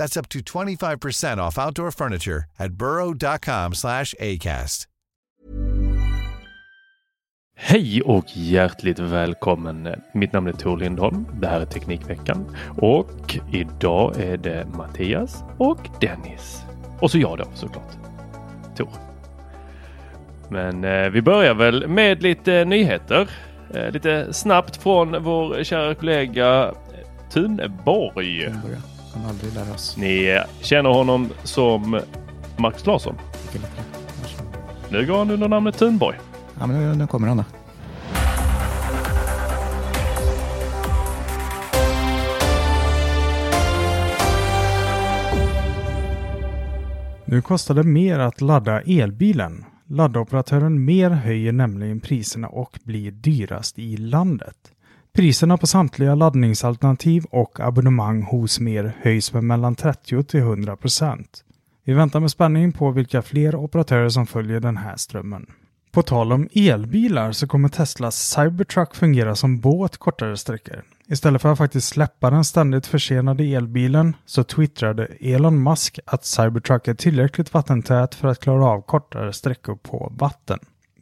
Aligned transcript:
That's 0.00 0.16
up 0.16 0.28
to 0.30 0.38
25% 0.40 1.48
off 1.48 1.58
outdoor 1.58 1.90
furniture 1.90 2.44
at 2.58 2.72
burrow.com 2.72 3.74
slash 3.74 4.14
ACAST. 4.20 4.86
Hej 7.56 8.02
och 8.02 8.24
hjärtligt 8.34 8.98
välkommen. 8.98 9.88
Mitt 10.14 10.32
namn 10.32 10.46
är 10.46 10.52
Tor 10.52 10.76
Lindholm. 10.78 11.26
Det 11.40 11.46
här 11.46 11.60
är 11.60 11.64
Teknikveckan 11.64 12.56
och 12.78 13.38
idag 13.52 14.20
är 14.20 14.36
det 14.36 14.66
Mattias 14.76 15.44
och 15.58 15.88
Dennis. 16.00 16.62
Och 17.00 17.10
så 17.10 17.18
jag 17.18 17.38
då 17.38 17.44
såklart. 17.54 17.96
Tor. 18.76 18.90
Men 20.48 20.84
eh, 20.84 21.10
vi 21.10 21.22
börjar 21.22 21.54
väl 21.54 21.88
med 21.88 22.22
lite 22.22 22.64
nyheter. 22.64 23.30
Eh, 23.74 23.90
lite 23.90 24.32
snabbt 24.32 24.76
från 24.76 25.22
vår 25.22 25.64
kära 25.64 25.94
kollega 25.94 26.74
Thunborg. 27.32 28.52
Kan 29.12 29.24
aldrig 29.24 29.54
lära 29.54 29.74
oss. 29.74 29.96
Ni 29.96 30.42
känner 30.60 30.90
honom 30.90 31.28
som 31.44 32.00
Marcus 32.56 32.86
Larsson. 32.86 33.14
Nu 34.88 35.06
går 35.06 35.18
han 35.18 35.30
under 35.30 35.48
namnet 35.48 35.78
Thunborg. 35.78 36.16
Ja, 36.58 36.66
men 36.66 36.80
nu, 36.80 36.94
nu 36.94 37.06
kommer 37.06 37.28
han 37.28 37.36
då. 37.36 37.44
Nu 47.24 47.42
kostar 47.42 47.74
det 47.74 47.82
mer 47.82 48.18
att 48.18 48.40
ladda 48.40 48.80
elbilen. 48.80 49.64
Laddoperatören 49.86 50.84
Mer 50.84 51.10
höjer 51.10 51.52
nämligen 51.52 52.00
priserna 52.00 52.48
och 52.48 52.78
blir 52.84 53.10
dyrast 53.10 53.78
i 53.78 53.96
landet. 53.96 54.56
Priserna 55.12 55.58
på 55.58 55.66
samtliga 55.66 56.14
laddningsalternativ 56.14 57.24
och 57.30 57.60
abonnemang 57.60 58.22
hos 58.22 58.60
Mer 58.60 58.96
höjs 59.00 59.32
med 59.32 59.44
mellan 59.44 59.74
30 59.74 60.22
till 60.22 60.40
100 60.40 60.76
procent. 60.76 61.44
Vi 61.84 61.92
väntar 61.92 62.20
med 62.20 62.30
spänning 62.30 62.72
på 62.72 62.90
vilka 62.90 63.22
fler 63.22 63.56
operatörer 63.56 64.08
som 64.08 64.26
följer 64.26 64.60
den 64.60 64.76
här 64.76 64.96
strömmen. 64.96 65.46
På 65.92 66.02
tal 66.02 66.32
om 66.32 66.48
elbilar 66.52 67.32
så 67.32 67.46
kommer 67.46 67.68
Teslas 67.68 68.16
Cybertruck 68.16 68.94
fungera 68.94 69.36
som 69.36 69.60
båt 69.60 69.96
kortare 69.96 70.36
sträckor. 70.36 70.82
Istället 71.08 71.42
för 71.42 71.52
att 71.52 71.58
faktiskt 71.58 71.88
släppa 71.88 72.30
den 72.30 72.44
ständigt 72.44 72.86
försenade 72.86 73.44
elbilen 73.44 74.16
så 74.26 74.44
twittrade 74.44 75.06
Elon 75.20 75.62
Musk 75.62 75.98
att 76.06 76.24
Cybertruck 76.24 76.88
är 76.88 76.94
tillräckligt 76.94 77.54
vattentät 77.54 78.14
för 78.14 78.28
att 78.28 78.40
klara 78.40 78.66
av 78.66 78.80
kortare 78.80 79.32
sträckor 79.32 79.76
på 79.76 80.12
vatten. 80.18 80.58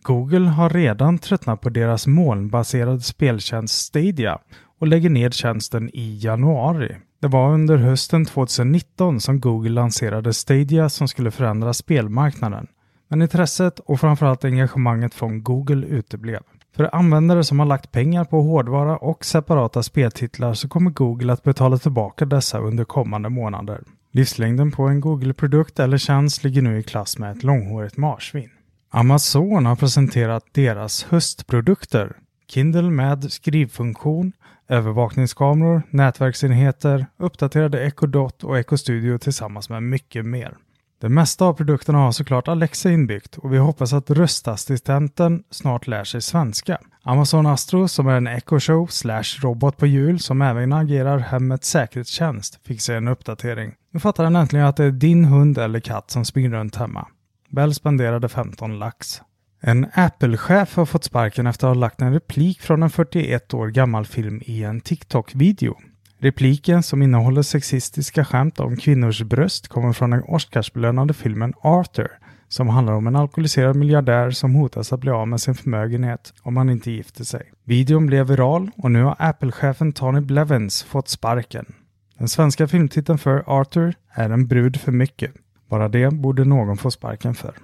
Google 0.08 0.48
har 0.48 0.70
redan 0.70 1.18
tröttnat 1.18 1.60
på 1.60 1.68
deras 1.68 2.06
molnbaserade 2.06 3.00
speltjänst 3.00 3.74
Stadia 3.74 4.38
och 4.78 4.86
lägger 4.86 5.10
ned 5.10 5.34
tjänsten 5.34 5.90
i 5.92 6.18
januari. 6.22 6.96
Det 7.20 7.28
var 7.28 7.52
under 7.52 7.76
hösten 7.76 8.24
2019 8.24 9.20
som 9.20 9.40
Google 9.40 9.70
lanserade 9.70 10.32
Stadia 10.32 10.88
som 10.88 11.08
skulle 11.08 11.30
förändra 11.30 11.74
spelmarknaden. 11.74 12.66
Men 13.08 13.22
intresset 13.22 13.78
och 13.78 14.00
framförallt 14.00 14.44
engagemanget 14.44 15.14
från 15.14 15.42
Google 15.42 15.86
uteblev. 15.86 16.40
För 16.76 16.94
användare 16.94 17.44
som 17.44 17.58
har 17.58 17.66
lagt 17.66 17.92
pengar 17.92 18.24
på 18.24 18.42
hårdvara 18.42 18.96
och 18.96 19.24
separata 19.24 19.82
speltitlar 19.82 20.54
så 20.54 20.68
kommer 20.68 20.90
Google 20.90 21.32
att 21.32 21.42
betala 21.42 21.78
tillbaka 21.78 22.24
dessa 22.24 22.58
under 22.58 22.84
kommande 22.84 23.28
månader. 23.28 23.82
Livslängden 24.12 24.70
på 24.70 24.82
en 24.82 25.00
Google-produkt 25.00 25.78
eller 25.78 25.98
tjänst 25.98 26.44
ligger 26.44 26.62
nu 26.62 26.78
i 26.78 26.82
klass 26.82 27.18
med 27.18 27.36
ett 27.36 27.42
långhårigt 27.42 27.96
marsvin. 27.96 28.50
Amazon 28.90 29.66
har 29.66 29.76
presenterat 29.76 30.44
deras 30.52 31.04
höstprodukter. 31.04 32.16
Kindle 32.46 32.90
med 32.90 33.32
skrivfunktion, 33.32 34.32
övervakningskameror, 34.68 35.82
nätverksenheter, 35.90 37.06
uppdaterade 37.16 37.84
Echo 37.84 38.06
Dot 38.06 38.44
och 38.44 38.58
Echo 38.58 38.76
Studio 38.76 39.18
tillsammans 39.18 39.70
med 39.70 39.82
mycket 39.82 40.26
mer. 40.26 40.56
Det 41.00 41.08
mesta 41.08 41.44
av 41.44 41.54
produkterna 41.54 41.98
har 41.98 42.12
såklart 42.12 42.48
Alexa 42.48 42.90
inbyggt 42.90 43.38
och 43.38 43.52
vi 43.52 43.58
hoppas 43.58 43.92
att 43.92 44.10
röstassistenten 44.10 45.42
snart 45.50 45.86
lär 45.86 46.04
sig 46.04 46.22
svenska. 46.22 46.78
Amazon 47.02 47.46
Astro 47.46 47.88
som 47.88 48.08
är 48.08 48.16
en 48.16 48.26
Echo 48.26 48.60
Show 48.60 48.86
slash 48.86 49.40
robot 49.40 49.76
på 49.76 49.86
hjul 49.86 50.20
som 50.20 50.42
även 50.42 50.72
agerar 50.72 51.18
hemmets 51.18 51.68
säkerhetstjänst 51.68 52.60
fick 52.66 52.80
sig 52.80 52.96
en 52.96 53.08
uppdatering. 53.08 53.74
Nu 53.92 54.00
fattar 54.00 54.24
den 54.24 54.36
äntligen 54.36 54.66
att 54.66 54.76
det 54.76 54.84
är 54.84 54.90
din 54.90 55.24
hund 55.24 55.58
eller 55.58 55.80
katt 55.80 56.10
som 56.10 56.24
springer 56.24 56.50
runt 56.50 56.76
hemma. 56.76 57.08
Bell 57.50 57.74
spenderade 57.74 58.28
15 58.28 58.78
lax. 58.78 59.22
En 59.60 59.86
Apple-chef 59.94 60.76
har 60.76 60.86
fått 60.86 61.04
sparken 61.04 61.46
efter 61.46 61.66
att 61.66 61.74
ha 61.74 61.80
lagt 61.80 62.02
en 62.02 62.12
replik 62.12 62.60
från 62.60 62.82
en 62.82 62.90
41 62.90 63.54
år 63.54 63.68
gammal 63.68 64.06
film 64.06 64.42
i 64.44 64.64
en 64.64 64.80
TikTok-video. 64.80 65.76
Repliken 66.18 66.82
som 66.82 67.02
innehåller 67.02 67.42
sexistiska 67.42 68.24
skämt 68.24 68.60
om 68.60 68.76
kvinnors 68.76 69.22
bröst 69.22 69.68
kommer 69.68 69.92
från 69.92 70.10
den 70.10 70.22
Oscarsbelönade 70.22 71.14
filmen 71.14 71.54
Arthur 71.62 72.08
som 72.48 72.68
handlar 72.68 72.92
om 72.92 73.06
en 73.06 73.16
alkoholiserad 73.16 73.76
miljardär 73.76 74.30
som 74.30 74.54
hotas 74.54 74.92
att 74.92 75.00
bli 75.00 75.10
av 75.10 75.28
med 75.28 75.40
sin 75.40 75.54
förmögenhet 75.54 76.34
om 76.42 76.56
han 76.56 76.70
inte 76.70 76.90
gifter 76.90 77.24
sig. 77.24 77.52
Videon 77.64 78.06
blev 78.06 78.26
viral 78.26 78.70
och 78.76 78.90
nu 78.90 79.02
har 79.02 79.16
Apple-chefen 79.18 79.92
Tony 79.92 80.20
Blevins 80.20 80.82
fått 80.82 81.08
sparken. 81.08 81.74
Den 82.18 82.28
svenska 82.28 82.68
filmtiteln 82.68 83.18
för 83.18 83.44
Arthur 83.46 83.94
är 84.12 84.30
En 84.30 84.46
brud 84.46 84.80
för 84.80 84.92
mycket. 84.92 85.32
Bara 85.68 85.88
det 85.88 86.10
borde 86.10 86.44
någon 86.44 86.76
få 86.76 86.90
sparken 86.90 87.34
för. 87.34 87.54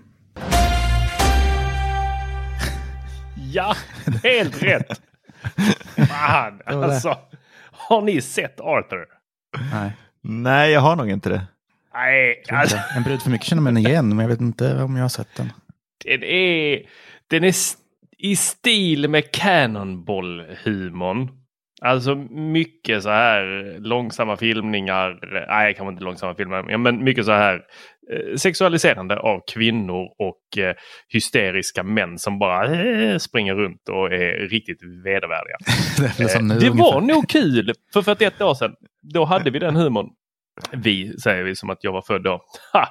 Ja, 3.53 3.74
helt 4.22 4.62
rätt! 4.62 5.01
Fan, 6.09 6.60
alltså. 6.66 7.18
Har 7.71 8.03
ni 8.03 8.21
sett 8.21 8.60
Arthur? 8.60 9.06
Nej, 9.72 9.92
Nej, 10.22 10.72
jag 10.72 10.80
har 10.80 10.97
nog 10.97 11.10
inte 11.10 11.28
det. 11.28 11.42
Nej, 11.95 12.42
alltså, 12.48 12.77
inte. 12.77 12.89
En 12.97 13.03
brud 13.03 13.22
för 13.22 13.30
mycket 13.30 13.47
känner 13.47 13.62
man 13.62 13.77
igen, 13.77 14.09
men 14.09 14.18
jag 14.18 14.28
vet 14.28 14.41
inte 14.41 14.83
om 14.83 14.97
jag 14.97 15.04
har 15.04 15.09
sett 15.09 15.36
den. 15.36 15.53
den 16.04 16.22
är, 16.22 16.83
den 17.30 17.45
är 17.45 17.54
i 18.18 18.36
stil 18.36 19.09
med 19.09 19.24
Cannonball-humorn. 19.33 21.28
Alltså 21.83 22.15
mycket 22.30 23.03
så 23.03 23.09
här 23.09 23.74
långsamma 23.78 24.36
filmningar, 24.36 25.18
nej 25.48 25.74
kanske 25.74 25.92
inte 25.92 26.04
långsamma 26.04 26.34
filmer, 26.34 26.78
men 26.78 27.04
mycket 27.04 27.24
så 27.24 27.33
här 27.33 27.62
sexualiserande 28.36 29.18
av 29.18 29.41
kvinnor 29.54 30.09
och 30.18 30.59
eh, 30.59 30.74
hysteriska 31.09 31.83
män 31.83 32.18
som 32.18 32.39
bara 32.39 32.83
eh, 32.83 33.18
springer 33.18 33.54
runt 33.54 33.89
och 33.89 34.12
är 34.12 34.48
riktigt 34.48 34.83
vedervärdiga. 35.04 35.56
Det, 36.18 36.34
är 36.34 36.41
nu 36.41 36.59
det 36.59 36.71
var 36.71 37.01
nog 37.01 37.28
kul 37.28 37.72
för 37.92 38.03
41 38.03 38.41
år 38.41 38.54
sedan. 38.54 38.74
Då 39.15 39.24
hade 39.24 39.51
vi 39.51 39.59
den 39.59 39.77
humorn. 39.77 40.10
Vi 40.72 41.18
säger 41.18 41.45
vi 41.45 41.56
som 41.56 41.71
att 41.71 41.84
jag 41.84 41.92
var 41.92 42.03
född 42.03 42.22
då. 42.22 42.41
Ha! 42.72 42.89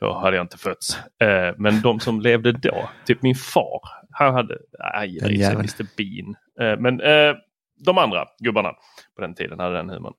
Då 0.00 0.18
hade 0.18 0.36
jag 0.36 0.44
inte 0.44 0.58
fötts. 0.58 0.98
Eh, 1.22 1.54
men 1.58 1.80
de 1.82 2.00
som 2.00 2.20
levde 2.20 2.52
då, 2.52 2.90
typ 3.06 3.22
min 3.22 3.34
far, 3.34 3.80
han 4.10 4.34
hade, 4.34 4.58
nej, 4.94 5.18
Den 5.20 5.30
Mr 5.30 5.40
jäveln. 5.40 5.68
Bean. 5.96 6.34
Eh, 6.60 6.80
men 6.80 7.00
eh, 7.00 7.34
de 7.84 7.98
andra 7.98 8.26
gubbarna 8.38 8.72
på 9.16 9.22
den 9.22 9.34
tiden 9.34 9.58
hade 9.58 9.76
den 9.76 9.90
humorn. 9.90 10.14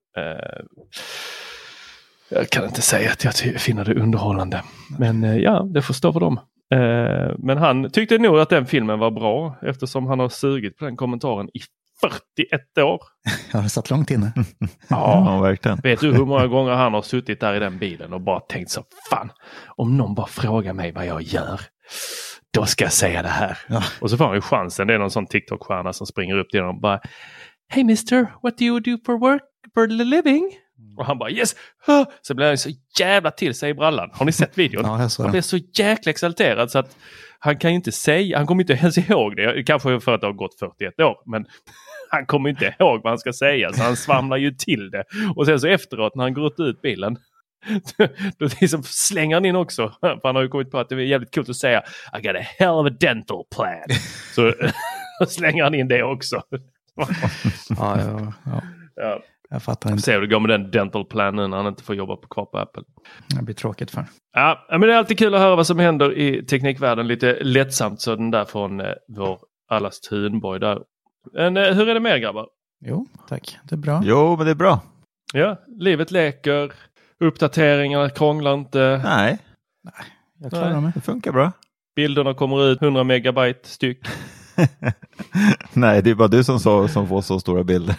Jag 2.30 2.50
kan 2.50 2.66
inte 2.66 2.82
säga 2.82 3.12
att 3.12 3.24
jag 3.24 3.36
finner 3.36 3.86
det 3.86 3.94
underhållande. 3.94 4.64
Men 5.00 5.24
eh, 5.24 5.38
ja, 5.38 5.64
det 5.74 5.82
får 5.82 5.94
stå 5.94 6.14
för 6.14 6.20
dem. 6.20 6.40
Eh, 6.74 7.36
men 7.38 7.58
han 7.58 7.90
tyckte 7.92 8.18
nog 8.18 8.40
att 8.40 8.50
den 8.50 8.66
filmen 8.66 9.00
var 9.00 9.12
bra 9.12 9.56
eftersom 9.62 10.08
han 10.08 10.20
har 10.20 10.30
sugit 10.30 10.78
på 10.78 10.86
den 10.86 10.98
kommentaren 10.98 11.50
i 11.54 11.60
41 12.02 12.78
år. 12.78 13.02
Jag 13.52 13.60
har 13.60 13.70
satt 13.70 13.90
långt 13.90 14.12
inne. 14.12 14.34
Ja, 14.88 15.40
verkligen. 15.42 15.80
Vet 15.84 16.00
du 16.00 16.14
hur 16.14 16.26
många 16.26 16.48
gånger 16.48 16.72
han 16.72 16.94
har 16.94 17.02
suttit 17.02 17.40
där 17.40 17.56
i 17.56 17.60
den 17.60 17.78
bilen 17.78 18.14
och 18.14 18.22
bara 18.22 18.40
tänkt 18.40 18.72
så 18.72 18.84
fan, 19.10 19.32
om 19.76 19.98
någon 19.98 20.16
bara 20.16 20.28
frågar 20.28 20.74
mig 20.74 20.92
vad 20.92 21.06
jag 21.06 21.22
gör, 21.22 21.62
då 22.54 22.66
ska 22.66 22.84
jag 22.84 22.94
säga 22.94 23.22
det 23.22 23.30
här. 23.30 23.58
Ja. 23.70 23.84
Och 24.02 24.10
så 24.10 24.18
får 24.18 24.26
han 24.26 24.36
ju 24.36 24.42
chansen. 24.42 24.88
Det 24.88 24.94
är 24.94 25.00
någon 25.00 25.12
sån 25.12 25.26
TikTok-stjärna 25.26 25.94
som 25.94 26.08
springer 26.08 26.38
upp 26.38 26.50
till 26.50 26.60
honom 26.60 26.76
och 26.76 26.82
bara 26.82 27.00
Hey 27.70 27.84
mister, 27.84 28.28
what 28.44 28.58
do 28.58 28.66
you 28.66 28.80
do 28.80 28.98
for 29.06 29.18
work, 29.20 29.42
for 29.74 29.88
the 29.88 30.04
living? 30.04 30.52
Och 30.98 31.06
han 31.06 31.18
bara 31.18 31.30
yes! 31.30 31.56
Huh. 31.86 32.04
Så 32.22 32.34
blir 32.36 32.48
han 32.48 32.58
så 32.58 32.70
jävla 33.00 33.32
till 33.32 33.56
sig 33.56 33.70
i 33.70 33.74
brallan. 33.74 34.10
Har 34.14 34.26
ni 34.26 34.32
sett 34.32 34.58
videon? 34.58 34.84
Ja, 34.86 35.10
han 35.18 35.32
blir 35.32 35.42
så 35.42 35.58
jäkla 35.58 36.10
exalterad 36.10 36.72
så 36.72 36.80
att 36.80 36.96
han 37.40 37.58
kan 37.58 37.72
inte 37.72 37.92
säga, 37.92 38.38
han 38.38 38.48
kommer 38.48 38.64
inte 38.64 38.74
ens 38.74 38.98
ihåg 38.98 39.36
det. 39.36 39.64
Kanske 39.64 40.00
för 40.00 40.14
att 40.14 40.22
det 40.22 40.28
har 40.28 40.34
gått 40.34 40.60
41 40.60 41.00
år. 41.00 41.16
Men 41.26 41.46
han 42.10 42.26
kommer 42.26 42.50
inte 42.50 42.76
ihåg 42.80 43.02
vad 43.04 43.12
han 43.12 43.20
ska 43.20 43.34
säga 43.34 43.74
så 43.74 43.84
han 43.84 43.96
svamlar 43.96 44.38
ju 44.38 44.52
till 44.52 44.92
det. 44.92 45.04
Och 45.36 45.46
sen 45.46 45.60
så 45.60 45.68
efteråt 45.68 46.16
när 46.16 46.24
han 46.24 46.34
går 46.34 46.62
ut 46.62 46.82
bilen 46.82 47.18
då 48.40 48.48
liksom 48.62 48.84
slänger 48.84 49.36
han 49.36 49.46
in 49.46 49.56
också. 49.56 49.94
För 50.02 50.20
han 50.24 50.36
har 50.36 50.44
ju 50.44 50.50
kommit 50.50 50.72
på 50.72 50.80
att 50.80 50.90
det 50.90 50.96
är 50.96 51.00
jävligt 51.00 51.34
kul 51.34 51.46
att 51.50 51.56
säga 51.56 51.84
I 52.18 52.22
got 52.22 52.36
a 52.36 52.46
hell 52.60 52.70
of 52.70 52.88
a 52.88 52.96
dental 53.00 53.44
plan. 53.56 53.98
Så 54.36 54.54
slänger 55.28 55.64
han 55.64 55.74
in 55.74 55.88
det 55.88 56.04
också. 56.04 56.42
Ja, 56.96 58.00
ja, 58.00 58.34
ja. 58.46 58.62
Ja. 58.96 59.22
Jag 59.54 59.64
fattar 59.64 59.90
inte. 59.92 60.04
se 60.04 60.14
hur 60.14 60.22
det 60.22 60.28
går 60.28 60.40
med 60.40 60.50
den 60.50 60.72
dental 60.72 61.06
plan 61.06 61.36
nu 61.36 61.48
när 61.48 61.58
han 61.58 61.68
inte 61.68 61.84
får 61.84 61.96
jobba 61.96 62.16
på 62.16 62.28
kvar 62.28 62.46
på 62.46 62.58
Apple. 62.58 62.84
Det 63.36 63.44
blir 63.44 63.56
tråkigt 63.56 63.92
för. 63.92 64.06
Ja, 64.34 64.66
men 64.70 64.82
det 64.82 64.94
är 64.94 64.98
alltid 64.98 65.18
kul 65.18 65.34
att 65.36 65.40
höra 65.42 65.56
vad 65.56 65.68
som 65.68 65.80
händer 65.80 66.18
i 66.18 66.46
teknikvärlden. 66.46 67.08
Lite 67.08 67.38
lättsamt 67.44 68.02
så 68.02 68.16
den 68.16 68.32
där 68.32 68.46
från 68.46 68.80
eh, 68.82 68.88
vår 69.08 69.40
allas 69.70 70.00
Thunborg 70.02 70.60
där. 70.60 70.80
Men 71.34 71.58
eh, 71.58 71.74
hur 71.74 71.90
är 71.90 71.94
det 71.94 72.00
med 72.00 72.14
er 72.16 72.18
grabbar? 72.18 72.48
Jo, 72.86 73.08
tack. 73.30 73.58
Det 73.64 73.76
är 73.76 73.78
bra. 73.78 74.02
Jo, 74.06 74.36
men 74.38 74.46
det 74.46 74.52
är 74.52 74.56
bra. 74.56 74.82
Ja, 75.34 75.58
livet 75.68 76.12
leker. 76.12 76.72
Uppdateringarna 77.20 78.10
krånglar 78.10 78.54
inte. 78.54 79.02
Nej, 79.04 79.38
Jag 80.40 80.52
klarar 80.52 80.82
mig. 80.82 80.92
det 80.96 81.02
funkar 81.02 81.32
bra. 81.32 81.52
Bilderna 81.96 82.34
kommer 82.34 82.66
ut 82.72 82.82
100 82.82 83.04
megabyte 83.04 83.70
styck. 83.70 84.00
Nej, 85.74 86.02
det 86.02 86.10
är 86.10 86.16
bara 86.16 86.28
du 86.28 86.44
som, 86.44 86.60
så, 86.60 86.88
som 86.88 87.08
får 87.08 87.22
så 87.22 87.40
stora 87.40 87.64
bilder. 87.64 87.96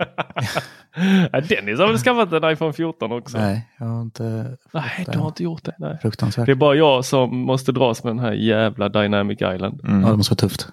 ja, 1.32 1.40
Dennis 1.40 1.78
har 1.78 1.86
väl 1.86 1.98
skaffat 1.98 2.32
en 2.32 2.50
iPhone 2.52 2.72
14 2.72 3.12
också? 3.12 3.38
Nej, 3.38 3.68
jag 3.78 3.86
har 3.86 4.02
inte... 4.02 4.56
Nej, 4.72 5.06
du 5.12 5.18
har 5.18 5.28
inte 5.28 5.42
gjort 5.42 5.64
det. 5.64 5.74
Nej. 5.78 5.98
Fruktansvärt. 6.02 6.46
Det 6.46 6.52
är 6.52 6.56
bara 6.56 6.74
jag 6.74 7.04
som 7.04 7.36
måste 7.38 7.72
dras 7.72 8.04
med 8.04 8.10
den 8.10 8.18
här 8.24 8.32
jävla 8.32 8.88
Dynamic 8.88 9.38
Island. 9.54 9.80
Mm. 9.84 10.00
Ja, 10.02 10.10
det 10.10 10.16
måste 10.16 10.32
vara 10.32 10.38
tufft. 10.38 10.68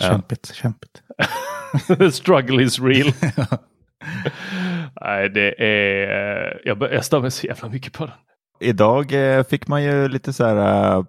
Kämpigt, 0.00 0.54
kämpigt. 0.54 1.02
The 1.98 2.12
struggle 2.12 2.62
is 2.62 2.80
real. 2.80 3.12
Nej, 5.00 5.28
det 5.30 5.54
är... 5.64 6.46
eh, 6.46 6.52
Jag, 6.64 6.82
jag 6.92 7.04
stör 7.04 7.20
mig 7.20 7.30
så 7.30 7.46
jävla 7.46 7.68
mycket 7.68 7.92
på 7.92 8.06
den. 8.06 8.14
Idag 8.60 9.36
eh, 9.38 9.44
fick 9.44 9.66
man 9.68 9.82
ju 9.82 10.08
lite 10.08 10.32
så 10.32 10.44
här 10.44 10.96
eh, 10.96 11.04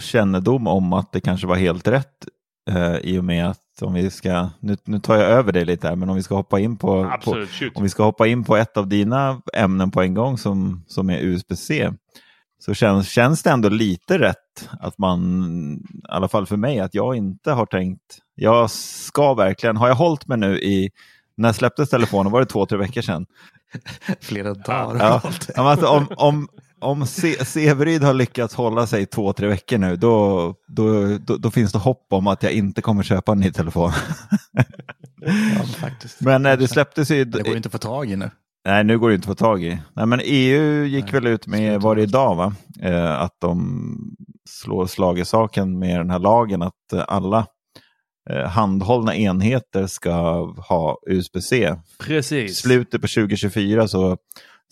kännedom 0.00 0.66
om 0.66 0.92
att 0.92 1.12
det 1.12 1.20
kanske 1.20 1.46
var 1.46 1.56
helt 1.56 1.88
rätt 1.88 2.26
eh, 2.68 2.96
i 2.96 3.18
och 3.18 3.24
med 3.24 3.50
att 3.50 3.82
om 3.82 3.94
vi 3.94 4.10
ska, 4.10 4.48
nu, 4.60 4.76
nu 4.84 5.00
tar 5.00 5.16
jag 5.16 5.30
över 5.30 5.52
dig 5.52 5.64
lite 5.64 5.88
här, 5.88 5.96
men 5.96 6.10
om 6.10 6.16
vi 6.16 6.22
ska 6.22 6.34
hoppa 6.34 6.60
in 6.60 6.76
på, 6.76 6.86
på 6.86 7.10
Absolut, 7.10 7.50
shoot. 7.50 7.76
om 7.76 7.82
vi 7.82 7.88
ska 7.88 8.04
hoppa 8.04 8.26
in 8.26 8.44
på 8.44 8.56
ett 8.56 8.76
av 8.76 8.88
dina 8.88 9.42
ämnen 9.54 9.90
på 9.90 10.02
en 10.02 10.14
gång 10.14 10.38
som, 10.38 10.84
som 10.86 11.10
är 11.10 11.18
USB-C 11.18 11.90
så 12.58 12.74
känns, 12.74 13.08
känns 13.08 13.42
det 13.42 13.50
ändå 13.50 13.68
lite 13.68 14.18
rätt 14.18 14.68
att 14.80 14.98
man, 14.98 15.20
i 15.94 16.06
alla 16.08 16.28
fall 16.28 16.46
för 16.46 16.56
mig, 16.56 16.80
att 16.80 16.94
jag 16.94 17.16
inte 17.16 17.52
har 17.52 17.66
tänkt, 17.66 18.18
jag 18.34 18.70
ska 18.70 19.34
verkligen, 19.34 19.76
har 19.76 19.88
jag 19.88 19.94
hållit 19.94 20.26
mig 20.26 20.38
nu 20.38 20.58
i, 20.58 20.90
när 21.36 21.52
släpptes 21.52 21.90
telefonen, 21.90 22.32
var 22.32 22.40
det 22.40 22.46
två, 22.46 22.66
tre 22.66 22.78
veckor 22.78 23.02
sedan? 23.02 23.26
Flera 24.20 24.54
dagar. 24.54 24.98
Ja, 25.00 25.22
ja, 25.56 25.70
alltså, 25.70 25.86
om 25.86 26.06
om, 26.16 26.48
om 26.80 27.06
Se- 27.06 27.44
Severyd 27.44 28.02
har 28.02 28.14
lyckats 28.14 28.54
hålla 28.54 28.86
sig 28.86 29.06
två, 29.06 29.32
tre 29.32 29.48
veckor 29.48 29.78
nu, 29.78 29.96
då, 29.96 30.54
då, 30.68 31.18
då, 31.18 31.36
då 31.36 31.50
finns 31.50 31.72
det 31.72 31.78
hopp 31.78 32.06
om 32.10 32.26
att 32.26 32.42
jag 32.42 32.52
inte 32.52 32.82
kommer 32.82 33.02
köpa 33.02 33.32
en 33.32 33.38
ny 33.40 33.52
telefon. 33.52 33.92
Ja, 35.20 35.32
men 35.58 35.66
faktiskt. 35.66 36.20
Men 36.20 36.46
eh, 36.46 36.58
det 36.58 36.68
släpptes 36.68 37.10
ju... 37.10 37.24
Det 37.24 37.42
går 37.42 37.56
inte 37.56 37.66
att 37.66 37.72
få 37.72 37.78
tag 37.78 38.10
i 38.10 38.16
nu. 38.16 38.30
Nej, 38.66 38.84
nu 38.84 38.98
går 38.98 39.08
det 39.08 39.14
inte 39.14 39.30
att 39.30 39.38
få 39.38 39.44
tag 39.44 39.62
i. 39.64 39.78
Nej, 39.96 40.06
men 40.06 40.20
EU 40.24 40.84
gick 40.84 41.04
Nej, 41.04 41.12
väl 41.12 41.26
ut 41.26 41.46
med, 41.46 41.80
var 41.80 41.96
det 41.96 42.02
idag 42.02 42.34
va? 42.34 42.54
Eh, 42.82 43.20
att 43.20 43.36
de 43.40 43.78
slår 44.48 44.86
slag 44.86 45.18
i 45.18 45.24
saken 45.24 45.78
med 45.78 46.00
den 46.00 46.10
här 46.10 46.18
lagen 46.18 46.62
att 46.62 46.92
eh, 46.92 47.04
alla 47.08 47.46
eh, 48.30 48.48
handhållna 48.48 49.16
enheter 49.16 49.86
ska 49.86 50.12
ha 50.68 50.98
USB-C. 51.06 51.74
Precis. 51.98 52.58
Slutet 52.58 53.00
på 53.00 53.08
2024 53.08 53.88
så 53.88 54.16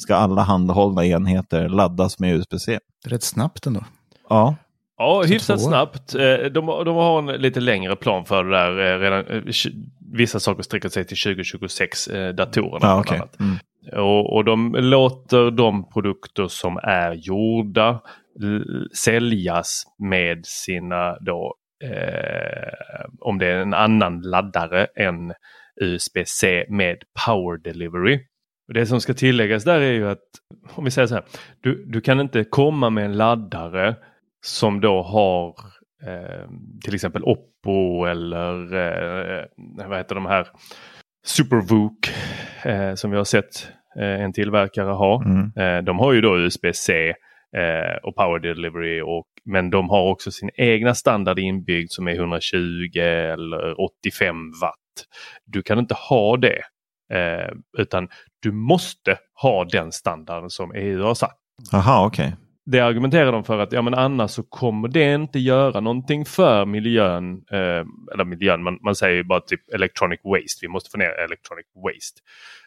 ska 0.03 0.15
alla 0.17 0.43
handhållna 0.43 1.05
enheter 1.07 1.69
laddas 1.69 2.19
med 2.19 2.35
USB-C. 2.37 2.79
Rätt 3.07 3.23
snabbt 3.23 3.67
ändå. 3.67 3.85
Ja, 4.29 4.55
Ja, 4.99 5.23
Så 5.27 5.33
hyfsat 5.33 5.59
två 5.59 5.67
snabbt. 5.67 6.15
Eh, 6.15 6.21
De, 6.37 6.67
de 6.85 6.97
har 6.97 7.19
en 7.19 7.27
lite 7.41 7.61
längre 7.61 7.97
plan 7.97 8.25
för 8.25 8.45
det 8.45 8.51
där. 8.51 8.95
eh, 8.95 8.99
Redan, 8.99 9.27
eh, 9.27 9.43
vissa 10.13 10.41
saker 10.41 10.63
sträcker 10.63 10.89
sig 10.89 11.05
till 11.05 11.17
2026, 11.17 12.09
eh, 12.09 12.35
datorerna. 12.35 12.79
ja 12.81 13.05
annat. 13.15 13.41
Mm. 13.41 13.57
Och, 14.05 14.37
och 14.37 14.45
de 14.45 14.75
låter 14.75 15.51
de 15.51 15.91
produkter 15.91 16.49
som 16.49 16.77
är 16.83 17.13
gjorda 17.13 18.01
säljas 19.05 19.85
med 19.99 20.47
sina 20.47 21.17
då 21.21 21.55
eh, 21.85 23.05
om 23.21 23.39
det 23.39 23.47
är 23.47 23.57
en 23.57 23.75
annan 23.75 24.21
laddare 24.23 24.87
än 24.97 25.33
USB-C 25.81 26.65
med 26.69 26.97
power 27.27 27.59
delivery. 27.59 28.21
Och 28.69 28.75
det 28.75 28.87
som 28.87 29.01
ska 29.01 29.15
tilläggas 29.15 29.65
där 29.65 29.81
är 29.81 29.93
ju 29.93 30.09
att 30.09 30.25
om 30.75 30.85
vi 30.85 30.91
säger 30.91 31.07
så 31.07 31.15
här, 31.15 31.25
du, 31.61 31.85
du 31.87 32.01
kan 32.01 32.21
inte 32.21 32.45
komma 32.45 32.91
med 32.91 33.05
en 33.05 33.17
laddare 33.17 33.97
som 34.47 34.81
då 34.81 35.03
har 35.03 35.49
eh, 36.07 36.49
till 36.85 36.95
exempel 36.95 37.23
Oppo 37.25 38.05
eller 38.05 38.75
eh, 38.75 39.45
vad 39.89 39.99
heter 39.99 40.15
de 40.15 40.27
här 40.27 40.49
Supervook 41.27 42.11
eh, 42.65 42.95
som 42.95 43.11
vi 43.11 43.17
har 43.17 43.25
sett 43.25 43.69
eh, 44.01 44.21
en 44.21 44.33
tillverkare 44.33 44.91
ha. 44.93 45.25
Mm. 45.25 45.53
Eh, 45.57 45.85
de 45.85 45.99
har 45.99 46.13
ju 46.13 46.21
då 46.21 46.39
USB-C 46.39 47.09
eh, 47.57 47.97
och 48.03 48.17
Power 48.17 48.39
Delivery 48.39 49.01
och, 49.01 49.27
men 49.45 49.71
de 49.71 49.91
har 49.91 50.11
också 50.11 50.31
sin 50.31 50.51
egna 50.55 50.95
standard 50.95 51.39
inbyggd 51.39 51.91
som 51.91 52.09
är 52.09 52.15
120 52.15 52.99
eller 52.99 53.81
85 53.81 54.37
watt. 54.63 55.07
Du 55.47 55.63
kan 55.63 55.79
inte 55.79 55.95
ha 55.95 56.37
det 56.37 56.63
eh, 57.15 57.51
utan 57.79 58.09
du 58.43 58.53
måste 58.53 59.19
ha 59.43 59.65
den 59.65 59.93
standarden 59.93 60.51
som 60.51 60.73
EU 60.75 61.03
har 61.03 61.15
satt. 61.15 61.39
Aha, 61.73 62.07
okej. 62.07 62.37
Det 62.67 62.81
argumenterar 62.81 63.33
de 63.33 63.45
för 63.45 63.59
att 63.59 63.73
ja, 63.73 63.83
men 63.83 63.95
annars 63.95 64.31
så 64.31 64.43
kommer 64.43 64.89
det 64.89 65.15
inte 65.15 65.39
göra 65.39 65.81
någonting 65.81 66.25
för 66.25 66.67
miljön. 66.67 67.45
Eh, 67.51 67.85
eller 68.15 68.25
miljön, 68.25 68.63
man, 68.63 68.79
man 68.85 68.95
säger 68.95 69.17
ju 69.17 69.25
bara 69.25 69.41
typ 69.41 69.61
electronic 69.75 70.21
waste. 70.25 70.59
Vi 70.61 70.69
måste 70.69 70.91
få 70.91 70.99
ner 70.99 71.25
electronic 71.25 71.67
waste. 71.85 72.21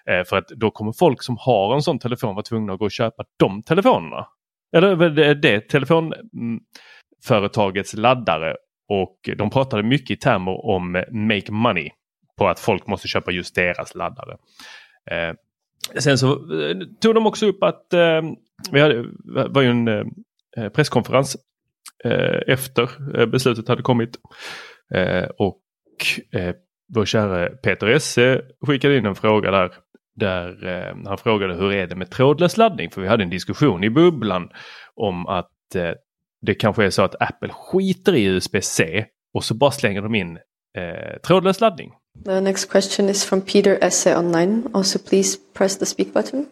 Eh, 0.09 0.23
för 0.23 0.37
att 0.37 0.47
då 0.47 0.71
kommer 0.71 0.91
folk 0.91 1.23
som 1.23 1.37
har 1.39 1.75
en 1.75 1.81
sån 1.81 1.99
telefon 1.99 2.35
vara 2.35 2.43
tvungna 2.43 2.73
att 2.73 2.79
gå 2.79 2.85
och 2.85 2.91
köpa 2.91 3.23
de 3.39 3.63
telefonerna. 3.63 4.27
Eller 4.75 5.09
det, 5.09 5.33
det 5.33 5.69
telefonföretagets 5.69 7.93
laddare. 7.93 8.55
Och 8.89 9.29
de 9.37 9.49
pratade 9.49 9.83
mycket 9.83 10.11
i 10.11 10.15
termer 10.15 10.65
om 10.65 10.91
make 11.11 11.51
money. 11.51 11.89
På 12.37 12.47
att 12.47 12.59
folk 12.59 12.87
måste 12.87 13.07
köpa 13.07 13.31
just 13.31 13.55
deras 13.55 13.95
laddare. 13.95 14.37
Eh, 15.11 15.33
sen 15.99 16.17
så 16.17 16.31
eh, 16.33 16.77
tog 17.01 17.15
de 17.15 17.27
också 17.27 17.45
upp 17.45 17.63
att 17.63 17.93
eh, 17.93 18.21
vi 18.71 18.79
hade, 18.79 19.03
det 19.03 19.47
var 19.49 19.61
ju 19.61 19.69
en 19.69 19.87
eh, 19.87 20.69
presskonferens 20.69 21.37
eh, 22.03 22.41
efter 22.47 22.89
eh, 23.19 23.25
beslutet 23.25 23.67
hade 23.67 23.81
kommit. 23.81 24.17
Eh, 24.93 25.25
och 25.37 25.61
eh, 26.31 26.55
vår 26.93 27.05
kära 27.05 27.49
Peter 27.49 27.87
Esse 27.87 28.41
skickade 28.67 28.97
in 28.97 29.05
en 29.05 29.15
fråga 29.15 29.51
där. 29.51 29.73
Där 30.15 30.67
eh, 30.67 30.95
han 31.05 31.17
frågade 31.17 31.55
hur 31.55 31.71
är 31.71 31.87
det 31.87 31.95
med 31.95 32.11
trådlös 32.11 32.57
laddning? 32.57 32.91
För 32.91 33.01
vi 33.01 33.07
hade 33.07 33.23
en 33.23 33.29
diskussion 33.29 33.83
i 33.83 33.89
bubblan 33.89 34.49
om 34.95 35.27
att 35.27 35.75
eh, 35.75 35.91
det 36.41 36.55
kanske 36.55 36.85
är 36.85 36.89
så 36.89 37.01
att 37.01 37.21
Apple 37.21 37.49
skiter 37.49 38.15
i 38.15 38.25
USB-C 38.25 39.05
och 39.33 39.43
så 39.43 39.53
bara 39.53 39.71
slänger 39.71 40.01
de 40.01 40.15
in 40.15 40.37
eh, 40.77 41.17
trådlös 41.27 41.61
laddning. 41.61 41.91
The 42.23 42.41
next 42.41 42.65
question 42.65 43.09
is 43.09 43.23
from 43.23 43.41
Peter 43.41 43.77
Esse 43.81 44.07
online. 44.07 44.69
Also, 44.73 44.99
please 44.99 45.37
press 45.37 45.75
the 45.75 45.85
speak 45.85 46.13
button. 46.13 46.47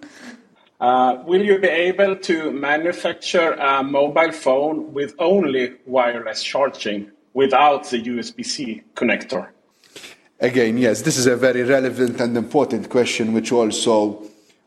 Uh, 0.80 1.24
will 1.26 1.42
you 1.42 1.58
be 1.58 1.68
able 1.68 2.16
to 2.18 2.52
manufacture 2.52 3.54
a 3.54 3.84
mobile 3.84 4.32
phone 4.32 4.94
with 4.94 5.16
only 5.20 5.74
wireless 5.86 6.44
charging 6.44 7.12
without 7.34 7.90
the 7.90 8.02
USB-C 8.02 8.84
connector? 8.94 9.50
Again, 10.40 10.78
yes, 10.78 11.02
this 11.02 11.18
is 11.18 11.28
a 11.28 11.36
very 11.38 11.64
relevant 11.64 12.20
and 12.20 12.36
important 12.36 12.90
question, 12.90 13.34
which 13.34 13.52
also, 13.52 14.22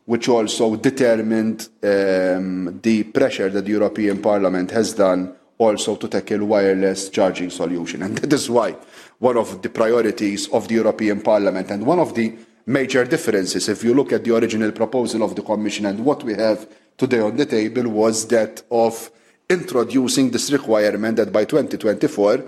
which 0.05 0.27
also 0.27 0.75
determined 0.75 1.69
um, 1.83 2.79
the 2.81 3.03
pressure 3.03 3.49
that 3.49 3.65
the 3.65 3.71
European 3.71 4.19
Parliament 4.19 4.71
has 4.71 4.93
done 4.93 5.35
also 5.59 5.95
to 5.95 6.07
tackle 6.07 6.45
wireless 6.45 7.09
charging 7.09 7.49
solution, 7.51 8.01
and 8.01 8.17
that 8.17 8.33
is 8.33 8.49
why 8.49 8.75
one 9.19 9.37
of 9.37 9.61
the 9.61 9.69
priorities 9.69 10.47
of 10.49 10.67
the 10.67 10.75
European 10.75 11.21
Parliament 11.21 11.69
and 11.69 11.85
one 11.85 11.99
of 11.99 12.15
the 12.15 12.33
major 12.65 13.03
differences, 13.05 13.67
if 13.67 13.83
you 13.83 13.93
look 13.93 14.11
at 14.13 14.23
the 14.23 14.35
original 14.35 14.71
proposal 14.71 15.23
of 15.23 15.35
the 15.35 15.41
Commission 15.41 15.85
and 15.85 16.03
what 16.03 16.23
we 16.23 16.33
have 16.33 16.67
today 16.97 17.19
on 17.19 17.35
the 17.35 17.45
table, 17.45 17.89
was 17.89 18.27
that 18.27 18.63
of 18.71 19.11
introducing 19.49 20.29
this 20.29 20.51
requirement 20.51 21.17
that 21.17 21.31
by 21.31 21.43
2024 21.43 22.43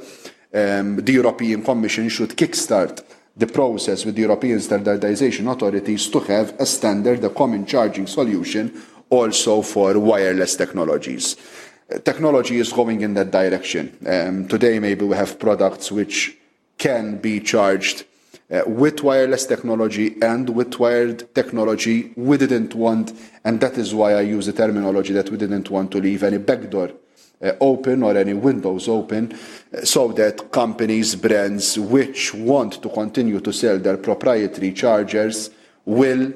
um, 0.53 0.97
the 0.97 1.13
European 1.13 1.63
Commission 1.63 2.07
should 2.09 2.29
kickstart 2.29 3.03
the 3.35 3.47
process 3.47 4.05
with 4.05 4.15
the 4.15 4.21
European 4.21 4.59
standardization 4.59 5.47
authorities 5.47 6.09
to 6.09 6.19
have 6.19 6.53
a 6.59 6.65
standard, 6.65 7.23
a 7.23 7.29
common 7.29 7.65
charging 7.65 8.05
solution 8.05 8.71
also 9.09 9.61
for 9.61 9.97
wireless 9.97 10.55
technologies. 10.55 11.37
Uh, 11.89 11.97
technology 11.99 12.57
is 12.59 12.71
going 12.71 13.01
in 13.01 13.13
that 13.13 13.31
direction. 13.31 13.97
Um, 14.05 14.47
today, 14.47 14.79
maybe 14.79 15.05
we 15.05 15.15
have 15.15 15.39
products 15.39 15.91
which 15.91 16.37
can 16.81 17.17
be 17.17 17.39
charged 17.39 18.05
uh, 18.50 18.63
with 18.65 19.03
wireless 19.03 19.45
technology 19.45 20.15
and 20.19 20.50
with 20.50 20.79
wired 20.79 21.33
technology. 21.35 22.11
We 22.15 22.38
didn't 22.38 22.73
want, 22.73 23.13
and 23.45 23.61
that 23.61 23.77
is 23.77 23.93
why 23.93 24.13
I 24.15 24.21
use 24.21 24.47
the 24.47 24.53
terminology 24.53 25.13
that 25.13 25.29
we 25.29 25.38
didn't 25.38 25.69
want 25.69 25.91
to 25.91 26.00
leave 26.00 26.23
any 26.23 26.39
backdoor 26.39 26.89
uh, 27.41 27.51
open 27.61 28.01
or 28.01 28.17
any 28.17 28.33
windows 28.33 28.88
open 28.88 29.31
uh, 29.31 29.81
so 29.83 30.11
that 30.13 30.51
companies, 30.51 31.15
brands 31.15 31.77
which 31.77 32.33
want 32.33 32.81
to 32.81 32.89
continue 32.89 33.39
to 33.39 33.53
sell 33.53 33.77
their 33.77 33.97
proprietary 33.97 34.73
chargers 34.73 35.51
will 35.85 36.33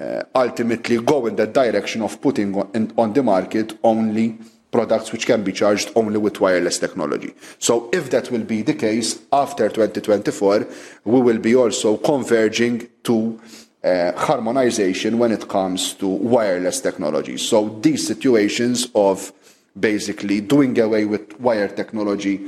uh, 0.00 0.22
ultimately 0.34 0.98
go 0.98 1.26
in 1.26 1.36
the 1.36 1.46
direction 1.46 2.02
of 2.02 2.20
putting 2.20 2.54
on, 2.56 2.92
on 2.98 3.12
the 3.12 3.22
market 3.22 3.78
only 3.84 4.36
products 4.70 5.12
which 5.12 5.26
can 5.26 5.42
be 5.42 5.52
charged 5.52 5.90
only 5.94 6.18
with 6.18 6.40
wireless 6.40 6.78
technology. 6.78 7.34
So 7.58 7.88
if 7.92 8.10
that 8.10 8.30
will 8.30 8.44
be 8.44 8.62
the 8.62 8.74
case 8.74 9.20
after 9.32 9.68
2024, 9.68 10.66
we 11.04 11.20
will 11.20 11.38
be 11.38 11.54
also 11.54 11.96
converging 11.96 12.88
to 13.04 13.40
uh, 13.82 14.12
harmonization 14.16 15.18
when 15.18 15.32
it 15.32 15.48
comes 15.48 15.94
to 15.94 16.08
wireless 16.08 16.80
technology. 16.80 17.36
So 17.36 17.78
these 17.80 18.06
situations 18.06 18.88
of 18.94 19.32
basically 19.78 20.40
doing 20.40 20.78
away 20.78 21.04
with 21.04 21.38
wire 21.38 21.68
technology 21.68 22.40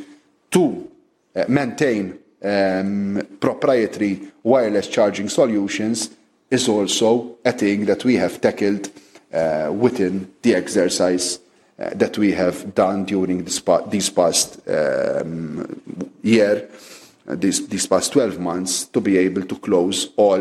to 0.50 0.90
uh, 1.36 1.44
maintain 1.48 2.18
um, 2.42 3.26
proprietary 3.40 4.20
wireless 4.42 4.88
charging 4.88 5.28
solutions 5.28 6.10
is 6.50 6.68
also 6.68 7.36
a 7.44 7.52
thing 7.52 7.84
that 7.84 8.04
we 8.04 8.14
have 8.14 8.40
tackled 8.40 8.90
uh, 9.32 9.70
within 9.72 10.32
the 10.42 10.54
exercise 10.54 11.38
Uh, 11.80 11.90
that 11.94 12.18
we 12.18 12.32
have 12.32 12.74
done 12.74 13.04
during 13.04 13.44
this, 13.44 13.60
pa- 13.60 13.82
these 13.82 14.10
past 14.10 14.58
um, 14.66 15.64
year, 16.22 16.68
uh, 17.28 17.36
this 17.36 17.86
past 17.86 18.12
12 18.12 18.40
months, 18.40 18.84
to 18.86 19.00
be 19.00 19.16
able 19.16 19.42
to 19.42 19.54
close 19.54 20.08
all 20.16 20.40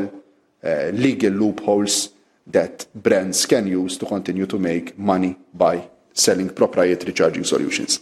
uh, 0.63 0.89
legal 0.93 1.33
loopholes 1.33 2.09
that 2.51 2.87
brands 2.93 3.45
can 3.45 3.67
use 3.67 3.99
to 3.99 4.05
continue 4.05 4.47
to 4.47 4.57
make 4.57 4.97
money 4.97 5.35
by 5.53 5.79
selling 6.13 6.49
proprietary 6.49 7.13
charging 7.13 7.43
solutions. 7.43 8.01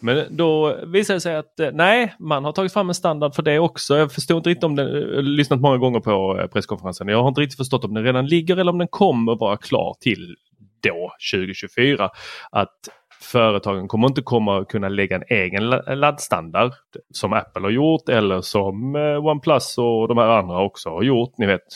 Men 0.00 0.36
då 0.36 0.76
visar 0.86 1.14
det 1.14 1.20
sig 1.20 1.36
att 1.36 1.60
eh, 1.60 1.70
nej, 1.72 2.14
man 2.18 2.44
har 2.44 2.52
tagit 2.52 2.72
fram 2.72 2.88
en 2.88 2.94
standard 2.94 3.34
för 3.34 3.42
det 3.42 3.58
också. 3.58 3.96
Jag 3.96 4.12
förstår 4.12 4.36
inte 4.36 4.50
riktigt 4.50 4.64
om 4.64 4.76
den, 4.76 4.86
jag 4.86 5.14
har 5.16 5.22
lyssnat 5.22 5.60
många 5.60 5.76
gånger 5.76 6.00
på 6.00 6.38
eh, 6.40 6.46
presskonferensen. 6.46 7.08
Jag 7.08 7.22
har 7.22 7.28
inte 7.28 7.40
riktigt 7.40 7.56
förstått 7.56 7.84
om 7.84 7.94
den 7.94 8.04
redan 8.04 8.26
ligger 8.26 8.56
eller 8.56 8.72
om 8.72 8.78
den 8.78 8.88
kommer 8.88 9.36
vara 9.36 9.56
klar 9.56 9.96
till 10.00 10.36
då 10.82 11.12
2024. 11.32 12.10
Att 12.50 12.74
företagen 13.20 13.88
kommer 13.88 14.08
inte 14.08 14.22
komma 14.22 14.58
att 14.58 14.68
kunna 14.68 14.88
lägga 14.88 15.16
en 15.16 15.24
egen 15.28 15.70
laddstandard 16.00 16.72
som 17.14 17.32
Apple 17.32 17.62
har 17.62 17.70
gjort 17.70 18.08
eller 18.08 18.40
som 18.40 18.96
eh, 18.96 19.26
OnePlus 19.26 19.78
och 19.78 20.08
de 20.08 20.18
här 20.18 20.28
andra 20.28 20.60
också 20.60 20.90
har 20.90 21.02
gjort. 21.02 21.38
Ni 21.38 21.46
vet 21.46 21.66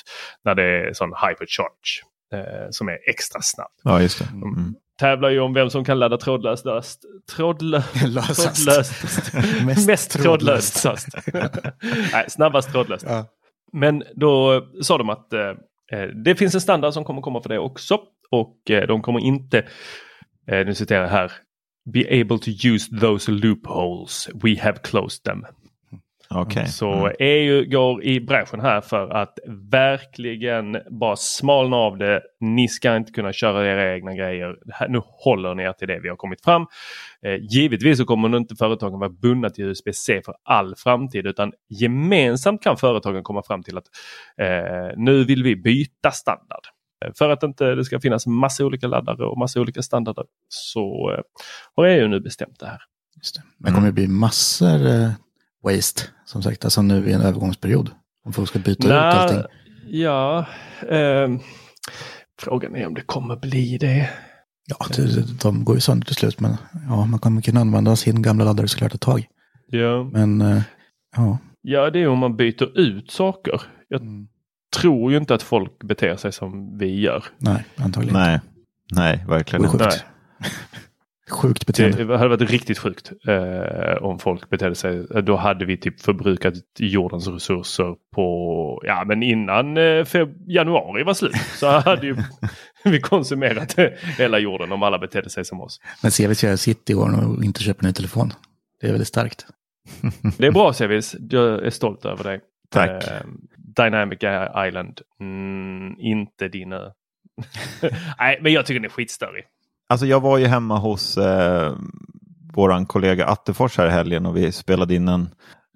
när 0.44 0.54
det 0.54 0.62
är 0.62 0.92
sån 0.92 1.08
hypercharge 1.08 2.02
eh, 2.34 2.66
som 2.70 2.88
är 2.88 2.98
extra 3.08 3.40
snabb. 3.42 3.70
Ja, 3.82 4.02
just 4.02 4.18
det. 4.18 4.24
Mm 4.24 4.74
tävlar 5.02 5.30
ju 5.30 5.40
om 5.40 5.54
vem 5.54 5.70
som 5.70 5.84
kan 5.84 5.98
ladda 5.98 6.18
trådlöst. 6.18 6.66
Trådlö 7.36 7.82
trådlöst. 8.00 9.34
mest, 9.66 9.86
mest 9.86 10.10
trådlöst. 10.10 10.84
Nej, 12.12 12.24
snabbast 12.28 12.72
trådlöst. 12.72 13.06
Ja. 13.08 13.24
Men 13.72 14.02
då 14.14 14.62
sa 14.82 14.98
de 14.98 15.10
att 15.10 15.32
eh, 15.32 15.40
eh, 15.92 16.08
det 16.24 16.34
finns 16.34 16.54
en 16.54 16.60
standard 16.60 16.92
som 16.92 17.04
kommer 17.04 17.22
komma 17.22 17.42
för 17.42 17.48
det 17.48 17.58
också. 17.58 17.98
Och 18.32 18.70
eh, 18.70 18.86
de 18.86 19.02
kommer 19.02 19.20
inte, 19.20 19.58
eh, 20.46 20.66
nu 20.66 20.74
citerar 20.74 21.02
jag 21.02 21.08
här, 21.08 21.32
be 21.84 22.20
able 22.20 22.38
to 22.38 22.50
use 22.68 23.00
those 23.00 23.32
loopholes. 23.32 24.28
We 24.34 24.60
have 24.60 24.78
closed 24.82 25.22
them. 25.24 25.46
Okay. 26.34 26.66
Så 26.66 26.92
mm. 26.92 27.12
EU 27.18 27.64
går 27.64 28.04
i 28.04 28.20
bräschen 28.20 28.60
här 28.60 28.80
för 28.80 29.08
att 29.08 29.38
verkligen 29.70 30.78
bara 30.90 31.16
smalna 31.16 31.76
av 31.76 31.98
det. 31.98 32.22
Ni 32.40 32.68
ska 32.68 32.96
inte 32.96 33.12
kunna 33.12 33.32
köra 33.32 33.66
era 33.66 33.94
egna 33.94 34.14
grejer. 34.14 34.56
Nu 34.88 35.00
håller 35.04 35.54
ni 35.54 35.62
er 35.62 35.72
till 35.72 35.88
det 35.88 36.00
vi 36.00 36.08
har 36.08 36.16
kommit 36.16 36.44
fram. 36.44 36.66
Eh, 37.26 37.36
givetvis 37.50 37.98
så 37.98 38.04
kommer 38.04 38.36
inte 38.36 38.56
företagen 38.56 38.98
vara 38.98 39.10
bundna 39.10 39.50
till 39.50 39.64
USB-C 39.64 40.22
för 40.24 40.34
all 40.42 40.74
framtid 40.76 41.26
utan 41.26 41.52
gemensamt 41.68 42.62
kan 42.62 42.76
företagen 42.76 43.22
komma 43.22 43.42
fram 43.42 43.62
till 43.62 43.78
att 43.78 43.86
eh, 44.38 44.96
nu 44.96 45.24
vill 45.24 45.42
vi 45.42 45.56
byta 45.56 46.10
standard. 46.10 46.62
Eh, 47.04 47.12
för 47.18 47.30
att 47.30 47.42
inte 47.42 47.74
det 47.74 47.84
ska 47.84 48.00
finnas 48.00 48.26
massa 48.26 48.64
olika 48.64 48.86
laddare 48.86 49.24
och 49.26 49.38
massa 49.38 49.60
olika 49.60 49.82
standarder 49.82 50.24
så 50.48 51.12
eh, 51.12 51.22
har 51.76 51.86
EU 51.86 52.08
nu 52.08 52.20
bestämt 52.20 52.58
det 52.60 52.66
här. 52.66 52.80
Just 53.16 53.34
det. 53.34 53.42
Men 53.58 53.74
kommer 53.74 53.86
det 53.86 53.92
bli 53.92 54.08
massor 54.08 54.86
eh, 54.86 55.10
waste, 55.62 56.02
som 56.24 56.42
sagt, 56.42 56.64
alltså 56.64 56.82
nu 56.82 57.08
i 57.08 57.12
en 57.12 57.20
övergångsperiod? 57.20 57.90
Om 58.24 58.32
folk 58.32 58.48
ska 58.48 58.58
byta 58.58 58.88
Nä, 58.88 58.94
ut 58.94 59.14
allting? 59.14 59.42
Ja, 59.86 60.46
eh, 60.88 61.28
frågan 62.40 62.76
är 62.76 62.86
om 62.86 62.94
det 62.94 63.00
kommer 63.00 63.36
bli 63.36 63.78
det. 63.78 64.10
Ja, 64.66 64.76
de 65.42 65.64
går 65.64 65.74
ju 65.74 65.80
sönder 65.80 66.06
till 66.06 66.14
slut, 66.14 66.40
men 66.40 66.56
ja, 66.88 67.06
man 67.06 67.20
kommer 67.20 67.42
kunna 67.42 67.60
använda 67.60 67.96
sin 67.96 68.22
gamla 68.22 68.44
laddare 68.44 68.68
såklart 68.68 68.94
ett 68.94 69.00
tag. 69.00 69.26
Ja. 69.66 70.04
Men, 70.12 70.40
eh, 70.40 70.62
ja. 71.16 71.38
Ja, 71.62 71.90
det 71.90 71.98
är 71.98 72.08
om 72.08 72.18
man 72.18 72.36
byter 72.36 72.78
ut 72.78 73.10
saker. 73.10 73.62
Jag 73.88 74.00
mm. 74.00 74.28
Tror 74.76 75.12
ju 75.12 75.18
inte 75.18 75.34
att 75.34 75.42
folk 75.42 75.78
beter 75.78 76.16
sig 76.16 76.32
som 76.32 76.78
vi 76.78 77.00
gör. 77.00 77.24
Nej, 77.38 77.64
antagligen 77.76 78.18
Nej, 78.18 78.40
Nej 78.92 79.24
verkligen 79.28 79.64
inte. 79.64 79.76
Nej. 79.76 80.00
Sjukt 81.30 81.66
beteende. 81.66 82.04
Det 82.04 82.18
hade 82.18 82.28
varit 82.28 82.50
riktigt 82.50 82.78
sjukt 82.78 83.12
eh, 83.28 84.02
om 84.02 84.18
folk 84.18 84.50
betedde 84.50 84.74
sig. 84.74 85.06
Då 85.22 85.36
hade 85.36 85.64
vi 85.64 85.76
typ 85.76 86.00
förbrukat 86.00 86.54
jordens 86.78 87.28
resurser 87.28 87.94
på, 88.14 88.82
ja 88.86 89.04
men 89.06 89.22
innan 89.22 89.76
eh, 89.76 90.06
januari 90.46 91.02
var 91.02 91.14
slut 91.14 91.36
så 91.54 91.66
hade 91.66 92.06
ju 92.06 92.16
vi 92.84 93.00
konsumerat 93.00 93.76
hela 94.18 94.38
jorden 94.38 94.72
om 94.72 94.82
alla 94.82 94.98
betedde 94.98 95.30
sig 95.30 95.44
som 95.44 95.60
oss. 95.60 95.80
Men 96.02 96.10
Sevis 96.10 96.44
gör 96.44 96.56
sitt 96.56 96.90
i 96.90 96.94
år 96.94 97.26
och 97.26 97.44
inte 97.44 97.62
köper 97.62 97.84
ny 97.84 97.92
telefon. 97.92 98.32
Det 98.80 98.86
är 98.86 98.90
väldigt 98.90 99.08
starkt. 99.08 99.46
det 100.38 100.46
är 100.46 100.52
bra 100.52 100.72
Sevis, 100.72 101.16
jag 101.30 101.66
är 101.66 101.70
stolt 101.70 102.04
över 102.04 102.24
dig. 102.24 102.40
Tack. 102.70 103.08
Eh, 103.08 103.20
Dynamic 103.76 104.18
Island, 104.68 105.00
mm, 105.20 105.94
inte 105.98 106.48
din 106.48 106.72
ö. 106.72 106.90
Nej, 108.18 108.38
men 108.42 108.52
jag 108.52 108.66
tycker 108.66 108.80
den 108.80 108.90
är 108.90 108.94
skitstörig. 108.94 109.44
Alltså 109.88 110.06
jag 110.06 110.20
var 110.20 110.38
ju 110.38 110.46
hemma 110.46 110.78
hos 110.78 111.18
eh, 111.18 111.72
våran 112.54 112.86
kollega 112.86 113.26
Attefors 113.26 113.78
här 113.78 113.86
i 113.86 113.90
helgen 113.90 114.26
och 114.26 114.36
vi 114.36 114.52
spelade 114.52 114.94
in 114.94 115.08
en 115.08 115.28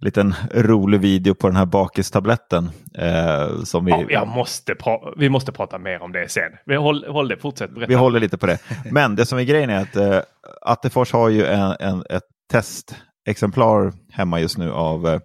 liten 0.03 0.35
rolig 0.55 1.01
video 1.01 1.35
på 1.35 1.47
den 1.47 1.57
här 1.57 1.67
bakistabletten. 1.67 2.71
Eh, 2.99 3.63
som 3.63 3.85
vi... 3.85 3.91
Ja, 3.91 4.05
jag 4.09 4.29
måste 4.29 4.77
vi 5.17 5.29
måste 5.29 5.53
prata 5.53 5.79
mer 5.79 6.03
om 6.03 6.13
det 6.13 6.29
sen. 6.29 6.53
Vi 6.67 6.77
håll, 6.77 7.05
håll 7.09 7.29
det, 7.29 7.37
fortsätt 7.37 7.71
berätta. 7.71 7.89
Vi 7.89 7.95
håller 7.95 8.21
lite 8.21 8.39
på 8.39 8.47
det. 8.47 8.59
Men 8.91 9.17
det 9.17 9.27
som 9.27 9.39
är 9.39 9.43
grejen 9.43 9.71
är 9.71 9.83
att 9.83 9.97
eh, 9.97 10.21
Attefors 10.63 11.13
har 11.13 11.29
ju 11.29 11.47
en, 11.47 11.77
en, 11.81 12.05
ett 12.11 12.23
testexemplar 12.51 13.93
hemma 14.13 14.41
just 14.41 14.59
nu 14.59 14.73
av 14.73 15.21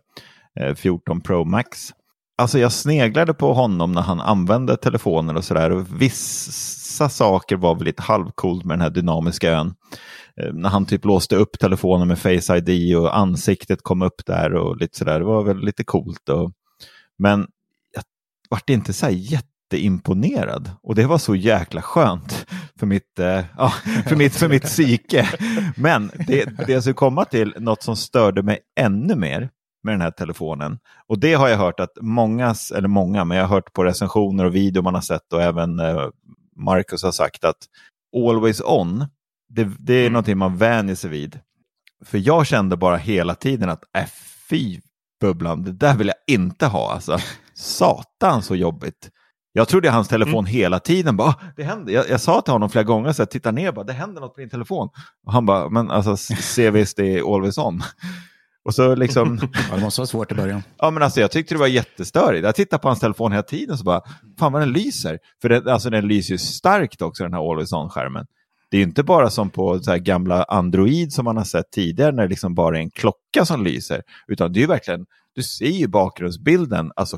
eh, 0.60 0.76
14 0.76 1.22
Pro 1.22 1.44
Max. 1.44 1.94
Alltså 2.42 2.60
jag 2.60 2.72
sneglade 2.72 3.34
på 3.34 3.54
honom 3.54 3.92
när 3.92 4.02
han 4.02 4.20
använde 4.20 4.78
telefonen 4.78 5.38
och 5.38 5.44
sådär. 5.44 5.86
Vissa 5.98 7.10
saker 7.10 7.56
var 7.56 7.76
väl 7.76 7.86
lite 7.86 8.02
halvcoolt 8.02 8.66
med 8.66 8.74
den 8.74 8.82
här 8.82 8.90
dynamiska 8.90 9.52
ön. 9.52 9.74
Eh, 10.42 10.54
när 10.54 10.70
han 10.70 10.86
typ 10.86 11.06
låste 11.06 11.36
upp 11.36 11.60
telefonen 11.60 12.08
med 12.08 12.20
Face 12.20 12.58
ID 12.58 12.98
och 12.98 13.18
ansiktet 13.18 13.80
kom 13.84 14.02
upp 14.02 14.26
där 14.26 14.54
och 14.54 14.78
lite 14.78 14.98
sådär. 14.98 15.20
Det 15.20 15.26
var 15.26 15.44
väl 15.44 15.60
lite 15.60 15.84
coolt. 15.84 16.30
Och... 16.30 16.52
Men 17.18 17.48
jag 17.94 18.04
vart 18.50 18.70
inte 18.70 18.94
så 18.94 19.06
här 19.06 19.14
jätteimponerad 19.14 20.72
och 20.84 20.96
det 20.96 21.06
var 21.06 21.18
så 21.18 21.36
jäkla 21.36 21.82
skönt 21.82 22.46
för 22.80 22.86
mitt, 22.88 23.20
eh, 23.20 23.44
ja, 23.58 23.74
för 24.08 24.16
mitt, 24.16 24.36
för 24.36 24.50
mitt 24.50 24.64
psyke. 24.64 25.30
Men 25.76 26.12
det, 26.28 26.46
det 26.66 26.74
jag 26.74 26.84
skulle 26.84 26.94
komma 26.94 27.26
till, 27.26 27.54
något 27.58 27.84
som 27.84 27.96
störde 27.96 28.44
mig 28.44 28.60
ännu 28.80 29.16
mer 29.16 29.50
med 29.84 29.94
den 29.94 30.02
här 30.02 30.12
telefonen. 30.12 30.80
Och 31.08 31.20
det 31.20 31.34
har 31.34 31.48
jag 31.48 31.58
hört 31.58 31.80
att 31.80 31.98
många, 32.02 32.56
eller 32.76 32.88
många, 32.88 33.26
men 33.26 33.38
jag 33.38 33.44
har 33.44 33.56
hört 33.56 33.74
på 33.74 33.84
recensioner 33.84 34.46
och 34.46 34.56
video 34.56 34.82
man 34.82 34.94
har 34.94 35.02
sett 35.02 35.34
och 35.34 35.42
även 35.42 35.80
eh, 35.80 36.10
Marcus 36.56 37.04
har 37.04 37.12
sagt 37.12 37.44
att 37.44 37.58
Always 38.16 38.62
On, 38.62 39.06
det, 39.50 39.70
det 39.80 39.94
är 39.94 40.02
mm. 40.02 40.14
någonting 40.14 40.38
man 40.38 40.58
vänjer 40.58 40.96
sig 40.96 41.10
vid. 41.10 41.40
För 42.06 42.18
jag 42.18 42.48
kände 42.48 42.78
bara 42.78 42.98
hela 42.98 43.36
tiden 43.36 43.70
att 43.70 43.84
äh, 43.98 44.06
fy 44.50 44.82
bubblan, 45.22 45.64
det 45.64 45.72
där 45.72 45.96
vill 45.96 46.08
jag 46.08 46.36
inte 46.36 46.66
ha. 46.66 46.94
Alltså, 46.94 47.18
satan 47.54 48.44
så 48.44 48.56
jobbigt. 48.56 49.10
Jag 49.54 49.68
trodde 49.68 49.90
hans 49.90 50.08
telefon 50.08 50.40
mm. 50.40 50.46
hela 50.46 50.80
tiden. 50.80 51.18
Bara, 51.18 51.36
det 51.56 51.64
händer. 51.64 51.94
Jag, 51.94 52.10
jag, 52.10 52.22
sa 52.22 52.42
till 52.42 52.52
honom 52.52 52.70
flera 52.70 52.84
gånger, 52.84 53.12
så 53.12 53.22
här, 53.22 53.28
titta 53.28 53.52
ner, 53.52 53.72
bara, 53.72 53.86
det 53.86 53.94
händer 53.94 54.22
något 54.22 54.34
på 54.34 54.40
din 54.40 54.50
telefon. 54.50 54.90
Och 55.26 55.34
han 55.34 55.46
bara, 55.46 55.70
men 55.70 55.92
alltså 55.92 56.18
se 56.18 56.70
visst 56.70 56.98
det 56.98 57.18
är 57.18 57.36
always 57.36 57.58
on. 57.58 57.84
Och 58.64 58.76
så 58.76 58.96
liksom... 58.96 59.40
ja, 59.70 59.76
det 59.76 59.82
måste 59.82 60.02
vara 60.02 60.08
svårt 60.08 60.32
i 60.32 60.36
början. 60.36 60.64
Ja, 60.78 60.92
men 60.92 61.04
alltså 61.04 61.22
jag 61.22 61.32
tyckte 61.32 61.54
det 61.56 61.60
var 61.60 61.68
jättestörigt. 61.68 62.46
Jag 62.46 62.56
tittade 62.56 62.82
på 62.82 62.88
hans 62.88 63.00
telefon 63.00 63.32
hela 63.32 63.44
tiden 63.44 63.78
så 63.78 63.84
bara, 63.84 64.02
fan 64.40 64.52
vad 64.52 64.62
den 64.62 64.72
lyser. 64.72 65.20
För 65.42 65.50
det, 65.50 65.74
alltså 65.74 65.90
den 65.90 66.08
lyser 66.08 66.34
ju 66.34 66.38
starkt 66.38 67.02
också, 67.02 67.24
den 67.24 67.34
här 67.34 67.52
always 67.52 67.74
on-skärmen. 67.74 68.26
Det 68.72 68.78
är 68.78 68.82
inte 68.82 69.04
bara 69.04 69.30
som 69.30 69.50
på 69.50 69.80
gamla 69.86 70.44
Android 70.44 71.14
som 71.14 71.26
man 71.26 71.38
har 71.38 71.44
sett 71.44 71.72
tidigare 71.72 72.12
när 72.12 72.24
det 72.24 72.30
liksom 72.30 72.56
bara 72.56 72.78
är 72.78 72.82
en 72.82 72.92
klocka 72.92 73.46
som 73.46 73.64
lyser. 73.64 74.02
Utan 74.28 74.54
det 74.54 74.60
är 74.60 74.62
ju 74.62 74.68
verkligen, 74.68 75.06
du 75.36 75.44
ser 75.44 75.66
ju 75.66 75.88
bakgrundsbilden 75.88 76.92
alltså 76.96 77.18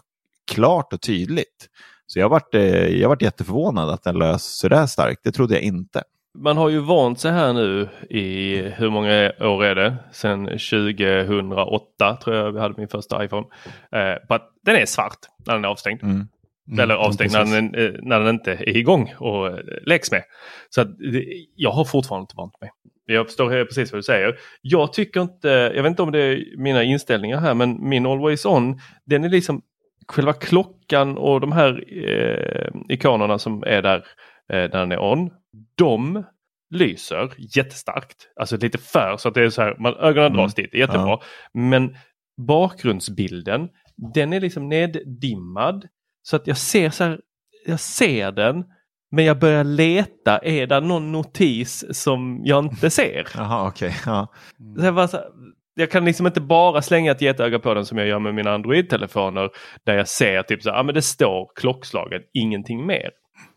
klart 0.52 0.94
och 0.94 1.02
tydligt. 1.02 1.70
Så 2.08 2.20
jag 2.20 2.30
varit, 2.30 2.56
eh, 2.56 2.88
jag 2.88 3.10
varit 3.10 3.22
jätteförvånad 3.22 3.90
att 3.90 4.04
den 4.04 4.20
lös 4.20 4.44
så 4.44 4.68
där 4.68 4.86
starkt. 4.86 5.22
Det 5.24 5.32
trodde 5.32 5.54
jag 5.54 5.64
inte. 5.64 6.04
Man 6.38 6.58
har 6.58 6.70
ju 6.70 6.80
vant 6.80 7.20
sig 7.20 7.32
här 7.32 7.54
nu 7.54 7.90
i 8.10 8.58
hur 8.62 8.90
många 8.90 9.32
år 9.40 9.66
är 9.66 9.76
det? 9.76 9.96
Sen 10.12 10.46
2008 10.46 12.18
tror 12.24 12.36
jag 12.36 12.52
vi 12.52 12.60
hade 12.60 12.74
min 12.78 12.88
första 12.88 13.26
iPhone. 13.26 13.48
Eh, 13.92 14.28
på 14.28 14.34
att 14.34 14.50
den 14.66 14.76
är 14.76 14.86
svart 14.86 15.20
när 15.46 15.54
den 15.54 15.66
är 15.66 15.70
avstängd. 15.70 16.04
Mm. 16.04 16.28
Mm, 16.68 16.80
Eller 16.80 16.96
avstängd 16.96 17.32
när 17.34 17.46
den, 17.46 17.76
eh, 17.76 17.92
när 18.02 18.20
den 18.20 18.30
inte 18.36 18.52
är 18.52 18.78
igång 18.78 19.14
och 19.20 19.48
eh, 19.48 19.60
läggs 19.86 20.12
med. 20.12 20.24
Så 20.70 20.82
att, 20.82 20.88
jag 21.56 21.72
har 21.72 21.86
fortfarande 21.86 22.24
inte 22.24 22.36
vant 22.38 22.62
mig. 22.62 22.70
Jag 23.06 23.26
förstår 23.26 23.66
precis 23.66 23.92
vad 23.92 24.00
du 24.00 24.04
säger. 24.04 24.36
Jag 24.62 24.94
tycker 24.94 25.22
inte, 25.22 25.48
jag 25.50 25.84
vet 25.84 25.90
inte 25.90 26.02
om 26.02 26.12
det 26.12 26.20
är 26.20 26.58
mina 26.58 26.84
inställningar 26.84 27.40
här, 27.40 27.54
men 27.54 27.90
min 27.90 28.06
Always 28.06 28.46
On, 28.46 28.80
den 29.06 29.24
är 29.24 29.30
liksom 29.30 29.62
själva 30.08 30.34
klockan 30.34 31.18
och 31.18 31.42
de 31.42 31.52
här 31.52 31.84
eh, 32.08 32.68
ikonerna 32.90 33.40
som 33.40 33.64
är 33.68 33.82
där 33.82 33.98
eh, 33.98 34.04
när 34.50 34.68
den 34.68 34.92
är 34.92 35.00
on. 35.00 35.30
De 35.76 36.24
lyser 36.70 37.34
jättestarkt, 37.38 38.18
alltså 38.36 38.58
lite 38.58 38.78
för 38.78 39.18
så 39.18 39.28
att 39.28 39.34
det 39.34 39.44
är 39.44 39.50
så 39.50 39.62
här, 39.62 39.76
man, 39.80 39.96
ögonen 39.96 40.26
mm. 40.26 40.38
dras 40.38 40.56
dit, 40.56 40.74
jättebra. 40.74 41.08
Ja. 41.08 41.22
Men 41.54 41.98
bakgrundsbilden, 42.48 43.70
den 44.14 44.34
är 44.34 44.40
liksom 44.40 44.70
neddimmad 44.70 45.88
så 46.22 46.36
att 46.36 46.48
jag 46.48 46.58
ser 46.58 46.90
så 46.90 47.04
här, 47.04 47.20
jag 47.66 47.80
ser 47.80 48.32
den 48.32 48.64
men 49.16 49.26
jag 49.26 49.40
börjar 49.40 49.64
leta, 49.64 50.38
är 50.38 50.68
det 50.68 50.80
någon 50.80 51.12
notis 51.12 51.86
som 52.04 52.42
jag 52.44 52.66
inte 52.66 52.90
ser? 52.90 53.28
Jaha, 53.36 53.68
okej. 53.68 53.88
Okay. 53.88 54.00
Ja. 54.06 54.28
jag, 54.78 55.10
jag 55.76 55.92
kan 55.92 56.06
liksom 56.06 56.28
inte 56.28 56.42
bara 56.42 56.82
slänga 56.82 57.12
ett 57.12 57.22
getöga 57.22 57.60
på 57.60 57.74
den 57.74 57.86
som 57.86 57.98
jag 57.98 58.08
gör 58.08 58.20
med 58.20 58.36
mina 58.36 58.52
Android-telefoner 58.54 59.50
där 59.86 59.98
jag 59.98 60.08
ser 60.08 60.44
typ 60.44 60.64
så 60.64 60.70
ja 60.70 60.80
ah, 60.80 60.84
men 60.84 60.96
det 60.96 61.02
står 61.02 61.52
klockslaget, 61.56 62.22
ingenting 62.34 62.86
mer. 62.86 63.10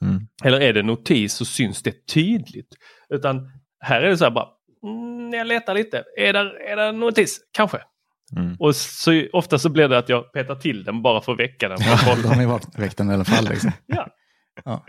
Mm. 0.02 0.26
Eller 0.44 0.60
är 0.60 0.72
det 0.72 0.82
notis 0.82 1.34
så 1.34 1.44
syns 1.44 1.82
det 1.82 2.06
tydligt. 2.06 2.74
Utan 3.08 3.50
här 3.80 4.02
är 4.02 4.08
det 4.08 4.18
så 4.18 4.24
här 4.24 4.30
bara, 4.30 4.48
mm, 4.82 5.32
jag 5.32 5.46
letar 5.46 5.74
lite, 5.74 6.04
är 6.16 6.32
det, 6.32 6.52
är 6.68 6.76
det 6.76 6.92
notis? 6.92 7.40
Kanske. 7.52 7.78
Mm. 8.36 8.56
Och 8.58 8.76
så, 8.76 9.22
ofta 9.32 9.58
så 9.58 9.68
blir 9.68 9.88
det 9.88 9.98
att 9.98 10.08
jag 10.08 10.32
petar 10.32 10.54
till 10.54 10.84
den 10.84 11.02
bara 11.02 11.20
för 11.20 11.32
att 11.32 11.40
väcka 11.40 11.68
den. 11.68 11.78
Ja, 12.06 12.16
de 12.22 12.44
har 12.44 12.80
väckt 12.80 12.96
den 12.96 13.10
i 13.10 13.14
alla 13.14 13.24
fall. 13.24 13.48
Liksom. 13.48 13.72
ja. 13.86 14.08
ja. 14.64 14.84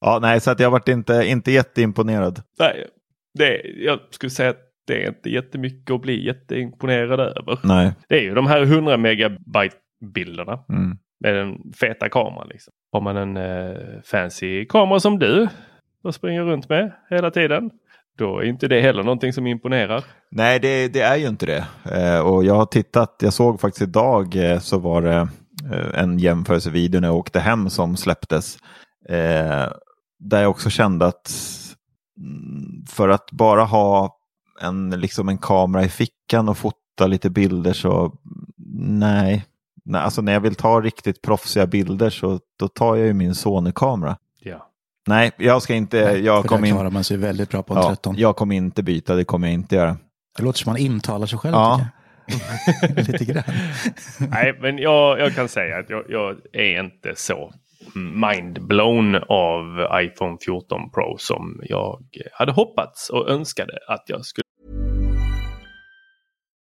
Ja, 0.00 0.18
nej, 0.22 0.40
så 0.40 0.50
att 0.50 0.60
jag 0.60 0.70
varit 0.70 0.88
inte, 0.88 1.24
inte 1.26 1.52
jätteimponerad. 1.52 2.42
Nej, 2.58 2.86
det, 3.34 3.60
jag 3.64 3.98
skulle 4.10 4.30
säga 4.30 4.50
att 4.50 4.60
det 4.86 5.04
är 5.04 5.08
inte 5.08 5.30
jättemycket 5.30 5.90
att 5.90 6.02
bli 6.02 6.26
jätteimponerad 6.26 7.20
över. 7.20 7.58
Nej. 7.62 7.92
Det 8.08 8.18
är 8.18 8.22
ju 8.22 8.34
de 8.34 8.46
här 8.46 8.62
100 8.62 8.96
megabyte 8.96 9.76
bilderna. 10.14 10.64
Mm. 10.68 10.98
Med 11.20 11.34
den 11.34 11.72
feta 11.80 12.08
kameran. 12.08 12.48
Liksom. 12.48 12.72
Har 12.92 13.00
man 13.00 13.16
en 13.16 13.36
eh, 13.36 13.76
fancy 14.04 14.64
kamera 14.64 15.00
som 15.00 15.18
du 15.18 15.48
och 16.02 16.14
springer 16.14 16.42
runt 16.42 16.68
med 16.68 16.92
hela 17.10 17.30
tiden. 17.30 17.70
Då 18.18 18.38
är 18.38 18.44
inte 18.44 18.68
det 18.68 18.80
heller 18.80 19.02
någonting 19.02 19.32
som 19.32 19.46
imponerar. 19.46 20.04
Nej, 20.30 20.60
det, 20.60 20.88
det 20.88 21.00
är 21.00 21.16
ju 21.16 21.28
inte 21.28 21.46
det. 21.46 21.66
Eh, 21.92 22.20
och 22.20 22.44
jag 22.44 22.54
har 22.54 22.66
tittat, 22.66 23.16
jag 23.20 23.32
såg 23.32 23.60
faktiskt 23.60 23.82
idag 23.82 24.36
eh, 24.36 24.58
så 24.58 24.78
var 24.78 25.02
det 25.02 25.28
eh, 25.72 26.00
en 26.02 26.18
jämförelsevideo 26.18 27.00
när 27.00 27.08
jag 27.08 27.16
åkte 27.16 27.40
hem 27.40 27.70
som 27.70 27.96
släpptes. 27.96 28.58
Eh, 29.08 29.72
där 30.18 30.42
jag 30.42 30.50
också 30.50 30.70
kände 30.70 31.06
att 31.06 31.30
mm, 32.18 32.86
för 32.88 33.08
att 33.08 33.30
bara 33.30 33.64
ha 33.64 34.16
en, 34.60 34.90
liksom 34.90 35.28
en 35.28 35.38
kamera 35.38 35.84
i 35.84 35.88
fickan 35.88 36.48
och 36.48 36.58
fota 36.58 37.06
lite 37.06 37.30
bilder 37.30 37.72
så 37.72 38.04
mm, 38.04 38.98
nej 38.98 39.44
nej. 39.84 40.00
Alltså 40.00 40.22
när 40.22 40.32
jag 40.32 40.40
vill 40.40 40.54
ta 40.54 40.80
riktigt 40.80 41.22
proffsiga 41.22 41.66
bilder 41.66 42.10
så 42.10 42.40
då 42.58 42.68
tar 42.68 42.96
jag 42.96 43.06
ju 43.06 43.12
min 43.12 43.34
Sony-kamera. 43.34 44.16
Ja. 44.40 44.68
Nej, 45.06 45.32
jag 45.36 45.62
ska 45.62 45.74
inte. 45.74 46.04
Nej, 46.04 46.24
jag 46.24 46.44
kommer 46.44 46.68
in... 46.68 46.92
man 46.92 47.04
sig 47.04 47.16
väldigt 47.16 47.50
bra 47.50 47.62
på 47.62 47.74
en 47.74 47.80
ja, 47.80 47.88
13. 47.88 48.14
Jag 48.18 48.36
kommer 48.36 48.56
inte 48.56 48.82
byta, 48.82 49.14
det 49.14 49.24
kommer 49.24 49.46
jag 49.46 49.54
inte 49.54 49.76
göra. 49.76 49.96
Det 50.36 50.42
låter 50.42 50.58
som 50.58 50.70
man 50.70 50.80
intalar 50.80 51.26
sig 51.26 51.38
själv. 51.38 51.54
Ja. 51.54 51.86
Lite 52.96 53.24
grann. 53.24 53.44
Nej, 54.18 54.58
men 54.60 54.78
jag, 54.78 55.20
jag 55.20 55.34
kan 55.34 55.48
säga 55.48 55.78
att 55.78 55.90
jag, 55.90 56.04
jag 56.08 56.36
är 56.52 56.80
inte 56.80 57.12
så 57.16 57.52
mindblown 57.94 59.14
av 59.28 59.88
iPhone 60.02 60.36
14 60.44 60.90
Pro 60.90 61.16
som 61.18 61.60
jag 61.62 62.02
hade 62.32 62.52
hoppats 62.52 63.10
och 63.10 63.30
önskade 63.30 63.72
att 63.88 64.04
jag 64.06 64.24
skulle. 64.24 64.44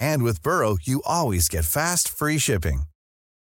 And 0.00 0.22
with 0.22 0.42
Burrow, 0.42 0.76
you 0.82 1.02
always 1.04 1.48
get 1.48 1.64
fast, 1.64 2.08
free 2.08 2.38
shipping. 2.38 2.82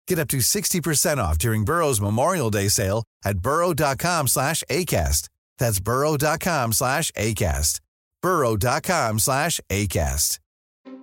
Get 0.06 0.18
up 0.18 0.28
to 0.28 0.38
60% 0.38 1.18
off 1.18 1.38
during 1.38 1.64
Burrow's 1.64 2.00
Memorial 2.00 2.50
Day 2.50 2.68
sale 2.68 3.04
at 3.24 3.38
burrow.com 3.38 4.28
slash 4.28 4.62
ACAST. 4.70 5.28
That's 5.58 5.80
burrow.com 5.80 6.72
slash 6.72 7.10
ACAST. 7.12 7.80
burrow.com 8.22 9.18
slash 9.18 9.60
ACAST. 9.70 10.38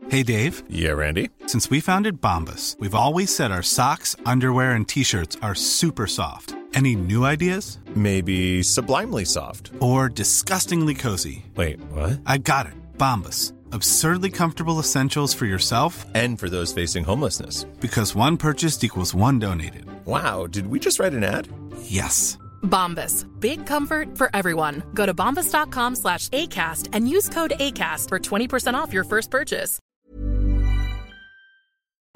Hey, 0.10 0.24
Dave. 0.24 0.64
Yeah, 0.68 0.92
Randy. 0.92 1.30
Since 1.46 1.70
we 1.70 1.80
founded 1.80 2.22
Bombus, 2.22 2.76
we've 2.80 2.96
always 2.96 3.34
said 3.34 3.52
our 3.52 3.64
socks, 3.64 4.16
underwear, 4.26 4.72
and 4.72 4.88
t 4.88 5.04
shirts 5.04 5.38
are 5.42 5.56
super 5.56 6.08
soft. 6.08 6.56
Any 6.74 6.96
new 6.96 7.24
ideas? 7.26 7.80
Maybe 7.96 8.64
sublimely 8.64 9.26
soft. 9.26 9.72
Or 9.80 10.10
disgustingly 10.10 10.96
cozy? 10.96 11.46
Wait, 11.56 11.80
what? 11.92 12.20
I 12.26 12.38
got 12.40 12.66
it. 12.66 12.74
Bombus. 12.98 13.54
Absurdly 13.74 14.30
comfortable 14.30 14.80
essentials 14.80 15.34
for 15.34 15.46
yourself 15.46 16.06
and 16.14 16.40
for 16.40 16.50
those 16.50 16.74
facing 16.74 17.04
homelessness. 17.04 17.66
Because 17.80 18.16
one 18.16 18.38
purchased 18.38 18.84
equals 18.84 19.16
one 19.16 19.40
donated. 19.40 19.86
Wow, 20.06 20.48
did 20.48 20.68
we 20.68 20.80
just 20.80 21.00
write 21.00 21.14
an 21.14 21.24
ad? 21.24 21.48
Yes. 21.84 22.38
Bombas. 22.64 23.26
Big 23.40 23.66
comfort 23.66 24.18
for 24.18 24.30
everyone. 24.34 24.82
Go 24.94 25.06
to 25.06 25.14
bombas.com 25.14 25.96
slash 25.96 26.30
ACAST 26.30 26.90
and 26.94 27.08
use 27.08 27.30
code 27.30 27.54
ACAST 27.60 28.10
for 28.10 28.20
20% 28.20 28.74
off 28.74 28.94
your 28.94 29.06
first 29.06 29.32
purchase. 29.32 29.80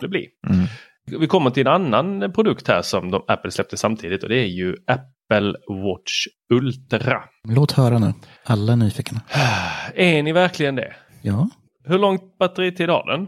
Det 0.02 0.08
blir. 0.08 0.26
Mm. 0.50 0.68
Vi 1.20 1.28
kommer 1.28 1.50
till 1.50 1.68
en 1.68 1.74
annan 1.74 2.34
produkt 2.34 2.68
här 2.68 2.82
som 2.82 3.12
de, 3.12 3.24
Apple 3.28 3.52
släppte 3.52 3.78
samtidigt 3.78 4.24
och 4.24 4.30
det 4.30 4.40
är 4.40 4.46
ju 4.48 4.76
Apple 4.88 5.54
Watch 5.68 6.28
Ultra. 6.54 7.24
Låt 7.48 7.72
höra 7.72 8.00
nu. 8.00 8.14
Alla 8.44 8.72
är 8.74 8.78
nyfikna. 8.78 9.22
Är 9.96 10.24
ni 10.24 10.32
verkligen 10.32 10.76
det? 10.76 10.96
Ja. 11.26 11.50
Hur 11.84 12.00
långt 12.00 12.38
batteritid 12.40 12.90
har 12.90 13.06
den? 13.12 13.28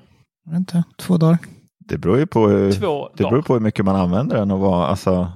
Vänta, 0.51 0.83
två 0.97 1.17
dagar. 1.17 1.37
Det 1.79 1.97
beror 1.97 2.17
ju 2.17 2.27
på, 2.27 2.47
hur- 2.47 2.71
Två 2.71 3.09
det 3.17 3.23
beror 3.23 3.41
på 3.41 3.53
hur 3.53 3.59
mycket 3.61 3.85
man 3.85 3.95
använder 3.95 4.37
den 4.37 4.51
och 4.51 4.59
vad, 4.59 4.89
alltså, 4.89 5.31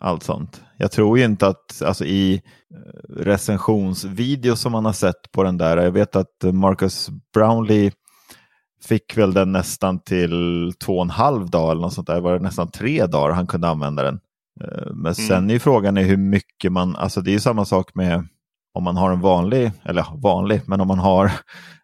allt 0.00 0.22
sånt. 0.22 0.62
Jag 0.76 0.90
tror 0.92 1.18
ju 1.18 1.24
inte 1.24 1.46
att 1.46 1.82
alltså, 1.82 2.04
i 2.04 2.34
eh, 2.74 3.14
recensionsvideo 3.22 4.56
som 4.56 4.72
man 4.72 4.84
har 4.84 4.92
sett 4.92 5.32
på 5.32 5.42
den 5.42 5.58
där, 5.58 5.76
jag 5.76 5.90
vet 5.92 6.16
att 6.16 6.42
Marcus 6.52 7.08
Brownlee 7.34 7.92
fick 8.84 9.16
väl 9.18 9.32
den 9.32 9.52
nästan 9.52 9.98
till 9.98 10.72
två 10.84 10.96
och 10.96 11.02
en 11.02 11.10
halv 11.10 11.50
dag 11.50 11.70
eller 11.70 11.80
något 11.82 11.92
sånt 11.92 12.06
där, 12.06 12.20
var 12.20 12.32
det 12.32 12.38
nästan 12.42 12.70
tre 12.70 13.06
dagar 13.06 13.34
han 13.34 13.46
kunde 13.46 13.68
använda 13.68 14.02
den. 14.02 14.20
Eh, 14.60 14.92
Men 14.94 15.14
sen 15.14 15.50
är 15.50 15.54
ju 15.54 15.58
frågan 15.60 15.96
är 15.96 16.02
hur 16.02 16.16
mycket 16.16 16.72
man, 16.72 16.96
alltså 16.96 17.20
det 17.20 17.30
är 17.30 17.32
ju 17.32 17.40
samma 17.40 17.64
sak 17.64 17.94
med 17.94 18.28
om 18.74 18.84
man 18.84 18.96
har 18.96 19.10
en 19.12 19.20
vanlig, 19.20 19.72
eller 19.84 20.06
vanlig, 20.14 20.60
men 20.66 20.80
om 20.80 20.88
man 20.88 20.98
har 20.98 21.32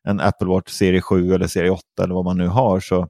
en 0.03 0.21
Apple 0.21 0.47
Watch 0.49 0.73
serie 0.73 1.01
7 1.01 1.35
eller 1.35 1.47
serie 1.47 1.71
8 1.71 1.83
eller 2.03 2.15
vad 2.15 2.25
man 2.25 2.39
nu 2.39 2.47
har 2.49 2.81
så 2.81 3.09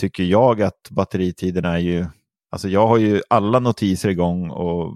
tycker 0.00 0.24
jag 0.24 0.62
att 0.62 0.90
batteritiden 0.90 1.64
är 1.64 1.78
ju, 1.78 2.06
alltså 2.50 2.68
jag 2.68 2.86
har 2.86 2.96
ju 2.96 3.22
alla 3.30 3.58
notiser 3.58 4.08
igång 4.08 4.50
och 4.50 4.94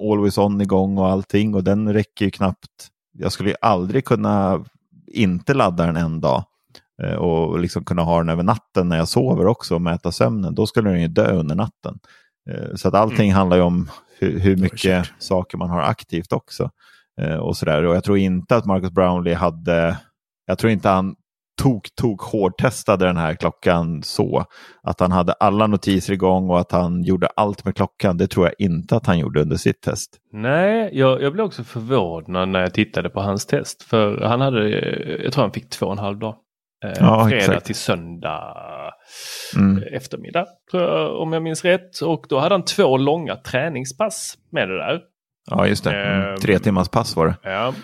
Always 0.00 0.38
On 0.38 0.60
igång 0.60 0.98
och 0.98 1.08
allting 1.08 1.54
och 1.54 1.64
den 1.64 1.92
räcker 1.92 2.24
ju 2.24 2.30
knappt, 2.30 2.88
jag 3.12 3.32
skulle 3.32 3.50
ju 3.50 3.56
aldrig 3.60 4.04
kunna 4.04 4.64
inte 5.06 5.54
ladda 5.54 5.86
den 5.86 5.96
en 5.96 6.20
dag 6.20 6.44
eh, 7.02 7.14
och 7.14 7.58
liksom 7.58 7.84
kunna 7.84 8.02
ha 8.02 8.18
den 8.18 8.28
över 8.28 8.42
natten 8.42 8.88
när 8.88 8.96
jag 8.96 9.08
sover 9.08 9.46
också 9.46 9.74
och 9.74 9.82
mäta 9.82 10.12
sömnen, 10.12 10.54
då 10.54 10.66
skulle 10.66 10.90
den 10.90 11.00
ju 11.00 11.08
dö 11.08 11.32
under 11.32 11.54
natten. 11.54 11.98
Eh, 12.50 12.74
Så 12.74 12.88
att 12.88 12.94
allting 12.94 13.32
handlar 13.32 13.56
ju 13.56 13.62
om 13.62 13.90
hur, 14.18 14.38
hur 14.40 14.56
mycket 14.56 15.06
saker 15.18 15.58
man 15.58 15.70
har 15.70 15.80
aktivt 15.82 16.32
också. 16.32 16.70
Eh, 17.22 17.36
Och, 17.36 17.56
sådär. 17.56 17.84
och 17.84 17.96
jag 17.96 18.04
tror 18.04 18.18
inte 18.18 18.56
att 18.56 18.66
Marcus 18.66 18.90
Brownlee 18.90 19.34
hade, 19.34 19.96
jag 20.46 20.58
tror 20.58 20.72
inte 20.72 20.88
han 20.88 21.14
tok, 21.62 21.88
tok 22.00 22.20
hårdtestade 22.22 23.04
den 23.06 23.16
här 23.16 23.34
klockan 23.34 24.02
så. 24.02 24.44
Att 24.82 25.00
han 25.00 25.12
hade 25.12 25.32
alla 25.32 25.66
notiser 25.66 26.12
igång 26.12 26.50
och 26.50 26.60
att 26.60 26.72
han 26.72 27.02
gjorde 27.02 27.26
allt 27.36 27.64
med 27.64 27.76
klockan. 27.76 28.16
Det 28.16 28.26
tror 28.26 28.46
jag 28.46 28.54
inte 28.58 28.96
att 28.96 29.06
han 29.06 29.18
gjorde 29.18 29.40
under 29.42 29.56
sitt 29.56 29.80
test. 29.82 30.10
Nej, 30.32 30.90
jag, 30.92 31.22
jag 31.22 31.32
blev 31.32 31.44
också 31.46 31.64
förvånad 31.64 32.48
när 32.48 32.60
jag 32.60 32.74
tittade 32.74 33.10
på 33.10 33.20
hans 33.20 33.46
test. 33.46 33.82
För 33.82 34.20
han 34.20 34.40
hade, 34.40 34.68
eh, 34.78 35.22
jag 35.24 35.32
tror 35.32 35.42
han 35.44 35.52
fick 35.52 35.68
två 35.70 35.86
och 35.86 35.92
en 35.92 35.98
halv 35.98 36.18
dag. 36.18 36.34
Eh, 36.84 36.92
Ja, 37.00 37.24
fredag 37.28 37.36
exakt. 37.44 37.66
till 37.66 37.74
söndag 37.74 38.54
Mm. 39.56 39.82
eftermiddag, 39.92 40.46
jag, 40.72 41.20
om 41.20 41.32
jag 41.32 41.42
minns 41.42 41.64
rätt. 41.64 42.00
Och 42.00 42.26
då 42.28 42.38
hade 42.38 42.54
han 42.54 42.64
två 42.64 42.96
långa 42.96 43.36
träningspass 43.36 44.34
med 44.52 44.68
det 44.68 44.78
där. 44.78 45.00
Ja, 45.50 45.66
just 45.66 45.84
det. 45.84 45.90
Mm. 46.02 46.28
Ehm, 46.28 46.36
Tre 46.36 46.58
timmars 46.58 46.88
pass 46.88 47.16
var 47.16 47.26
det. 47.26 47.34
Ja, 47.42 47.74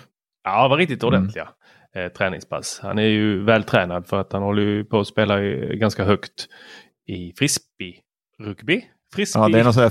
ja 0.43 0.67
var 0.67 0.77
riktigt 0.77 1.03
Mm. 1.03 1.13
ordentliga 1.15 1.47
eh, 1.95 2.07
träningspass. 2.07 2.79
Han 2.83 2.99
är 2.99 3.03
ju 3.03 3.43
vältränad 3.43 4.07
för 4.07 4.19
att 4.21 4.33
han 4.33 4.41
håller 4.41 4.61
ju 4.61 4.85
på 4.85 4.99
att 4.99 5.07
spela 5.07 5.41
ganska 5.73 6.03
högt 6.03 6.47
i 7.07 7.33
frisbee-rugby. 7.39 8.81
Frisbee, 9.15 9.41
Ja, 9.41 9.47
det 9.49 9.59
är 9.59 9.63
någon 9.63 9.73
sån 9.73 9.83
här 9.83 9.89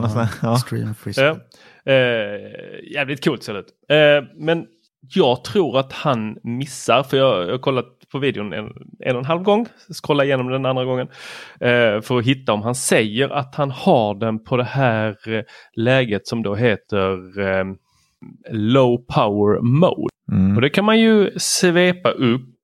något 0.00 0.12
sånt. 0.12 0.30
Ja. 0.42 0.56
Stream 0.56 0.94
frisbee. 0.94 1.24
Ja. 1.84 1.92
Eh, 1.92 2.92
jävligt 2.94 3.24
coolt 3.24 3.42
ser 3.42 3.52
det 3.54 3.58
ut. 3.60 3.72
Eh, 3.88 4.28
men 4.36 4.66
jag 5.14 5.44
tror 5.44 5.78
att 5.78 5.92
han 5.92 6.38
missar, 6.42 7.02
för 7.02 7.16
jag 7.16 7.42
jag 7.46 7.50
har 7.50 7.58
kollat 7.58 7.86
på 8.12 8.18
videon 8.18 8.52
en, 8.52 8.72
en 9.04 9.16
och 9.16 9.20
en 9.20 9.24
halv 9.24 9.42
gång, 9.42 9.66
scrolla 10.02 10.24
igenom 10.24 10.48
den 10.48 10.66
andra 10.66 10.84
gången, 10.84 11.08
eh, 11.60 12.00
för 12.00 12.18
att 12.18 12.24
hitta 12.24 12.52
om 12.52 12.62
han 12.62 12.74
säger 12.74 13.28
att 13.28 13.54
han 13.54 13.70
har 13.70 14.14
den 14.14 14.44
på 14.44 14.56
det 14.56 14.64
här 14.64 15.16
eh, 15.28 15.42
läget 15.76 16.26
som 16.26 16.42
då 16.42 16.54
heter 16.54 17.40
eh, 17.40 17.64
low 18.50 18.96
power 19.14 19.60
mode. 19.60 20.08
Mm. 20.32 20.56
Och 20.56 20.62
det 20.62 20.70
kan 20.70 20.84
man 20.84 21.00
ju 21.00 21.30
svepa 21.36 22.10
upp 22.10 22.54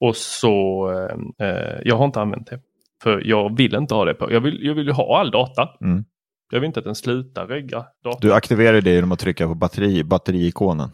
och 0.00 0.16
så, 0.16 0.88
eh, 0.90 1.48
eh, 1.48 1.80
jag 1.84 1.96
har 1.96 2.04
inte 2.04 2.20
använt 2.20 2.46
det. 2.46 2.60
För 3.02 3.22
jag 3.24 3.56
vill 3.56 3.74
inte 3.74 3.94
ha 3.94 4.04
det 4.04 4.14
på. 4.14 4.32
Jag 4.32 4.40
vill, 4.40 4.58
jag 4.62 4.74
vill 4.74 4.86
ju 4.86 4.92
ha 4.92 5.20
all 5.20 5.30
data. 5.30 5.68
Mm. 5.80 6.04
Jag 6.52 6.60
vill 6.60 6.66
inte 6.66 6.78
att 6.78 6.84
den 6.84 6.94
slutar 6.94 7.46
regga 7.46 7.84
data. 8.04 8.18
Du 8.20 8.34
aktiverar 8.34 8.80
det 8.80 8.90
genom 8.94 9.12
att 9.12 9.18
trycka 9.18 9.46
på 9.46 9.54
batteri, 9.54 10.04
batteriikonen. 10.04 10.90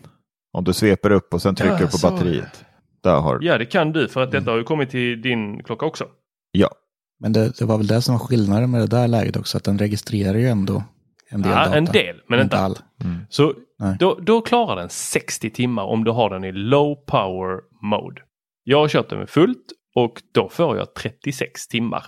Om 0.52 0.64
du 0.64 0.72
sveper 0.72 1.10
upp 1.10 1.34
och 1.34 1.42
sen 1.42 1.54
trycker 1.54 1.80
Ja, 1.80 1.86
på 1.86 2.10
batteriet. 2.10 2.64
Där 3.02 3.20
har. 3.20 3.38
Ja, 3.42 3.58
det 3.58 3.66
kan 3.66 3.92
du 3.92 4.08
för 4.08 4.22
att 4.22 4.30
detta 4.30 4.50
har 4.50 4.58
ju 4.58 4.64
kommit 4.64 4.90
till 4.90 5.22
din 5.22 5.62
klocka 5.62 5.86
också. 5.86 6.06
Ja. 6.52 6.68
Men 7.20 7.32
det, 7.32 7.58
det 7.58 7.64
var 7.64 7.78
väl 7.78 7.86
det 7.86 8.02
som 8.02 8.14
var 8.14 8.26
skillnaden 8.26 8.70
med 8.70 8.80
det 8.80 8.86
där 8.86 9.08
läget 9.08 9.36
också, 9.36 9.56
att 9.56 9.64
den 9.64 9.78
registrerar 9.78 10.38
ju 10.38 10.46
ändå 10.48 10.82
en 11.30 11.42
del 11.42 11.50
Ja, 11.52 11.58
data. 11.58 11.76
en 11.76 11.84
del, 11.84 12.20
men 12.28 12.40
inte 12.40 12.58
all. 12.58 12.78
Så 13.28 13.54
Nej. 13.78 13.96
då, 14.00 14.18
då 14.22 14.40
klarar 14.40 14.76
den 14.76 14.88
60 14.88 15.50
timmar 15.50 15.82
om 15.84 16.04
du 16.04 16.10
har 16.10 16.30
den 16.30 16.44
i 16.44 16.52
low 16.52 16.94
power 17.06 17.60
mode. 17.82 18.22
Jag 18.64 18.78
har 18.78 18.88
kört 18.88 19.08
den 19.10 19.18
med 19.18 19.30
fullt 19.30 19.66
och 19.94 20.22
då 20.34 20.48
får 20.48 20.76
jag 20.76 20.94
36 20.94 21.68
timmar. 21.68 22.04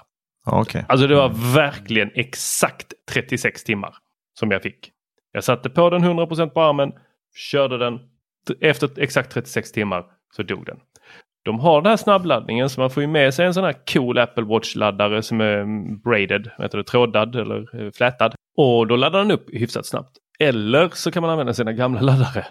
Okej. 0.46 0.84
Alltså 0.88 1.06
det 1.06 1.14
var 1.14 1.54
verkligen 1.54 2.10
exakt 2.14 2.92
36 3.12 3.64
timmar 3.64 3.94
som 4.38 4.50
jag 4.50 4.62
fick. 4.62 4.90
Jag 5.32 5.44
satte 5.44 5.70
på 5.70 5.90
den 5.90 6.04
100% 6.04 6.46
på 6.48 6.62
armen, 6.62 6.92
körde 7.34 7.78
den. 7.78 7.98
Efter 8.60 8.90
exakt 9.02 9.32
36 9.32 9.72
timmar 9.72 10.04
så 10.36 10.42
dog 10.42 10.66
den. 10.66 10.78
De 11.44 11.60
har 11.60 11.82
den 11.82 11.90
här 11.90 11.96
snabbladdningen 11.96 12.70
så 12.70 12.80
man 12.80 12.90
får 12.90 13.02
ju 13.02 13.06
med 13.06 13.34
sig 13.34 13.46
en 13.46 13.54
sån 13.54 13.64
här 13.64 13.76
cool 13.92 14.18
Apple 14.18 14.44
Watch-laddare 14.44 15.22
som 15.22 15.40
är 15.40 15.58
mm, 15.58 16.00
braided, 16.00 16.50
heter 16.58 16.78
det, 16.78 16.84
trådad 16.84 17.36
eller 17.36 17.84
eh, 17.84 17.90
flätad. 17.90 18.34
Och 18.56 18.86
då 18.86 18.96
laddar 18.96 19.18
den 19.18 19.30
upp 19.30 19.46
hyfsat 19.52 19.86
snabbt. 19.86 20.16
Eller 20.40 20.88
så 20.88 21.10
kan 21.10 21.22
man 21.22 21.30
använda 21.30 21.54
sina 21.54 21.72
gamla 21.72 22.00
laddare. 22.00 22.46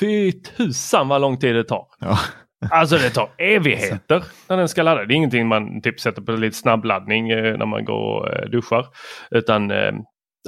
Fy 0.00 0.32
tusan 0.32 1.08
vad 1.08 1.20
lång 1.20 1.38
tid 1.38 1.54
det 1.54 1.64
tar. 1.64 1.86
Ja. 2.00 2.18
Alltså 2.70 2.96
det 2.96 3.10
tar 3.10 3.28
evigheter 3.38 4.24
när 4.48 4.56
den 4.56 4.68
ska 4.68 4.82
ladda. 4.82 5.04
Det 5.04 5.14
är 5.14 5.16
ingenting 5.16 5.48
man 5.48 5.82
typ 5.82 6.00
sätter 6.00 6.22
på 6.22 6.32
lite 6.32 6.56
snabbladdning 6.56 7.30
eh, 7.30 7.58
när 7.58 7.66
man 7.66 7.84
går 7.84 7.94
och 7.94 8.32
eh, 8.32 8.48
duschar. 8.48 8.86
Utan 9.30 9.70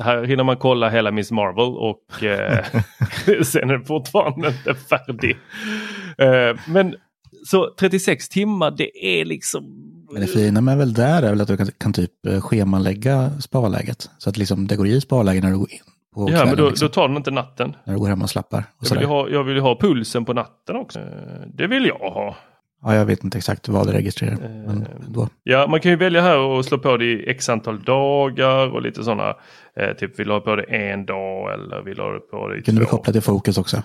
här 0.02 0.24
hinner 0.24 0.44
man 0.44 0.56
kolla 0.56 0.88
hela 0.88 1.10
Miss 1.10 1.30
Marvel 1.30 1.76
och 1.76 2.24
eh, 2.24 2.64
sen 3.44 3.70
är 3.70 3.72
den 3.74 3.84
fortfarande 3.84 4.48
inte 4.48 4.74
färdig. 4.74 5.36
Eh, 6.18 6.56
men 6.68 6.94
så 7.46 7.74
36 7.78 8.28
timmar 8.28 8.70
det 8.70 9.20
är 9.20 9.24
liksom... 9.24 9.90
Men 10.12 10.20
det 10.20 10.26
fina 10.26 10.60
med 10.60 10.78
väl 10.78 10.92
där 10.92 11.22
är 11.22 11.30
väl 11.30 11.40
att 11.40 11.48
du 11.48 11.56
kan, 11.56 11.66
kan 11.78 11.92
typ 11.92 12.26
eh, 12.26 12.40
schemalägga 12.40 13.30
sparläget. 13.40 14.10
Så 14.18 14.30
att 14.30 14.36
liksom 14.36 14.66
det 14.66 14.76
går 14.76 14.86
i 14.86 15.00
sparläge 15.00 15.40
när 15.40 15.50
du 15.50 15.58
går 15.58 15.72
in 15.72 15.78
på 16.14 16.30
Ja, 16.30 16.44
men 16.44 16.56
då, 16.56 16.68
liksom, 16.68 16.88
då 16.88 16.92
tar 16.92 17.08
den 17.08 17.16
inte 17.16 17.30
natten. 17.30 17.76
När 17.84 17.94
du 17.94 18.00
går 18.00 18.08
hem 18.08 18.22
och 18.22 18.30
slappar. 18.30 18.64
Och 18.78 18.86
Jag 18.90 18.96
vill, 18.98 19.06
ha, 19.06 19.28
jag 19.28 19.44
vill 19.44 19.58
ha 19.60 19.78
pulsen 19.80 20.24
på 20.24 20.32
natten 20.32 20.76
också. 20.76 20.98
Eh, 20.98 21.06
Det 21.54 21.66
vill 21.66 21.86
jag 21.86 22.10
ha. 22.10 22.36
Ja, 22.82 22.94
jag 22.94 23.04
vet 23.04 23.24
inte 23.24 23.38
exakt 23.38 23.68
vad 23.68 23.86
det 23.86 23.92
registrerar. 23.92 24.32
Eh, 24.32 24.38
Men 24.50 24.86
då. 25.08 25.28
Ja, 25.42 25.66
man 25.66 25.80
kan 25.80 25.90
ju 25.90 25.96
välja 25.96 26.22
här 26.22 26.38
och 26.38 26.64
slå 26.64 26.78
på 26.78 26.96
det 26.96 27.04
i 27.04 27.30
x 27.30 27.48
antal 27.48 27.82
dagar 27.82 28.74
och 28.74 28.82
lite 28.82 29.04
sådana. 29.04 29.34
Eh, 29.80 29.92
typ 29.96 30.18
vill 30.18 30.26
du 30.26 30.32
ha 30.32 30.40
på 30.40 30.56
det 30.56 30.62
en 30.62 31.06
dag 31.06 31.52
eller 31.54 31.82
vill 31.82 31.96
du 31.96 32.02
ha 32.02 32.12
det 32.12 32.20
på 32.20 32.48
det 32.48 32.58
i 32.58 32.62
Kunde 32.62 32.80
vi 32.80 32.86
två? 32.86 32.96
koppla 32.96 33.12
till 33.12 33.22
fokus 33.22 33.58
också. 33.58 33.82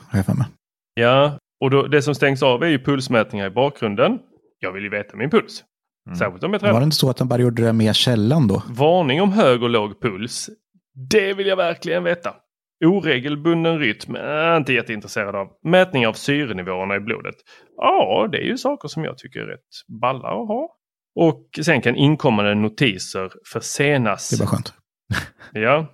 Ja, 0.93 1.38
och 1.62 1.69
då, 1.71 1.88
det 1.88 2.02
som 2.02 2.15
stängs 2.15 2.43
av 2.43 2.63
är 2.63 2.67
ju 2.67 2.80
pulsmätningar 2.80 3.47
i 3.47 3.49
bakgrunden. 3.49 4.19
Jag 4.60 4.71
vill 4.71 4.84
ju 4.84 4.89
veta 4.89 5.17
min 5.17 5.30
puls. 5.30 5.63
Särskilt 6.17 6.43
om 6.43 6.54
jag 6.54 6.60
Var 6.60 6.67
tränar. 6.67 6.80
det 6.80 6.84
inte 6.84 6.95
så 6.95 7.10
att 7.10 7.17
den 7.17 7.28
bara 7.28 7.41
gjorde 7.41 7.63
det 7.63 7.73
med 7.73 7.95
källan 7.95 8.47
då? 8.47 8.63
Varning 8.69 9.21
om 9.21 9.32
hög 9.32 9.63
och 9.63 9.69
låg 9.69 10.02
puls. 10.02 10.49
Det 11.12 11.34
vill 11.34 11.47
jag 11.47 11.56
verkligen 11.56 12.04
veta. 12.04 12.34
Oregelbunden 12.86 13.80
rytm, 13.80 14.15
är 14.15 14.58
inte 14.58 14.73
jätteintresserad 14.73 15.36
av. 15.36 15.47
Mätning 15.63 16.08
av 16.08 16.13
syrenivåerna 16.13 16.95
i 16.95 16.99
blodet. 16.99 17.36
Ja, 17.78 18.28
det 18.32 18.38
är 18.38 18.43
ju 18.45 18.58
saker 18.58 18.88
som 18.88 19.04
jag 19.04 19.17
tycker 19.17 19.39
är 19.39 19.45
rätt 19.45 19.99
balla 20.02 20.28
att 20.28 20.47
ha. 20.47 20.75
Och 21.15 21.49
sen 21.62 21.82
kan 21.82 21.95
inkommande 21.95 22.56
notiser 22.56 23.32
försenas. 23.54 24.30
Det 24.30 24.38
bara 24.39 24.47
skönt. 24.47 24.73
Ja. 25.54 25.88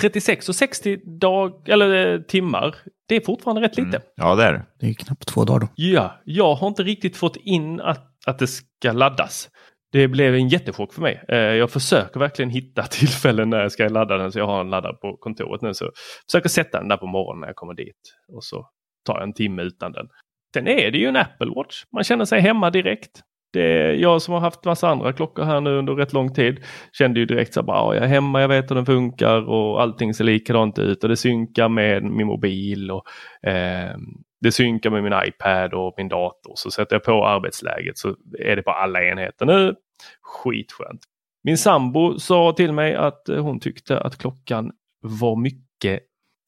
36 0.00 0.48
och 0.48 0.54
60 0.54 0.96
dag, 1.20 1.68
eller, 1.68 2.14
eh, 2.14 2.20
timmar, 2.20 2.76
det 3.08 3.16
är 3.16 3.20
fortfarande 3.20 3.62
rätt 3.62 3.76
lite. 3.76 4.02
Ja, 4.16 4.34
det 4.34 4.44
är 4.44 4.52
det. 4.52 4.62
Det 4.80 4.86
är 4.86 4.94
knappt 4.94 5.26
två 5.26 5.44
dagar 5.44 5.60
då. 5.60 5.68
Ja, 5.74 6.20
jag 6.24 6.54
har 6.54 6.68
inte 6.68 6.82
riktigt 6.82 7.16
fått 7.16 7.36
in 7.36 7.80
att, 7.80 8.06
att 8.26 8.38
det 8.38 8.46
ska 8.46 8.92
laddas. 8.92 9.48
Det 9.92 10.08
blev 10.08 10.34
en 10.34 10.48
jättechock 10.48 10.94
för 10.94 11.02
mig. 11.02 11.24
Eh, 11.28 11.36
jag 11.36 11.70
försöker 11.70 12.20
verkligen 12.20 12.50
hitta 12.50 12.82
tillfällen 12.90 13.50
när 13.50 13.60
jag 13.60 13.72
ska 13.72 13.88
ladda 13.88 14.16
den 14.16 14.32
så 14.32 14.38
jag 14.38 14.46
har 14.46 14.60
en 14.60 14.70
laddare 14.70 14.94
på 14.94 15.16
kontoret 15.16 15.62
nu. 15.62 15.74
Så 15.74 15.84
jag 15.84 15.92
försöker 16.30 16.48
sätta 16.48 16.78
den 16.78 16.88
där 16.88 16.96
på 16.96 17.06
morgonen 17.06 17.40
när 17.40 17.46
jag 17.46 17.56
kommer 17.56 17.74
dit. 17.74 18.14
Och 18.32 18.44
så 18.44 18.66
tar 19.06 19.14
jag 19.14 19.22
en 19.22 19.32
timme 19.32 19.62
utan 19.62 19.92
den. 19.92 20.08
Sen 20.54 20.68
är 20.68 20.90
det 20.90 20.98
ju 20.98 21.06
en 21.06 21.16
Apple 21.16 21.52
Watch. 21.56 21.84
Man 21.92 22.04
känner 22.04 22.24
sig 22.24 22.40
hemma 22.40 22.70
direkt. 22.70 23.22
Det, 23.52 23.94
jag 23.94 24.22
som 24.22 24.34
har 24.34 24.40
haft 24.40 24.64
massa 24.64 24.88
andra 24.88 25.12
klockor 25.12 25.44
här 25.44 25.60
nu 25.60 25.70
under 25.70 25.94
rätt 25.94 26.12
lång 26.12 26.34
tid 26.34 26.64
kände 26.92 27.20
ju 27.20 27.26
direkt 27.26 27.54
så 27.54 27.62
bara, 27.62 27.94
jag 27.94 28.04
är 28.04 28.08
hemma, 28.08 28.40
jag 28.40 28.48
vet 28.48 28.70
hur 28.70 28.74
den 28.74 28.86
funkar 28.86 29.48
och 29.48 29.82
allting 29.82 30.14
ser 30.14 30.24
likadant 30.24 30.78
ut 30.78 31.02
och 31.02 31.08
det 31.08 31.16
synkar 31.16 31.68
med 31.68 32.02
min 32.02 32.26
mobil 32.26 32.90
och 32.90 33.04
eh, 33.48 33.96
det 34.40 34.52
synkar 34.52 34.90
med 34.90 35.02
min 35.02 35.14
iPad 35.26 35.74
och 35.74 35.94
min 35.96 36.08
dator. 36.08 36.52
Så 36.54 36.70
sätter 36.70 36.96
jag 36.96 37.04
på 37.04 37.26
arbetsläget 37.26 37.98
så 37.98 38.16
är 38.38 38.56
det 38.56 38.62
på 38.62 38.70
alla 38.70 39.04
enheter 39.04 39.46
nu. 39.46 39.74
Skitskönt. 40.22 41.00
Min 41.42 41.58
sambo 41.58 42.18
sa 42.18 42.52
till 42.52 42.72
mig 42.72 42.94
att 42.94 43.22
hon 43.28 43.60
tyckte 43.60 44.00
att 44.00 44.18
klockan 44.18 44.72
var 45.00 45.36
mycket 45.36 46.00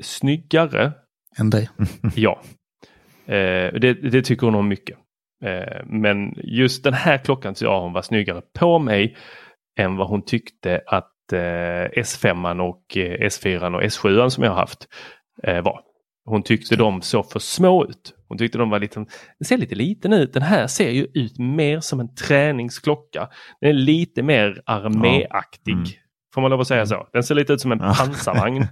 snyggare. 0.03 0.93
Än 1.39 1.51
dig? 1.51 1.69
ja. 2.15 2.41
Eh, 3.27 3.73
det, 3.81 4.11
det, 4.11 4.23
tycker 4.23 4.47
hon 4.47 4.55
om 4.55 4.69
mycket. 4.69 4.99
Eh, 5.43 5.83
men 5.87 6.35
just 6.37 6.85
den 6.85 6.95
här 6.95 7.19
klockan 7.19 7.55
så 7.55 7.81
hon 7.81 7.93
var 7.93 8.03
snyggare 8.03 8.43
på 8.59 8.79
mig 8.79 9.17
än 9.79 9.97
vad 9.97 10.09
hon 10.09 10.25
tyckte 10.25 10.81
att 10.87 11.33
eh, 11.33 12.03
S5 12.03 12.61
och 12.61 12.97
eh, 12.97 13.27
S4 13.27 13.75
och 13.75 13.83
S7 13.83 14.29
som 14.29 14.45
jag 14.45 14.51
har 14.51 14.59
haft 14.59 14.89
var. 15.63 15.81
Hon 16.25 16.43
tyckte 16.43 16.77
de 16.77 17.03
såg 17.03 17.31
för 17.31 17.39
små 17.39 17.85
ut. 17.85 18.15
Hon 18.29 18.39
tyckte 18.39 18.59
de 18.59 18.71
var 18.71 18.79
lite, 18.79 18.99
den 19.39 19.47
ser 19.47 19.57
lite 19.57 19.75
liten 19.75 20.13
ut. 20.13 20.33
Den 20.33 20.43
här 20.43 20.67
ser 20.67 20.91
ju 20.91 21.07
ut 21.15 21.39
mer 21.39 21.81
som 21.81 22.01
en 22.01 22.15
träningsklocka. 22.15 23.29
Den 23.61 23.71
är 23.71 23.75
lite 23.75 24.23
mer 24.23 24.63
arméaktig. 24.67 25.73
Ja. 25.73 25.77
Mm. 25.77 25.89
Får 26.35 26.41
man 26.41 26.51
lov 26.51 26.61
att 26.61 26.69
säga 26.69 26.87
så? 26.87 27.09
Den 27.13 27.23
ser 27.23 27.35
lite 27.35 27.53
ut 27.53 27.61
som 27.61 27.73
en 27.73 27.79
pansarvagn. 27.79 28.67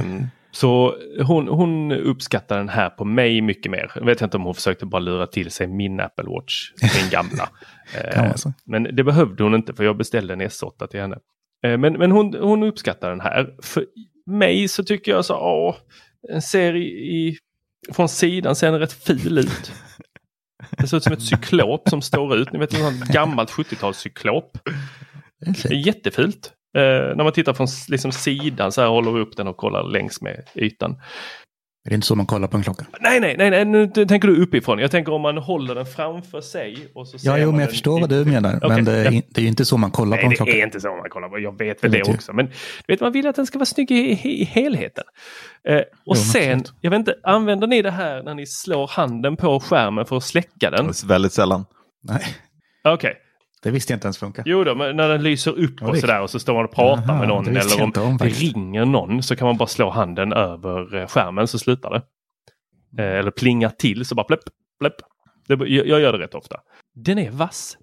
um, 0.00 0.26
så 0.52 0.96
hon, 1.22 1.48
hon 1.48 1.92
uppskattar 1.92 2.58
den 2.58 2.68
här 2.68 2.90
på 2.90 3.04
mig 3.04 3.40
mycket 3.40 3.72
mer. 3.72 3.92
Jag 3.94 4.04
vet 4.04 4.20
inte 4.20 4.36
om 4.36 4.42
hon 4.42 4.54
försökte 4.54 4.86
bara 4.86 4.98
lura 4.98 5.26
till 5.26 5.50
sig 5.50 5.66
min 5.66 6.00
Apple 6.00 6.24
Watch, 6.24 6.72
min 6.82 7.10
gamla. 7.10 7.48
eh, 8.14 8.34
men 8.64 8.96
det 8.96 9.04
behövde 9.04 9.42
hon 9.42 9.54
inte 9.54 9.74
för 9.74 9.84
jag 9.84 9.96
beställde 9.96 10.34
en 10.34 10.42
S8 10.42 10.86
till 10.86 11.00
henne. 11.00 11.18
Eh, 11.64 11.78
men 11.78 11.92
men 11.92 12.12
hon, 12.12 12.34
hon 12.40 12.62
uppskattar 12.62 13.10
den 13.10 13.20
här. 13.20 13.54
För 13.62 13.86
mig 14.26 14.68
så 14.68 14.84
tycker 14.84 15.12
jag 15.12 15.24
så, 15.24 15.34
åh, 15.34 15.76
den 16.28 16.42
ser 16.42 16.76
i, 16.76 16.86
i, 16.86 17.38
från 17.92 18.08
sidan 18.08 18.56
ser 18.56 18.70
den 18.70 18.80
rätt 18.80 18.92
ful 18.92 19.38
ut. 19.38 19.72
Det 20.70 20.86
ser 20.86 20.96
ut 20.96 21.02
som 21.02 21.12
ett 21.12 21.22
cyklop 21.22 21.88
som 21.88 22.02
står 22.02 22.36
ut. 22.36 22.52
Ni 22.52 22.58
vet 22.58 22.74
ett 22.74 23.08
gammalt 23.12 23.50
70-talscyklop. 23.50 24.58
Det 25.40 25.64
är 25.64 25.86
jättefult. 25.86 26.52
Eh, 26.76 27.16
när 27.16 27.24
man 27.24 27.32
tittar 27.32 27.52
från 27.52 27.66
liksom, 27.88 28.12
sidan 28.12 28.72
så 28.72 28.80
här 28.80 28.88
håller 28.88 29.12
vi 29.12 29.20
upp 29.20 29.36
den 29.36 29.48
och 29.48 29.56
kollar 29.56 29.82
längs 29.82 30.22
med 30.22 30.44
ytan. 30.54 30.96
Är 31.84 31.90
det 31.90 31.94
inte 31.94 32.06
så 32.06 32.14
man 32.14 32.26
kollar 32.26 32.48
på 32.48 32.56
en 32.56 32.62
klocka? 32.62 32.86
Nej, 33.00 33.20
nej, 33.20 33.36
nej, 33.38 33.50
nej 33.50 33.64
nu 33.64 33.88
tänker 33.88 34.28
du 34.28 34.42
uppifrån. 34.42 34.78
Jag 34.78 34.90
tänker 34.90 35.12
om 35.12 35.22
man 35.22 35.38
håller 35.38 35.74
den 35.74 35.86
framför 35.86 36.40
sig. 36.40 36.88
Och 36.94 37.08
så 37.08 37.16
ja, 37.20 37.38
jo, 37.38 37.50
men 37.50 37.60
jag 37.60 37.70
förstår 37.70 38.00
vad 38.00 38.08
du 38.08 38.24
menar. 38.24 38.56
Okay. 38.56 38.68
Men 38.68 38.84
det 38.84 38.92
är, 38.92 39.10
det 39.10 39.38
är 39.38 39.42
ju 39.42 39.48
inte 39.48 39.64
så 39.64 39.76
man 39.76 39.90
kollar 39.90 40.16
nej, 40.16 40.24
på 40.24 40.30
en 40.30 40.36
klocka. 40.36 40.50
Nej, 40.50 40.58
det 40.58 40.62
är 40.62 40.66
inte 40.66 40.80
så 40.80 40.88
man 40.88 41.10
kollar 41.10 41.28
på. 41.28 41.38
Jag 41.38 41.58
vet 41.58 41.84
väl 41.84 41.90
det, 41.90 41.98
det 41.98 42.14
också. 42.14 42.32
Men 42.32 42.46
du 42.46 42.92
vet, 42.92 43.00
man 43.00 43.12
vill 43.12 43.26
att 43.26 43.36
den 43.36 43.46
ska 43.46 43.58
vara 43.58 43.66
snygg 43.66 43.90
i, 43.90 43.94
i, 43.94 44.40
i 44.40 44.44
helheten. 44.44 45.04
Eh, 45.68 45.76
och 45.76 45.84
jo, 46.06 46.14
sen, 46.14 46.64
jag 46.80 46.90
vet 46.90 46.98
inte, 46.98 47.14
använder 47.22 47.66
ni 47.66 47.82
det 47.82 47.90
här 47.90 48.22
när 48.22 48.34
ni 48.34 48.46
slår 48.46 48.86
handen 48.86 49.36
på 49.36 49.60
skärmen 49.60 50.06
för 50.06 50.16
att 50.16 50.24
släcka 50.24 50.70
den? 50.70 50.92
Väldigt 51.06 51.32
sällan. 51.32 51.64
Nej. 52.02 52.22
Okej. 52.84 52.94
Okay. 52.94 53.14
Det 53.62 53.70
visste 53.70 53.92
jag 53.92 53.96
inte 53.96 54.06
ens 54.06 54.18
funkar. 54.18 54.42
Jo 54.46 54.64
då, 54.64 54.74
men 54.74 54.96
när 54.96 55.08
den 55.08 55.22
lyser 55.22 55.58
upp 55.58 55.82
och 55.82 55.98
sådär 55.98 56.22
och 56.22 56.30
så 56.30 56.38
står 56.38 56.54
man 56.54 56.64
och 56.64 56.74
pratar 56.74 57.10
Aha, 57.10 57.18
med 57.18 57.28
någon 57.28 57.56
eller 57.56 57.82
om, 57.82 57.92
om 57.96 58.16
det 58.16 58.28
ringer 58.28 58.84
någon 58.84 59.22
så 59.22 59.36
kan 59.36 59.46
man 59.46 59.56
bara 59.56 59.68
slå 59.68 59.90
handen 59.90 60.32
över 60.32 60.94
eh, 60.94 61.06
skärmen 61.06 61.48
så 61.48 61.58
slutar 61.58 61.90
det. 61.90 62.02
Eh, 63.02 63.18
eller 63.18 63.30
plinga 63.30 63.70
till 63.70 64.04
så 64.04 64.14
bara 64.14 64.24
pläpp, 64.24 64.40
pläpp. 64.80 64.94
Det, 65.48 65.54
jag, 65.54 65.86
jag 65.86 66.00
gör 66.00 66.12
det 66.12 66.18
rätt 66.18 66.34
ofta. 66.34 66.56
Den 66.94 67.18
är 67.18 67.30
vass. 67.30 67.78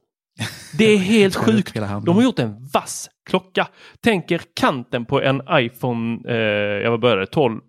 Det 0.78 0.86
är 0.86 0.98
helt 1.14 1.36
sjukt. 1.36 1.74
De 2.06 2.16
har 2.16 2.24
gjort 2.24 2.40
en 2.40 2.68
vass 2.74 3.10
klocka. 3.30 3.68
Tänker 4.04 4.42
kanten 4.54 5.06
på 5.06 5.22
en 5.22 5.42
iPhone, 5.52 6.20
eh, 6.30 6.36
jag 6.84 7.00
började 7.00 7.26
12, 7.26 7.60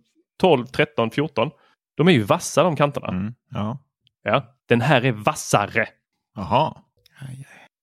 12, 0.40 0.66
13, 0.66 1.11
14. 1.11 1.51
De 1.97 2.09
är 2.09 2.12
ju 2.12 2.23
vassa 2.23 2.62
de 2.62 2.77
kanterna. 2.77 3.09
Mm, 3.09 3.35
ja. 3.51 3.79
ja. 4.23 4.55
Den 4.68 4.81
här 4.81 5.05
är 5.05 5.12
vassare. 5.12 5.88
Jaha. 6.35 6.77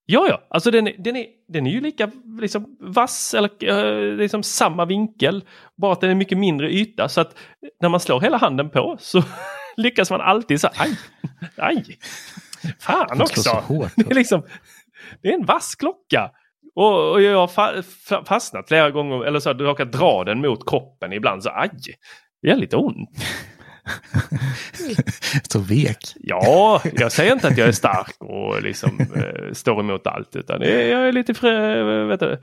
Ja, 0.05 0.27
ja, 0.29 0.41
alltså 0.49 0.71
den, 0.71 0.89
den, 0.97 1.15
är, 1.15 1.25
den 1.47 1.67
är 1.67 1.71
ju 1.71 1.81
lika 1.81 2.11
liksom, 2.41 2.77
vass 2.79 3.33
eller 3.33 3.49
uh, 3.71 4.17
liksom 4.17 4.43
samma 4.43 4.85
vinkel. 4.85 5.43
Bara 5.75 5.93
att 5.93 6.01
den 6.01 6.09
är 6.09 6.15
mycket 6.15 6.37
mindre 6.37 6.73
yta 6.73 7.09
så 7.09 7.21
att 7.21 7.37
när 7.81 7.89
man 7.89 7.99
slår 7.99 8.21
hela 8.21 8.37
handen 8.37 8.69
på 8.69 8.97
så 8.99 9.23
lyckas 9.77 10.11
man 10.11 10.21
alltid 10.21 10.61
så 10.61 10.69
aj, 10.75 10.97
aj. 11.57 11.85
Fan 12.79 13.21
också. 13.21 13.63
Det, 13.95 14.11
är 14.11 14.15
liksom, 14.15 14.43
det 15.21 15.29
är 15.29 15.33
en 15.33 15.45
vass 15.45 15.75
klocka. 15.75 16.31
Och, 16.75 17.11
och 17.11 17.21
jag 17.21 17.37
har 17.37 17.47
fa 17.47 18.23
fastnat 18.25 18.67
flera 18.67 18.91
gånger 18.91 19.25
eller 19.25 19.39
så 19.39 19.49
har 19.49 19.55
jag 19.55 19.67
råkat 19.67 19.91
dra 19.91 20.23
den 20.23 20.41
mot 20.41 20.69
kroppen 20.69 21.13
ibland 21.13 21.43
så 21.43 21.49
aj. 21.49 21.69
Det 22.41 22.47
gör 22.47 22.55
lite 22.55 22.77
ont. 22.77 23.09
så 25.49 25.59
vek. 25.59 26.13
Ja, 26.15 26.81
jag 26.93 27.11
säger 27.11 27.33
inte 27.33 27.47
att 27.47 27.57
jag 27.57 27.67
är 27.67 27.71
stark 27.71 28.15
och 28.19 28.61
liksom 28.61 28.99
eh, 29.15 29.53
står 29.53 29.79
emot 29.79 30.07
allt 30.07 30.35
utan 30.35 30.61
jag 30.61 31.07
är 31.07 31.11
lite 31.11 31.33
frä, 31.33 31.83
vet 32.07 32.19
du, 32.19 32.41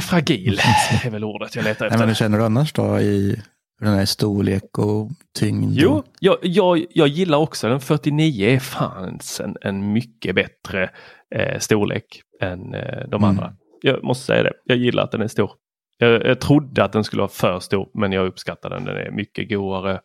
fragil 0.00 0.60
är 1.04 1.10
väl 1.10 1.24
ordet 1.24 1.56
jag 1.56 1.64
letar 1.64 1.86
efter. 1.86 1.88
Nej, 1.90 1.98
men 1.98 2.08
hur 2.08 2.14
känner 2.14 2.38
du 2.38 2.44
annars 2.44 2.72
då 2.72 3.00
i 3.00 3.42
den 3.80 3.94
här 3.94 4.04
storlek 4.04 4.78
och 4.78 5.10
tyngd? 5.38 5.72
Jo, 5.76 6.02
jag, 6.18 6.36
jag, 6.42 6.86
jag 6.90 7.08
gillar 7.08 7.38
också 7.38 7.68
den 7.68 7.80
49 7.80 8.48
är 8.48 8.58
fan 8.58 9.18
en, 9.40 9.56
en 9.60 9.92
mycket 9.92 10.34
bättre 10.34 10.90
eh, 11.34 11.58
storlek 11.58 12.22
än 12.40 12.74
eh, 12.74 13.08
de 13.08 13.14
mm. 13.14 13.24
andra. 13.24 13.52
Jag 13.82 14.04
måste 14.04 14.26
säga 14.26 14.42
det. 14.42 14.52
Jag 14.64 14.78
gillar 14.78 15.02
att 15.02 15.12
den 15.12 15.22
är 15.22 15.28
stor. 15.28 15.50
Jag, 16.00 16.26
jag 16.26 16.40
trodde 16.40 16.84
att 16.84 16.92
den 16.92 17.04
skulle 17.04 17.20
vara 17.20 17.30
för 17.30 17.60
stor 17.60 17.88
men 17.94 18.12
jag 18.12 18.26
uppskattar 18.26 18.70
den. 18.70 18.84
Den 18.84 18.96
är 18.96 19.10
mycket 19.10 19.48
godare. 19.48 20.00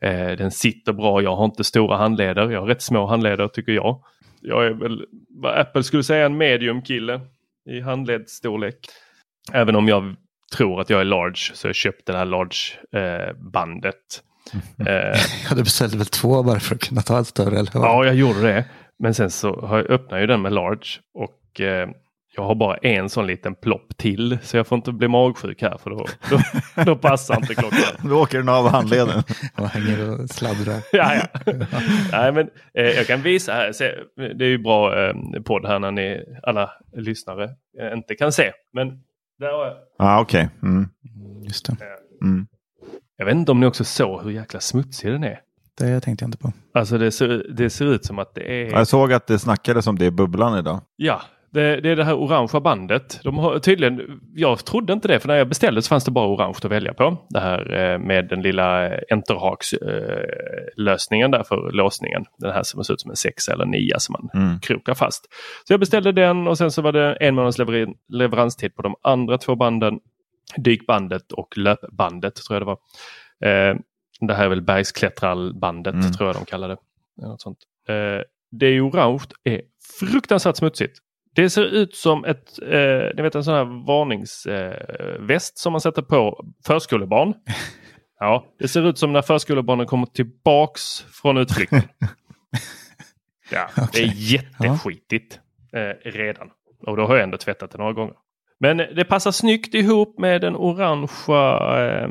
Eh, 0.00 0.26
den 0.26 0.50
sitter 0.50 0.92
bra. 0.92 1.22
Jag 1.22 1.36
har 1.36 1.44
inte 1.44 1.64
stora 1.64 1.96
handleder. 1.96 2.50
Jag 2.50 2.60
har 2.60 2.66
rätt 2.66 2.82
små 2.82 3.06
handleder 3.06 3.48
tycker 3.48 3.72
jag. 3.72 4.02
Jag 4.40 4.66
är 4.66 4.70
väl 4.70 5.06
vad 5.28 5.58
Apple 5.58 5.82
skulle 5.82 6.02
säga 6.02 6.26
en 6.26 6.36
medium 6.36 6.82
kille 6.82 7.20
i 7.70 7.80
handledsstorlek. 7.80 8.78
Även 9.52 9.76
om 9.76 9.88
jag 9.88 10.16
tror 10.56 10.80
att 10.80 10.90
jag 10.90 11.00
är 11.00 11.04
large 11.04 11.54
så 11.54 11.68
jag 11.68 11.74
köpte 11.74 12.12
det 12.12 12.18
här 12.18 12.24
large 12.24 12.58
eh, 12.92 13.36
bandet. 13.36 14.22
Mm. 14.52 14.86
Eh, 14.88 15.18
ja, 15.48 15.56
du 15.56 15.62
beställde 15.62 15.96
väl 15.96 16.06
två 16.06 16.42
bara 16.42 16.60
för 16.60 16.74
att 16.74 16.80
kunna 16.80 17.00
ta 17.00 17.20
ett 17.20 17.26
större? 17.26 17.58
Eller 17.58 17.70
Ja, 17.74 18.04
jag 18.04 18.14
gjorde 18.14 18.42
det. 18.42 18.64
Men 18.98 19.14
sen 19.14 19.30
så 19.30 19.60
har 19.60 19.78
jag 19.78 19.90
öppnat 19.90 20.20
ju 20.20 20.26
den 20.26 20.42
med 20.42 20.52
large 20.52 20.88
och 21.14 21.60
eh, 21.60 21.88
jag 22.38 22.44
har 22.44 22.54
bara 22.54 22.76
en 22.76 23.08
sån 23.08 23.26
liten 23.26 23.54
plopp 23.54 23.96
till 23.96 24.38
så 24.42 24.56
jag 24.56 24.66
får 24.66 24.76
inte 24.76 24.92
bli 24.92 25.08
magsjuk 25.08 25.62
här 25.62 25.78
för 25.78 25.90
då, 25.90 26.06
då, 26.30 26.40
då 26.84 26.96
passar 26.96 27.36
inte 27.36 27.54
klockan. 27.54 27.80
då 28.10 28.22
åker 28.22 28.38
den 28.38 28.48
av 28.48 28.68
handleden. 28.68 29.22
och 29.56 29.68
hänger 29.68 30.10
och 30.10 30.30
sladdrar. 30.30 30.82
ja, 30.92 31.14
ja. 31.14 31.42
Nej, 32.12 32.32
men, 32.32 32.50
eh, 32.74 32.84
jag 32.84 33.06
kan 33.06 33.22
visa 33.22 33.52
här. 33.52 33.72
Se, 33.72 33.94
det 34.16 34.44
är 34.44 34.48
ju 34.48 34.58
bra 34.58 35.06
eh, 35.06 35.14
podd 35.44 35.66
här 35.66 35.78
när 35.78 35.90
ni 35.90 36.24
alla 36.42 36.70
lyssnare 36.96 37.44
eh, 37.80 37.92
inte 37.92 38.14
kan 38.14 38.32
se. 38.32 38.52
Men 38.72 38.88
där 39.38 39.52
har 39.52 39.66
jag. 39.66 39.76
Ah, 39.98 40.20
Okej. 40.20 40.48
Okay. 40.58 40.70
Mm. 40.70 40.88
Just 41.42 41.66
det. 41.66 41.76
Mm. 42.22 42.46
Jag 43.16 43.26
vet 43.26 43.34
inte 43.34 43.52
om 43.52 43.60
ni 43.60 43.66
också 43.66 43.84
såg 43.84 44.22
hur 44.24 44.30
jäkla 44.30 44.60
smutsig 44.60 45.12
den 45.12 45.24
är. 45.24 45.40
Det 45.78 46.00
tänkte 46.00 46.24
jag 46.24 46.28
inte 46.28 46.38
på. 46.38 46.52
Alltså 46.74 46.98
det 46.98 47.10
ser, 47.10 47.46
det 47.56 47.70
ser 47.70 47.84
ut 47.84 48.04
som 48.04 48.18
att 48.18 48.34
det 48.34 48.62
är... 48.62 48.70
Jag 48.70 48.88
såg 48.88 49.12
att 49.12 49.26
det 49.26 49.38
snackades 49.38 49.86
om 49.86 49.98
det 49.98 50.04
i 50.04 50.10
bubblan 50.10 50.58
idag. 50.58 50.80
Ja, 50.96 51.22
det, 51.50 51.80
det, 51.80 51.90
är 51.90 51.96
det 51.96 52.04
här 52.04 52.14
orangea 52.14 52.60
bandet. 52.60 53.20
De 53.24 53.38
har 53.38 53.58
tydligen, 53.58 54.20
jag 54.34 54.64
trodde 54.64 54.92
inte 54.92 55.08
det 55.08 55.20
för 55.20 55.28
när 55.28 55.36
jag 55.36 55.48
beställde 55.48 55.82
så 55.82 55.88
fanns 55.88 56.04
det 56.04 56.10
bara 56.10 56.28
orange 56.28 56.56
att 56.62 56.64
välja 56.64 56.94
på. 56.94 57.26
Det 57.28 57.40
här 57.40 57.74
eh, 57.74 57.98
med 57.98 58.28
den 58.28 58.42
lilla 58.42 58.86
eh, 58.86 59.18
lösningen 60.76 61.30
där 61.30 61.42
för 61.42 61.72
låsningen. 61.72 62.24
Den 62.38 62.52
här 62.52 62.62
som 62.62 62.84
ser 62.84 62.94
ut 62.94 63.00
som 63.00 63.10
en 63.10 63.16
6 63.16 63.48
eller 63.48 63.64
9 63.64 63.94
som 63.98 64.12
man 64.12 64.42
mm. 64.42 64.60
krokar 64.60 64.94
fast. 64.94 65.24
Så 65.64 65.72
jag 65.72 65.80
beställde 65.80 66.12
den 66.12 66.48
och 66.48 66.58
sen 66.58 66.70
så 66.70 66.82
var 66.82 66.92
det 66.92 67.12
en 67.12 67.34
månads 67.34 67.58
lever 67.58 67.88
leveranstid 68.08 68.74
på 68.74 68.82
de 68.82 68.94
andra 69.02 69.38
två 69.38 69.56
banden. 69.56 70.00
Dykbandet 70.56 71.32
och 71.32 71.58
löpbandet 71.58 72.34
tror 72.34 72.54
jag 72.54 72.62
det 72.62 72.66
var. 72.66 72.78
Eh, 73.50 73.76
det 74.20 74.34
här 74.34 74.44
är 74.44 74.48
väl 74.48 74.62
bergsklättrarbandet 74.62 75.94
mm. 75.94 76.12
tror 76.12 76.28
jag 76.28 76.36
de 76.36 76.44
kallar 76.44 76.68
det. 76.68 76.76
Något 77.16 77.40
sånt. 77.40 77.58
det 78.50 78.66
är 78.66 78.88
orange, 78.88 79.24
är 79.44 79.62
fruktansvärt 80.00 80.56
smutsigt. 80.56 80.98
Det 81.38 81.50
ser 81.50 81.64
ut 81.64 81.94
som 81.94 82.24
ett, 82.24 82.62
eh, 82.62 83.16
ni 83.16 83.22
vet 83.22 83.34
en 83.34 83.44
sån 83.44 83.54
här 83.54 83.84
varningsväst 83.86 85.56
eh, 85.56 85.60
som 85.60 85.72
man 85.72 85.80
sätter 85.80 86.02
på 86.02 86.44
förskolebarn. 86.66 87.34
Ja, 88.20 88.44
det 88.58 88.68
ser 88.68 88.88
ut 88.88 88.98
som 88.98 89.12
när 89.12 89.22
förskolebarnen 89.22 89.86
kommer 89.86 90.06
tillbaks 90.06 91.00
från 91.00 91.36
utflykten. 91.36 91.82
Ja, 93.50 93.68
det 93.92 93.98
är 93.98 94.12
jätteskitigt 94.14 95.40
eh, 95.72 96.10
redan. 96.10 96.50
Och 96.86 96.96
då 96.96 97.06
har 97.06 97.14
jag 97.14 97.22
ändå 97.22 97.36
tvättat 97.36 97.70
det 97.70 97.78
några 97.78 97.92
gånger. 97.92 98.14
Men 98.60 98.76
det 98.76 99.04
passar 99.04 99.30
snyggt 99.30 99.74
ihop 99.74 100.18
med 100.18 100.40
den 100.40 100.56
orangea, 100.56 101.86
eh, 101.86 102.10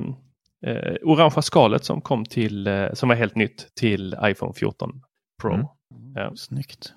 eh, 0.66 0.96
orangea 1.04 1.42
skalet 1.42 1.86
som 1.86 2.02
kom 2.02 2.26
till, 2.26 2.68
eh, 2.68 2.94
som 2.94 3.10
var 3.10 3.16
helt 3.16 3.36
nytt 3.36 3.76
till 3.76 4.16
iPhone 4.24 4.54
14 4.54 5.02
Pro. 5.42 5.54
Mm. 5.54 5.68
Ja. 6.16 6.32
Snyggt. 6.36 6.94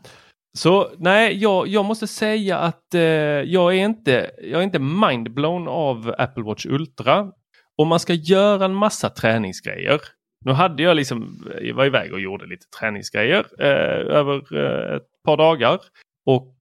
Så 0.59 0.91
nej, 0.99 1.37
jag, 1.37 1.69
jag 1.69 1.85
måste 1.85 2.07
säga 2.07 2.59
att 2.59 2.95
eh, 2.95 3.01
jag, 3.01 3.77
är 3.77 3.85
inte, 3.85 4.31
jag 4.43 4.61
är 4.61 4.65
inte 4.65 4.79
mindblown 4.79 5.69
av 5.69 6.15
Apple 6.19 6.43
Watch 6.43 6.67
Ultra. 6.67 7.33
Om 7.77 7.89
man 7.89 8.01
ska 8.01 8.13
göra 8.13 8.65
en 8.65 8.75
massa 8.75 9.11
träningsgrejer. 9.11 10.01
Nu 10.45 10.53
hade 10.53 10.83
jag 10.83 10.97
liksom, 10.97 11.47
jag 11.63 11.75
var 11.75 11.87
iväg 11.87 12.13
och 12.13 12.21
gjorde 12.21 12.47
lite 12.47 12.67
träningsgrejer 12.81 13.47
eh, 13.61 14.17
över 14.17 14.35
eh, 14.35 14.97
ett 14.97 15.03
par 15.25 15.37
dagar. 15.37 15.79
Och 16.27 16.55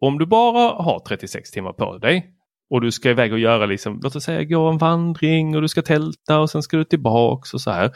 om 0.00 0.18
du 0.18 0.26
bara 0.26 0.82
har 0.82 0.98
36 0.98 1.50
timmar 1.50 1.72
på 1.72 1.98
dig 1.98 2.34
och 2.70 2.80
du 2.80 2.92
ska 2.92 3.10
iväg 3.10 3.32
och 3.32 3.38
göra 3.38 3.66
liksom, 3.66 4.00
låt 4.02 4.16
oss 4.16 4.24
säga 4.24 4.44
gå 4.44 4.68
en 4.68 4.78
vandring 4.78 5.56
och 5.56 5.62
du 5.62 5.68
ska 5.68 5.82
tälta 5.82 6.40
och 6.40 6.50
sen 6.50 6.62
ska 6.62 6.76
du 6.76 6.84
tillbaks 6.84 7.54
och 7.54 7.60
så 7.60 7.70
här. 7.70 7.90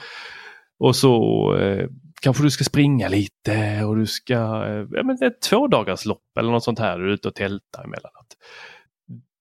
Och 0.78 0.96
så 0.96 1.54
eh, 1.56 1.88
kanske 2.24 2.42
du 2.42 2.50
ska 2.50 2.64
springa 2.64 3.08
lite 3.08 3.84
och 3.84 3.96
du 3.96 4.06
ska, 4.06 4.34
eh, 4.34 4.86
ja 4.90 5.02
men 5.02 5.22
ett 5.22 5.40
två 5.40 5.68
dagars 5.68 6.04
lopp 6.04 6.38
eller 6.38 6.52
något 6.52 6.64
sånt 6.64 6.78
här, 6.78 6.98
du 6.98 7.08
är 7.08 7.12
ute 7.12 7.28
och 7.28 7.34
tältar 7.34 7.84
emellanåt. 7.84 8.36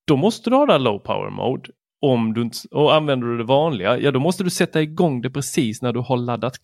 Då 0.08 0.16
måste 0.16 0.50
du 0.50 0.56
ha 0.56 0.66
det 0.66 0.78
low 0.78 1.00
power 1.00 1.30
mode. 1.30 1.70
Om 2.02 2.34
du 2.34 2.42
inte, 2.42 2.58
och 2.72 2.96
använder 2.96 3.28
du 3.28 3.38
det 3.38 3.44
vanliga, 3.44 4.00
ja 4.00 4.12
då 4.12 4.20
måste 4.20 4.44
du 4.44 4.50
sätta 4.50 4.82
igång 4.82 5.22
det 5.22 5.30
precis 5.30 5.82
när 5.82 5.94
du 5.94 6.00
har 6.00 6.18
laddat 6.18 6.58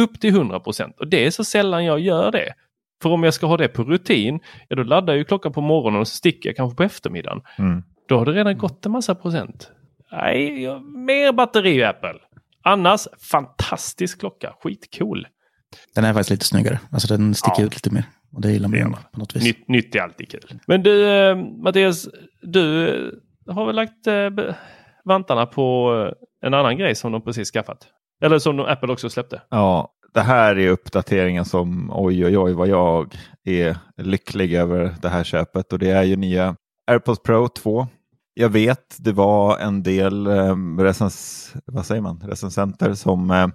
upp 0.00 0.20
till 0.20 0.30
100 0.30 0.60
Och 0.98 1.08
det 1.08 1.26
är 1.26 1.30
så 1.30 1.44
sällan 1.44 1.84
jag 1.84 2.00
gör 2.00 2.30
det. 2.30 2.54
För 3.02 3.10
om 3.10 3.22
jag 3.22 3.34
ska 3.34 3.46
ha 3.46 3.56
det 3.56 3.68
på 3.68 3.82
rutin, 3.82 4.40
ja 4.68 4.76
då 4.76 4.82
laddar 4.82 5.12
jag 5.12 5.18
ju 5.18 5.24
klockan 5.24 5.52
på 5.52 5.60
morgonen 5.60 6.00
och 6.00 6.08
så 6.08 6.16
sticker 6.16 6.48
jag 6.48 6.56
kanske 6.56 6.76
på 6.76 6.82
eftermiddagen. 6.82 7.42
Mm. 7.58 7.82
Då 8.08 8.18
har 8.18 8.26
det 8.26 8.32
redan 8.32 8.58
gått 8.58 8.86
en 8.86 8.92
massa 8.92 9.14
procent. 9.14 9.72
Nej, 10.12 10.68
mer 10.82 11.32
batteri 11.32 11.84
Apple. 11.84 12.18
Annars 12.62 13.08
fantastisk 13.30 14.20
klocka, 14.20 14.54
skitcool. 14.62 15.26
Den 15.94 16.04
är 16.04 16.12
faktiskt 16.12 16.30
lite 16.30 16.44
snyggare. 16.44 16.80
Alltså 16.90 17.16
den 17.16 17.34
sticker 17.34 17.60
Ja. 17.62 17.66
ut 17.66 17.74
lite 17.74 17.90
mer. 17.94 18.04
Och 18.32 18.40
det 18.40 18.52
gillar 18.52 18.68
man 18.68 18.96
på 19.12 19.18
något 19.20 19.36
vis. 19.36 19.44
Nytt, 19.44 19.68
nytt 19.68 19.94
är 19.94 20.00
alltid 20.00 20.30
kul. 20.30 20.60
Men 20.66 20.82
du 20.82 21.08
eh, 21.08 21.36
Mattias, 21.36 22.08
du 22.42 22.88
eh, 23.46 23.54
har 23.54 23.66
väl 23.66 23.76
lagt 23.76 24.06
eh, 24.06 24.54
vantarna 25.04 25.46
på 25.46 25.90
en 26.46 26.54
annan 26.54 26.76
grej 26.78 26.94
som 26.94 27.12
de 27.12 27.22
precis 27.22 27.50
skaffat? 27.50 27.78
Eller 28.24 28.38
som 28.38 28.60
Apple 28.60 28.92
också 28.92 29.10
släppte? 29.10 29.42
Ja, 29.50 29.90
det 30.14 30.20
här 30.20 30.58
är 30.58 30.68
uppdateringen 30.70 31.44
som 31.44 31.90
oj 31.94 32.26
oj 32.26 32.38
oj 32.38 32.52
vad 32.52 32.68
jag 32.68 33.14
är 33.44 33.76
lycklig 33.96 34.54
över 34.54 34.94
det 35.02 35.08
här 35.08 35.24
köpet 35.24 35.72
och 35.72 35.78
det 35.78 35.90
är 35.90 36.02
ju 36.02 36.16
nya 36.16 36.56
AirPods 36.90 37.22
Pro 37.22 37.48
2. 37.48 37.86
Jag 38.34 38.48
vet 38.48 38.96
det 38.98 39.12
var 39.12 39.58
en 39.58 39.82
del 39.82 40.26
eh, 40.26 40.56
recens, 40.78 41.52
vad 41.66 41.86
säger 41.86 42.02
man? 42.02 42.20
recensenter 42.20 42.94
som 42.94 43.30
eh, 43.30 43.46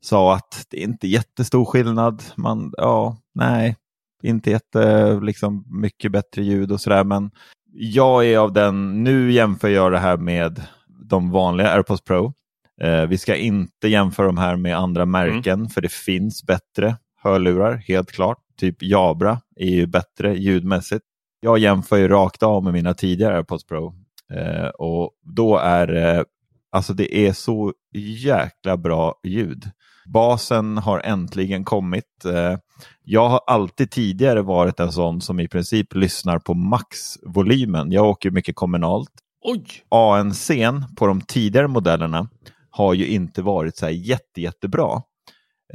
sa 0.00 0.34
att 0.34 0.66
det 0.70 0.78
är 0.78 0.84
inte 0.84 1.08
jättestor 1.08 1.64
skillnad. 1.64 2.22
Man, 2.36 2.72
ja, 2.76 3.16
nej, 3.34 3.76
inte 4.22 4.50
jätte, 4.50 5.12
liksom, 5.20 5.64
mycket 5.80 6.12
bättre 6.12 6.42
ljud 6.42 6.72
och 6.72 6.80
sådär. 6.80 7.04
Men 7.04 7.30
jag 7.72 8.26
är 8.26 8.38
av 8.38 8.52
den, 8.52 9.04
nu 9.04 9.32
jämför 9.32 9.68
jag 9.68 9.92
det 9.92 9.98
här 9.98 10.16
med 10.16 10.62
de 11.04 11.30
vanliga 11.30 11.72
AirPods 11.72 12.02
Pro. 12.02 12.32
Eh, 12.80 13.06
vi 13.06 13.18
ska 13.18 13.36
inte 13.36 13.88
jämföra 13.88 14.26
de 14.26 14.38
här 14.38 14.56
med 14.56 14.76
andra 14.76 15.06
märken 15.06 15.68
för 15.68 15.80
det 15.80 15.92
finns 15.92 16.44
bättre 16.44 16.96
hörlurar, 17.22 17.76
helt 17.76 18.12
klart. 18.12 18.38
Typ 18.56 18.82
Jabra 18.82 19.40
är 19.56 19.70
ju 19.70 19.86
bättre 19.86 20.34
ljudmässigt. 20.34 21.04
Jag 21.40 21.58
jämför 21.58 21.96
ju 21.96 22.08
rakt 22.08 22.42
av 22.42 22.64
med 22.64 22.72
mina 22.72 22.94
tidigare 22.94 23.36
AirPods 23.36 23.66
Pro. 23.66 23.94
Eh, 24.32 24.68
och 24.68 25.10
då 25.22 25.56
är 25.56 25.86
det, 25.86 26.24
alltså 26.72 26.92
det 26.92 27.16
är 27.26 27.32
så 27.32 27.72
jäkla 27.94 28.76
bra 28.76 29.14
ljud. 29.24 29.70
Basen 30.12 30.78
har 30.78 31.00
äntligen 31.00 31.64
kommit. 31.64 32.24
Eh, 32.24 32.58
jag 33.04 33.28
har 33.28 33.40
alltid 33.46 33.90
tidigare 33.90 34.42
varit 34.42 34.80
en 34.80 34.92
sån 34.92 35.20
som 35.20 35.40
i 35.40 35.48
princip 35.48 35.94
lyssnar 35.94 36.38
på 36.38 36.54
maxvolymen. 36.54 37.92
Jag 37.92 38.06
åker 38.06 38.30
mycket 38.30 38.56
kommunalt. 38.56 39.10
Oj! 39.44 39.64
ANCn 39.88 40.96
på 40.96 41.06
de 41.06 41.20
tidigare 41.20 41.68
modellerna 41.68 42.28
har 42.70 42.94
ju 42.94 43.06
inte 43.06 43.42
varit 43.42 43.76
så 43.76 43.86
här 43.86 43.92
jätte, 43.92 44.40
jättebra. 44.40 45.02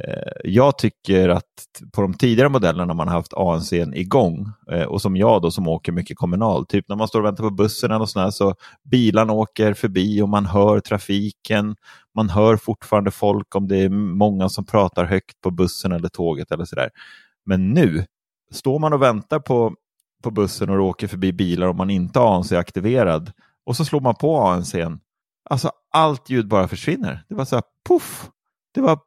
Eh, 0.00 0.32
jag 0.44 0.78
tycker 0.78 1.28
att 1.28 1.44
på 1.92 2.00
de 2.00 2.14
tidigare 2.14 2.48
modellerna 2.48 2.94
man 2.94 3.08
har 3.08 3.14
haft 3.14 3.34
ANC 3.34 3.72
igång 3.72 4.48
eh, 4.70 4.82
och 4.82 5.02
som 5.02 5.16
jag 5.16 5.42
då 5.42 5.50
som 5.50 5.68
åker 5.68 5.92
mycket 5.92 6.16
kommunalt, 6.16 6.68
typ 6.68 6.88
när 6.88 6.96
man 6.96 7.08
står 7.08 7.18
och 7.20 7.26
väntar 7.26 7.44
på 7.44 7.50
bussen 7.50 7.90
eller 7.90 8.06
sådär 8.06 8.30
så 8.30 8.54
bilarna 8.82 9.32
åker 9.32 9.74
förbi 9.74 10.22
och 10.22 10.28
man 10.28 10.46
hör 10.46 10.80
trafiken. 10.80 11.76
Man 12.14 12.30
hör 12.30 12.56
fortfarande 12.56 13.10
folk 13.10 13.54
om 13.54 13.68
det 13.68 13.76
är 13.76 13.88
många 13.88 14.48
som 14.48 14.64
pratar 14.66 15.04
högt 15.04 15.40
på 15.40 15.50
bussen 15.50 15.92
eller 15.92 16.08
tåget 16.08 16.52
eller 16.52 16.64
sådär. 16.64 16.90
Men 17.46 17.70
nu 17.70 18.04
står 18.50 18.78
man 18.78 18.92
och 18.92 19.02
väntar 19.02 19.38
på, 19.38 19.74
på 20.22 20.30
bussen 20.30 20.70
och 20.70 20.84
åker 20.84 21.08
förbi 21.08 21.32
bilar 21.32 21.66
och 21.66 21.76
man 21.76 21.90
inte 21.90 22.18
har 22.18 22.36
ANC 22.36 22.52
aktiverad 22.52 23.32
och 23.66 23.76
så 23.76 23.84
slår 23.84 24.00
man 24.00 24.14
på 24.14 24.40
ANC, 24.40 24.74
Alltså 25.50 25.70
allt 25.90 26.30
ljud 26.30 26.48
bara 26.48 26.68
försvinner. 26.68 27.24
Det 27.28 27.34
var 27.34 27.44
så 27.44 27.56
här 27.56 27.64
poff. 27.88 28.30
Det 28.74 28.80
var 28.80 28.98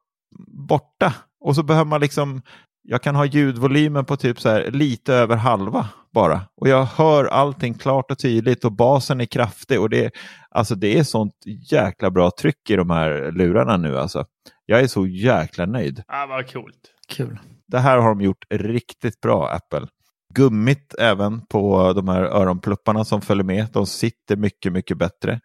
borta. 0.48 1.14
Och 1.40 1.56
så 1.56 1.64
behöver 1.64 1.90
man 1.90 2.02
liksom, 2.02 2.42
jag 2.84 3.02
kan 3.02 3.16
ha 3.16 3.26
ljudvolymen 3.26 4.06
på 4.06 4.18
typ 4.18 4.40
så 4.40 4.50
här 4.50 4.72
lite 4.72 5.14
över 5.14 5.36
halva 5.36 5.88
bara. 6.14 6.42
Och 6.62 6.68
jag 6.68 6.86
hör 6.86 7.26
allting 7.26 7.74
klart 7.74 8.12
och 8.12 8.20
tydligt 8.20 8.66
och 8.66 8.72
basen 8.72 9.22
är 9.22 9.26
kraftig. 9.26 9.82
Och 9.82 9.90
det, 9.90 10.12
alltså 10.50 10.76
det 10.76 11.00
är 11.00 11.04
sånt 11.04 11.34
jäkla 11.72 12.12
bra 12.12 12.32
tryck 12.40 12.70
i 12.70 12.76
de 12.76 12.90
här 12.90 13.32
lurarna 13.32 13.78
nu 13.78 13.98
alltså. 13.98 14.26
Jag 14.66 14.80
är 14.80 14.88
så 14.88 15.08
jäkla 15.08 15.66
nöjd. 15.66 16.04
Ah, 16.08 16.26
vad 16.26 16.52
coolt. 16.54 16.94
Kul. 17.10 17.40
Det 17.68 17.80
här 17.80 17.98
har 17.98 18.10
de 18.10 18.22
gjort 18.22 18.46
riktigt 18.50 19.22
bra, 19.22 19.50
Apple. 19.50 19.88
Gummit 20.34 20.96
även 21.00 21.46
på 21.46 21.94
de 21.94 22.08
här 22.08 22.22
öronplupparna 22.22 23.06
som 23.06 23.22
följer 23.22 23.44
med. 23.44 23.68
De 23.74 23.86
sitter 23.86 24.36
mycket, 24.36 24.74
mycket 24.74 24.98
bättre. 24.98 25.40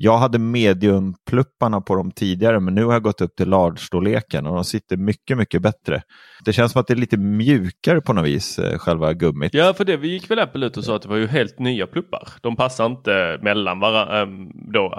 Jag 0.00 0.18
hade 0.18 0.38
mediumplupparna 0.38 1.80
på 1.80 1.94
dem 1.94 2.10
tidigare, 2.10 2.60
men 2.60 2.74
nu 2.74 2.84
har 2.84 2.92
jag 2.92 3.02
gått 3.02 3.20
upp 3.20 3.36
till 3.36 3.48
large-storleken 3.48 4.46
och 4.46 4.54
de 4.54 4.64
sitter 4.64 4.96
mycket, 4.96 5.38
mycket 5.38 5.62
bättre. 5.62 6.02
Det 6.44 6.52
känns 6.52 6.72
som 6.72 6.80
att 6.80 6.86
det 6.86 6.94
är 6.94 6.96
lite 6.96 7.16
mjukare 7.16 8.00
på 8.00 8.12
något 8.12 8.26
vis, 8.26 8.58
eh, 8.58 8.78
själva 8.78 9.12
gummit. 9.12 9.54
Ja, 9.54 9.74
för 9.74 9.84
det 9.84 9.96
vi 9.96 10.08
gick 10.08 10.30
väl 10.30 10.38
Apple 10.38 10.66
ut 10.66 10.76
och 10.76 10.84
sa 10.84 10.96
att 10.96 11.02
det 11.02 11.08
var 11.08 11.16
ju 11.16 11.26
helt 11.26 11.58
nya 11.58 11.86
pluppar. 11.86 12.28
De 12.40 12.56
passar 12.56 12.86
inte 12.86 13.38
mellan 13.42 13.80
vara, 13.80 14.22
um, 14.22 14.50
då 14.72 14.94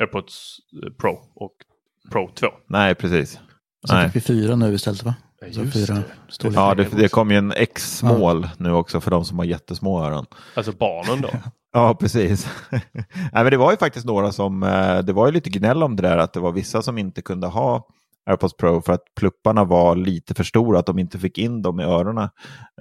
AirPods 0.00 0.56
Pro 1.00 1.18
och 1.34 1.52
Pro 2.10 2.30
2. 2.34 2.46
Nej, 2.68 2.94
precis. 2.94 3.40
Så 3.88 3.94
Nej. 3.94 4.06
fick 4.06 4.16
vi 4.16 4.20
fyra 4.20 4.56
nu 4.56 4.74
istället 4.74 5.02
va? 5.02 5.14
Ja, 5.40 5.46
just 5.46 5.72
fyra 5.72 5.94
det. 5.94 6.54
Ja, 6.54 6.74
det, 6.74 6.88
det 6.96 7.08
kom 7.08 7.30
ju 7.30 7.36
en 7.36 7.52
X-mål 7.52 8.48
nu 8.58 8.72
också 8.72 9.00
för 9.00 9.10
de 9.10 9.24
som 9.24 9.38
har 9.38 9.44
jättesmå 9.44 10.04
öron. 10.04 10.26
Alltså 10.54 10.72
barnen 10.72 11.20
då. 11.20 11.28
Ja, 11.72 11.94
precis. 12.00 12.46
Nej, 12.70 13.30
men 13.32 13.50
det 13.50 13.56
var 13.56 13.70
ju 13.70 13.76
faktiskt 13.76 14.06
några 14.06 14.32
som, 14.32 14.62
eh, 14.62 14.98
det 14.98 15.12
var 15.12 15.26
ju 15.26 15.32
lite 15.32 15.50
gnäll 15.50 15.82
om 15.82 15.96
det 15.96 16.02
där 16.02 16.18
att 16.18 16.32
det 16.32 16.40
var 16.40 16.52
vissa 16.52 16.82
som 16.82 16.98
inte 16.98 17.22
kunde 17.22 17.46
ha 17.46 17.86
AirPods 18.30 18.56
Pro 18.56 18.80
för 18.82 18.92
att 18.92 19.02
plupparna 19.20 19.64
var 19.64 19.96
lite 19.96 20.34
för 20.34 20.44
stora, 20.44 20.78
att 20.78 20.86
de 20.86 20.98
inte 20.98 21.18
fick 21.18 21.38
in 21.38 21.62
dem 21.62 21.80
i 21.80 21.84
öronen 21.84 22.28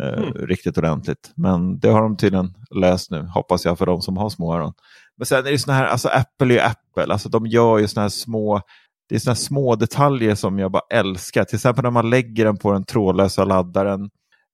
eh, 0.02 0.08
Mm. 0.24 0.34
riktigt 0.48 0.78
ordentligt. 0.78 1.32
Men 1.36 1.80
det 1.80 1.90
har 1.90 2.02
de 2.02 2.18
tydligen 2.18 2.54
löst 2.76 3.12
nu, 3.12 3.22
hoppas 3.34 3.66
jag 3.66 3.78
för 3.78 3.86
de 3.86 4.02
som 4.02 4.18
har 4.18 4.30
små 4.30 4.56
öron. 4.56 4.74
Men 5.18 5.26
sen 5.26 5.46
är 5.48 5.52
det 5.52 5.60
såna 5.60 5.78
här, 5.78 5.86
alltså 5.86 6.08
Apple 6.08 6.48
är 6.48 6.52
ju 6.54 6.60
Apple, 6.60 7.14
alltså 7.14 7.30
de 7.30 7.46
gör 7.48 7.78
ju 7.78 7.88
såna 7.88 8.02
här 8.02 8.10
små, 8.10 8.62
det 9.10 9.16
är 9.16 9.20
såna 9.20 9.36
små 9.36 9.76
detaljer 9.76 10.36
som 10.36 10.60
jag 10.60 10.72
bara 10.72 10.84
älskar. 10.94 11.44
Till 11.44 11.56
exempel 11.56 11.84
när 11.84 11.92
man 11.92 12.10
lägger 12.10 12.46
den 12.46 12.58
på 12.58 12.72
den 12.72 12.84
trådlösa 12.84 13.44
laddaren. 13.46 14.10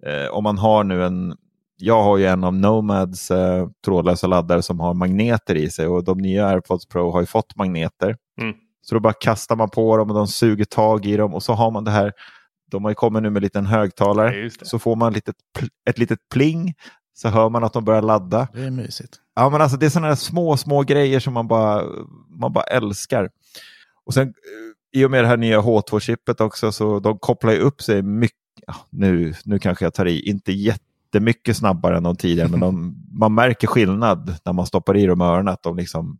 Eh, 0.05 0.31
om 0.31 0.43
man 0.43 0.57
har 0.57 0.83
nu 0.83 1.05
en, 1.05 1.35
jag 1.77 2.03
har 2.03 2.17
ju 2.17 2.25
en 2.25 2.43
av 2.43 2.53
Nomads 2.53 3.31
eh, 3.31 3.67
trådlösa 3.85 4.27
laddare 4.27 4.61
som 4.61 4.79
har 4.79 4.93
magneter 4.93 5.55
i 5.55 5.69
sig 5.69 5.87
och 5.87 6.03
de 6.03 6.17
nya 6.17 6.47
AirPods 6.47 6.85
Pro 6.85 7.11
har 7.11 7.19
ju 7.19 7.25
fått 7.25 7.55
magneter. 7.55 8.17
Mm. 8.41 8.55
Så 8.81 8.95
då 8.95 9.01
bara 9.01 9.13
kastar 9.13 9.55
man 9.55 9.69
på 9.69 9.97
dem 9.97 10.09
och 10.09 10.15
de 10.15 10.27
suger 10.27 10.65
tag 10.65 11.05
i 11.05 11.17
dem 11.17 11.33
och 11.33 11.43
så 11.43 11.53
har 11.53 11.71
man 11.71 11.83
det 11.83 11.91
här. 11.91 12.13
De 12.71 12.83
har 12.83 12.91
ju 12.91 12.95
kommit 12.95 13.23
nu 13.23 13.29
med 13.29 13.37
en 13.37 13.43
liten 13.43 13.65
högtalare. 13.65 14.37
Ja, 14.37 14.49
så 14.61 14.79
får 14.79 14.95
man 14.95 15.09
ett 15.09 15.15
litet, 15.15 15.35
ett 15.89 15.97
litet 15.97 16.19
pling 16.33 16.73
så 17.13 17.29
hör 17.29 17.49
man 17.49 17.63
att 17.63 17.73
de 17.73 17.85
börjar 17.85 18.01
ladda. 18.01 18.47
Det 18.53 18.63
är 18.63 18.71
mysigt. 18.71 19.19
Ja, 19.35 19.49
men 19.49 19.61
alltså 19.61 19.77
det 19.77 19.85
är 19.85 19.89
sådana 19.89 20.07
här 20.07 20.15
små, 20.15 20.57
små 20.57 20.83
grejer 20.83 21.19
som 21.19 21.33
man 21.33 21.47
bara, 21.47 21.83
man 22.29 22.53
bara 22.53 22.63
älskar. 22.63 23.29
Och 24.05 24.13
sen 24.13 24.27
eh, 24.27 24.99
i 24.99 25.05
och 25.05 25.11
med 25.11 25.23
det 25.23 25.27
här 25.27 25.37
nya 25.37 25.61
H2-chippet 25.61 26.41
också 26.41 26.71
så 26.71 26.99
de 26.99 27.19
kopplar 27.19 27.51
ju 27.51 27.59
upp 27.59 27.81
sig 27.81 28.01
mycket, 28.01 28.37
ja, 28.67 28.75
nu, 28.89 29.33
nu 29.45 29.59
kanske 29.59 29.85
jag 29.85 29.93
tar 29.93 30.05
i, 30.05 30.29
inte 30.29 30.51
jättemycket 31.07 31.57
snabbare 31.57 31.97
än 31.97 32.03
de 32.03 32.15
tidigare, 32.15 32.49
men 32.49 32.59
de, 32.59 32.95
man 33.19 33.33
märker 33.33 33.67
skillnad 33.67 34.35
när 34.45 34.53
man 34.53 34.65
stoppar 34.65 34.97
i 34.97 35.05
dem 35.05 35.21
öronen, 35.21 35.47
att 35.47 35.63
de 35.63 35.77
liksom 35.77 36.17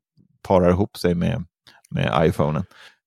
parar 0.47 0.69
ihop 0.69 0.97
sig 0.97 1.15
med, 1.15 1.43
med 1.89 2.27
iPhonen. 2.27 2.63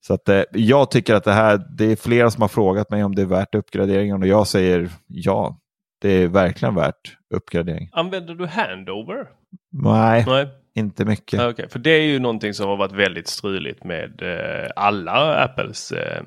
Så 0.06 0.14
att, 0.14 0.28
eh, 0.28 0.42
jag 0.52 0.90
tycker 0.90 1.14
att 1.14 1.24
det 1.24 1.32
här, 1.32 1.60
det 1.78 1.84
är 1.84 1.96
flera 1.96 2.30
som 2.30 2.42
har 2.42 2.48
frågat 2.48 2.90
mig 2.90 3.04
om 3.04 3.14
det 3.14 3.22
är 3.22 3.26
värt 3.26 3.54
uppgraderingen 3.54 4.22
och 4.22 4.28
jag 4.28 4.46
säger 4.46 4.90
ja. 5.06 5.56
Det 6.02 6.08
är 6.08 6.28
verkligen 6.28 6.74
värt 6.74 7.16
uppgradering. 7.34 7.90
Använder 7.92 8.34
du 8.34 8.46
handover? 8.46 9.28
Nej, 9.72 10.24
Nej. 10.26 10.48
inte 10.74 11.04
mycket. 11.04 11.40
Okay. 11.40 11.68
För 11.68 11.78
det 11.78 11.90
är 11.90 12.02
ju 12.02 12.18
någonting 12.18 12.54
som 12.54 12.68
har 12.68 12.76
varit 12.76 12.92
väldigt 12.92 13.28
struligt 13.28 13.84
med 13.84 14.22
eh, 14.22 14.70
alla 14.76 15.44
Apples 15.44 15.92
eh, 15.92 16.22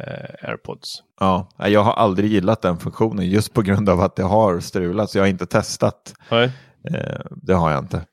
eh, 0.00 0.48
AirPods. 0.50 0.88
Ja, 1.20 1.48
jag 1.58 1.80
har 1.82 1.92
aldrig 1.92 2.30
gillat 2.30 2.62
den 2.62 2.76
funktionen 2.78 3.26
just 3.30 3.54
på 3.54 3.62
grund 3.62 3.88
av 3.88 4.00
att 4.00 4.16
det 4.16 4.22
har 4.22 4.60
strulat. 4.60 5.10
Så 5.10 5.18
jag 5.18 5.22
har 5.22 5.28
inte 5.28 5.46
testat. 5.46 6.14
Eh, 6.90 7.20
det 7.42 7.54
har 7.54 7.70
jag 7.70 7.78
inte. 7.84 8.06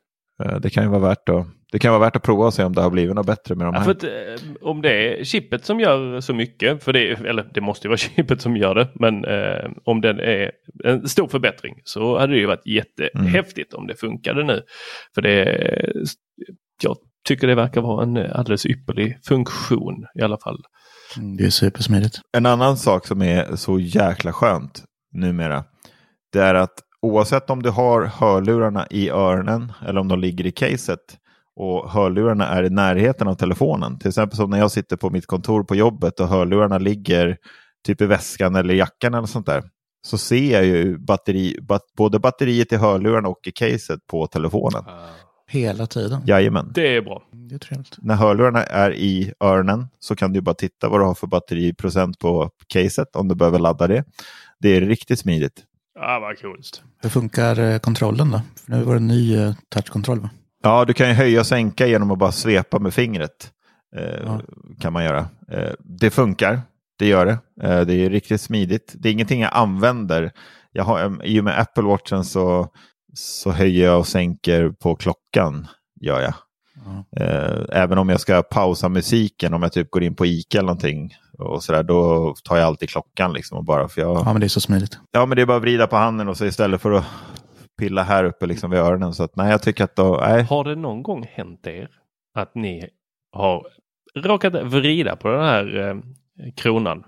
Eh, 0.43 0.55
det 0.59 0.69
kan 0.69 0.83
ju 0.83 0.89
vara 0.89 1.01
värt 1.09 1.29
att 1.29 1.47
det 1.71 1.79
kan 1.79 1.91
vara 1.91 2.01
värt 2.01 2.15
att 2.15 2.23
prova 2.23 2.45
och 2.45 2.53
se 2.53 2.63
om 2.63 2.73
det 2.75 2.81
har 2.81 2.89
blivit 2.89 3.15
något 3.15 3.25
bättre 3.25 3.55
med 3.55 3.67
de 3.67 3.73
Ja, 3.73 3.79
här. 3.79 3.85
för 3.85 3.91
att, 3.91 4.03
eh, 4.03 4.45
om 4.61 4.81
det 4.81 5.19
är 5.19 5.23
chippet 5.23 5.65
som 5.65 5.79
gör 5.79 6.19
så 6.19 6.33
mycket, 6.33 6.83
för 6.83 6.93
det, 6.93 7.11
eller 7.11 7.49
det 7.53 7.61
måste 7.61 7.87
ju 7.87 7.89
vara 7.89 7.97
chippet 8.15 8.41
som 8.41 8.57
gör 8.57 8.75
det, 8.75 8.87
men 8.95 9.25
eh, 9.25 9.69
om 9.85 10.01
den 10.01 10.19
är 10.19 10.51
en 10.83 11.07
stor 11.07 11.27
förbättring 11.27 11.73
så 11.83 12.19
hade 12.19 12.33
det 12.33 12.39
ju 12.39 12.45
varit 12.45 12.65
jättehäftigt 12.67 13.73
om 13.73 13.87
det 13.87 13.95
funkade 13.95 14.43
nu. 14.43 14.61
För 15.15 15.21
det, 15.21 15.93
jag 16.83 16.97
tycker 17.27 17.47
det 17.47 17.55
verkar 17.55 17.81
vara 17.81 18.03
en 18.03 18.17
alldeles 18.17 18.65
ypperlig 18.65 19.17
funktion 19.27 20.05
i 20.19 20.21
alla 20.21 20.37
fall. 20.37 20.57
Mm, 21.17 21.37
Det 21.37 21.45
är 21.45 21.49
supersmidigt. 21.49 22.19
En 22.37 22.45
annan 22.45 22.77
sak 22.77 23.07
som 23.07 23.21
är 23.21 23.55
så 23.55 23.79
jäkla 23.79 24.33
skönt 24.33 24.83
numera. 25.13 25.63
Det 26.33 26.39
är 26.39 26.55
att 26.55 26.73
oavsett 27.01 27.49
om 27.49 27.63
du 27.63 27.69
har 27.69 28.05
hörlurarna 28.05 28.87
i 28.89 29.09
öronen 29.09 29.71
eller 29.87 29.99
om 30.01 30.07
de 30.07 30.19
ligger 30.19 30.45
i 30.45 30.51
caset 30.51 30.99
och 31.55 31.91
hörlurarna 31.91 32.47
är 32.47 32.63
i 32.63 32.69
närheten 32.69 33.27
av 33.27 33.35
telefonen. 33.35 33.99
Till 33.99 34.07
exempel 34.07 34.37
som 34.37 34.49
när 34.49 34.57
jag 34.57 34.71
sitter 34.71 34.95
på 34.97 35.09
mitt 35.09 35.25
kontor 35.27 35.63
på 35.63 35.75
jobbet 35.75 36.19
och 36.19 36.27
hörlurarna 36.27 36.77
ligger 36.77 37.37
typ 37.85 38.01
i 38.01 38.05
väskan 38.05 38.55
eller 38.55 38.73
jackan 38.73 39.13
eller 39.13 39.27
sånt 39.27 39.45
där. 39.45 39.63
Så 40.07 40.17
ser 40.17 40.53
jag 40.53 40.65
ju 40.65 40.97
batteri, 40.97 41.57
bat, 41.61 41.81
både 41.97 42.19
batteriet 42.19 42.71
i 42.73 42.75
hörlurarna 42.75 43.29
och 43.29 43.47
i 43.47 43.51
caset 43.51 44.07
på 44.07 44.27
telefonen. 44.27 44.83
Hela 45.49 45.87
tiden. 45.87 46.21
Jajamän. 46.25 46.71
Det 46.75 46.95
är 46.95 47.01
bra. 47.01 47.23
Det 47.31 47.55
är 47.55 47.59
trevligt. 47.59 47.95
När 47.97 48.15
hörlurarna 48.15 48.63
är 48.63 48.93
i 48.93 49.33
öronen 49.39 49.87
så 49.99 50.15
kan 50.15 50.33
du 50.33 50.41
bara 50.41 50.55
titta 50.55 50.89
vad 50.89 50.99
du 50.99 51.05
har 51.05 51.13
för 51.15 51.27
batteriprocent 51.27 52.19
på 52.19 52.49
caset 52.67 53.15
om 53.15 53.27
du 53.27 53.35
behöver 53.35 53.59
ladda 53.59 53.87
det. 53.87 54.03
Det 54.59 54.69
är 54.69 54.81
riktigt 54.81 55.19
smidigt. 55.19 55.63
Ja, 55.99 56.19
vad 56.19 56.39
coolt. 56.41 56.81
Hur 57.01 57.09
funkar 57.09 57.59
eh, 57.59 57.79
kontrollen 57.79 58.31
då? 58.31 58.41
För 58.65 58.71
nu 58.71 58.83
var 58.83 58.93
det 58.93 58.99
en 58.99 59.07
ny 59.07 59.37
eh, 59.37 59.53
touchkontroll 59.69 60.19
va? 60.19 60.29
Ja, 60.63 60.85
du 60.85 60.93
kan 60.93 61.07
ju 61.07 61.13
höja 61.13 61.39
och 61.39 61.45
sänka 61.47 61.87
genom 61.87 62.11
att 62.11 62.19
bara 62.19 62.31
svepa 62.31 62.79
med 62.79 62.93
fingret. 62.93 63.51
Eh, 63.95 64.03
Ja. 64.25 64.41
Kan 64.79 64.93
man 64.93 65.03
göra. 65.03 65.27
Eh, 65.51 65.69
det 65.79 66.09
funkar, 66.09 66.61
det 66.99 67.07
gör 67.07 67.25
det. 67.25 67.37
Eh, 67.67 67.81
det 67.81 67.93
är 67.93 68.09
riktigt 68.09 68.41
smidigt. 68.41 68.93
Det 68.97 69.09
är 69.09 69.13
ingenting 69.13 69.41
jag 69.41 69.51
använder. 69.53 70.31
Jag 70.71 70.83
har, 70.83 70.99
em, 70.99 71.21
I 71.23 71.39
och 71.39 71.43
med 71.43 71.59
Apple 71.59 71.83
Watchen 71.83 72.23
så, 72.25 72.67
så 73.19 73.51
höjer 73.51 73.85
jag 73.85 73.99
och 73.99 74.07
sänker 74.07 74.69
på 74.69 74.95
klockan. 74.95 75.67
Gör 76.01 76.21
jag. 76.21 76.33
Ja. 76.85 77.23
Eh, 77.25 77.81
även 77.81 77.97
om 77.97 78.09
jag 78.09 78.19
ska 78.19 78.41
pausa 78.43 78.89
musiken, 78.89 79.53
om 79.53 79.63
jag 79.63 79.73
typ 79.73 79.91
går 79.91 80.03
in 80.03 80.15
på 80.15 80.25
Ica 80.25 80.57
eller 80.57 80.65
någonting. 80.67 81.13
Och 81.37 81.63
så 81.63 81.71
där, 81.71 81.83
då 81.83 82.33
tar 82.43 82.57
jag 82.57 82.65
alltid 82.65 82.89
klockan 82.89 83.33
liksom. 83.33 83.57
Och 83.57 83.63
bara 83.63 83.87
för 83.87 84.01
jag, 84.01 84.17
ja, 84.17 84.33
men 84.33 84.39
det 84.39 84.45
är 84.45 84.47
så 84.47 84.61
smidigt. 84.61 84.99
Ja, 85.11 85.25
men 85.25 85.35
det 85.35 85.41
är 85.41 85.45
bara 85.45 85.57
att 85.57 85.63
vrida 85.63 85.87
på 85.87 85.95
handen 85.95 86.27
och 86.29 86.37
så 86.37 86.45
istället 86.45 86.81
för 86.81 86.91
att 86.91 87.05
pilla 87.79 88.03
här 88.03 88.23
uppe 88.23 88.45
liksom 88.45 88.71
vid 88.71 88.79
öronen. 88.79 89.13
Så 89.13 89.23
att 89.23 89.35
nej, 89.35 89.51
jag 89.51 89.61
tycker 89.61 89.83
att 89.83 89.95
då, 89.95 90.17
nej. 90.21 90.43
Har 90.43 90.63
det 90.63 90.75
någon 90.75 91.03
gång 91.03 91.27
hänt 91.33 91.67
er 91.67 91.89
att 92.33 92.55
ni 92.55 92.89
har 93.31 93.67
råkat 94.15 94.53
vrida 94.53 95.15
på 95.15 95.27
den 95.27 95.41
här 95.43 95.77
eh, 95.89 95.95
kronan 96.55 97.03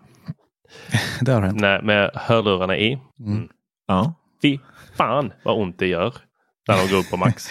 Det 1.22 1.32
har 1.32 1.41
hänt. 1.41 1.62
när, 1.62 1.82
med 1.82 2.12
hörlurarna 2.14 2.78
i? 2.78 2.99
Mm. 3.20 3.49
Ja. 3.88 4.14
Fy 4.41 4.57
fan 5.01 5.33
vad 5.43 5.57
ont 5.57 5.79
det 5.79 5.87
gör 5.87 6.13
när 6.67 6.77
de 6.77 6.91
går 6.91 6.99
upp 6.99 7.09
på 7.09 7.17
max. 7.17 7.49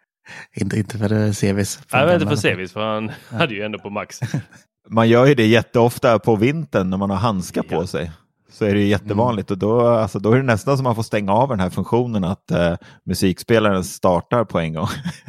Inte, 0.56 0.76
inte 0.78 0.98
för 0.98 1.12
eh, 1.12 1.32
Sevis. 1.32 1.80
Vet 1.92 2.14
inte 2.14 2.26
för 2.26 2.36
Sevis 2.36 2.72
för 2.72 2.80
han 2.80 3.10
hade 3.30 3.54
ju 3.54 3.62
ändå 3.62 3.78
på 3.78 3.90
max. 3.90 4.20
Man 4.90 5.08
gör 5.08 5.26
ju 5.26 5.34
det 5.34 5.46
jätteofta 5.46 6.18
på 6.18 6.36
vintern 6.36 6.90
när 6.90 6.96
man 6.96 7.10
har 7.10 7.16
handskar 7.16 7.62
på 7.62 7.86
sig. 7.86 8.10
Så 8.50 8.64
är 8.64 8.74
det 8.74 8.80
ju 8.80 8.86
jättevanligt 8.86 9.50
och 9.50 9.58
då, 9.58 9.86
alltså, 9.86 10.18
då 10.18 10.32
är 10.32 10.36
det 10.36 10.42
nästan 10.42 10.76
som 10.76 10.84
man 10.84 10.94
får 10.94 11.02
stänga 11.02 11.32
av 11.32 11.48
den 11.48 11.60
här 11.60 11.70
funktionen 11.70 12.24
att 12.24 12.50
eh, 12.50 12.74
musikspelaren 13.04 13.84
startar 13.84 14.44
på 14.44 14.58
en 14.58 14.72
gång. 14.72 14.86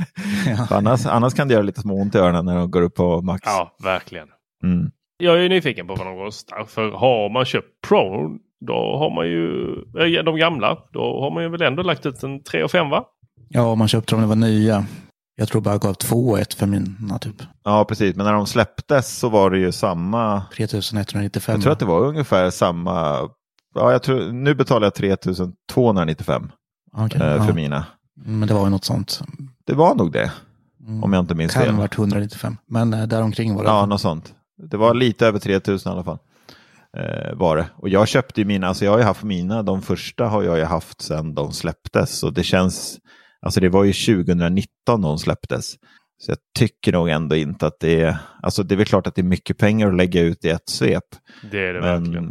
För 0.67 0.75
annars, 0.75 1.05
annars 1.05 1.33
kan 1.33 1.47
det 1.47 1.53
göra 1.53 1.63
lite 1.63 1.81
små 1.81 2.01
ont 2.01 2.15
i 2.15 2.17
öronen 2.17 2.45
när 2.45 2.55
de 2.55 2.71
går 2.71 2.81
upp 2.81 2.95
på 2.95 3.21
max. 3.21 3.41
Ja, 3.45 3.75
verkligen. 3.83 4.27
Mm. 4.63 4.91
Jag 5.17 5.37
är 5.37 5.41
ju 5.41 5.49
nyfiken 5.49 5.87
på 5.87 5.95
vad 5.95 6.07
de 6.07 6.17
kostar. 6.17 6.65
För 6.65 6.91
har 6.91 7.29
man 7.29 7.45
köpt 7.45 7.81
Pro 7.87 8.37
då 8.67 8.73
har 8.73 9.15
man 9.15 9.27
ju, 9.27 9.71
eh, 10.17 10.23
de 10.23 10.37
gamla, 10.37 10.77
då 10.93 11.21
har 11.21 11.31
man 11.31 11.43
ju 11.43 11.49
väl 11.49 11.61
ändå 11.61 11.83
lagt 11.83 12.05
ut 12.05 12.23
en 12.23 12.43
3 12.43 12.63
och 12.63 12.71
5 12.71 12.89
va? 12.89 13.03
Ja, 13.49 13.75
man 13.75 13.87
köpte 13.87 14.15
dem 14.15 14.21
när 14.21 14.27
de 14.27 14.29
var 14.41 14.47
nya. 14.47 14.85
Jag 15.35 15.47
tror 15.47 15.61
bara 15.61 15.73
jag 15.73 15.81
gav 15.81 15.93
två 15.93 16.29
och 16.29 16.39
ett 16.39 16.53
för 16.53 16.65
mina 16.65 17.19
typ. 17.19 17.35
Ja, 17.63 17.85
precis. 17.85 18.15
Men 18.15 18.25
när 18.25 18.33
de 18.33 18.45
släpptes 18.47 19.17
så 19.17 19.29
var 19.29 19.49
det 19.51 19.59
ju 19.59 19.71
samma. 19.71 20.43
3195. 20.55 21.53
Jag 21.53 21.61
tror 21.61 21.73
att 21.73 21.79
det 21.79 21.85
var 21.85 22.05
ungefär 22.05 22.49
samma. 22.49 23.29
Ja, 23.75 23.91
jag 23.91 24.03
tror, 24.03 24.31
nu 24.31 24.55
betalar 24.55 24.85
jag 24.85 24.93
3295 24.93 26.51
Okej, 26.97 27.21
eh, 27.21 27.37
för 27.37 27.47
ja. 27.47 27.53
mina. 27.53 27.85
Men 28.25 28.47
det 28.47 28.53
var 28.53 28.63
ju 28.63 28.69
något 28.69 28.85
sånt. 28.85 29.21
Det 29.65 29.73
var 29.73 29.95
nog 29.95 30.11
det. 30.11 30.31
Mm. 30.87 31.03
Om 31.03 31.13
jag 31.13 31.19
inte 31.19 31.35
minns 31.35 31.53
Kan 31.53 31.63
fel. 31.63 31.71
ha 31.71 31.81
varit 31.81 31.97
195. 31.97 32.57
Men 32.67 32.93
eh, 32.93 33.07
däromkring 33.07 33.55
var 33.55 33.63
det. 33.63 33.69
Ja, 33.69 33.85
något 33.85 34.01
sånt. 34.01 34.33
Det 34.69 34.77
var 34.77 34.93
lite 34.93 35.27
över 35.27 35.39
3000 35.39 35.91
i 35.91 35.93
alla 35.93 36.03
fall. 36.03 36.17
Eh, 36.97 37.35
var 37.35 37.57
det. 37.57 37.69
Och 37.75 37.89
jag 37.89 38.07
köpte 38.07 38.41
ju 38.41 38.45
mina, 38.45 38.67
alltså 38.67 38.85
jag 38.85 38.91
har 38.91 38.97
ju 38.99 39.03
haft 39.03 39.23
mina, 39.23 39.63
de 39.63 39.81
första 39.81 40.25
har 40.25 40.43
jag 40.43 40.57
ju 40.57 40.63
haft 40.63 41.01
sedan 41.01 41.33
de 41.33 41.51
släpptes. 41.51 42.23
Och 42.23 42.33
det 42.33 42.43
känns, 42.43 42.99
alltså 43.41 43.59
det 43.59 43.69
var 43.69 43.83
ju 43.83 43.93
2019 43.93 45.01
de 45.01 45.17
släpptes. 45.19 45.75
Så 46.17 46.31
jag 46.31 46.37
tycker 46.57 46.91
nog 46.91 47.09
ändå 47.09 47.35
inte 47.35 47.67
att 47.67 47.79
det 47.79 48.01
är, 48.01 48.17
alltså 48.41 48.63
det 48.63 48.75
är 48.75 48.77
väl 48.77 48.85
klart 48.85 49.07
att 49.07 49.15
det 49.15 49.21
är 49.21 49.23
mycket 49.23 49.57
pengar 49.57 49.87
att 49.87 49.95
lägga 49.95 50.21
ut 50.21 50.45
i 50.45 50.49
ett 50.49 50.69
svep. 50.69 51.03
Det 51.51 51.67
är 51.67 51.73
det 51.73 51.81
Men, 51.81 52.03
verkligen. 52.03 52.25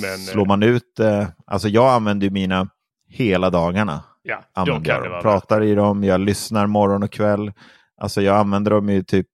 Men, 0.00 0.18
slår 0.18 0.42
eh, 0.42 0.48
man 0.48 0.62
ut, 0.62 1.00
eh, 1.00 1.28
alltså 1.46 1.68
jag 1.68 1.92
använder 1.92 2.26
ju 2.26 2.30
mina 2.30 2.68
hela 3.08 3.50
dagarna. 3.50 4.04
Ja, 4.22 4.34
kan 4.54 4.62
Använder 4.62 4.90
jag 4.90 5.00
det 5.02 5.04
dem. 5.04 5.12
vara 5.12 5.22
Pratar 5.22 5.62
i 5.62 5.74
dem, 5.74 6.04
jag 6.04 6.20
lyssnar 6.20 6.66
morgon 6.66 7.02
och 7.02 7.12
kväll. 7.12 7.52
Alltså 8.00 8.22
jag 8.22 8.36
använder 8.36 8.70
dem 8.70 8.88
ju 8.88 9.02
typ 9.02 9.26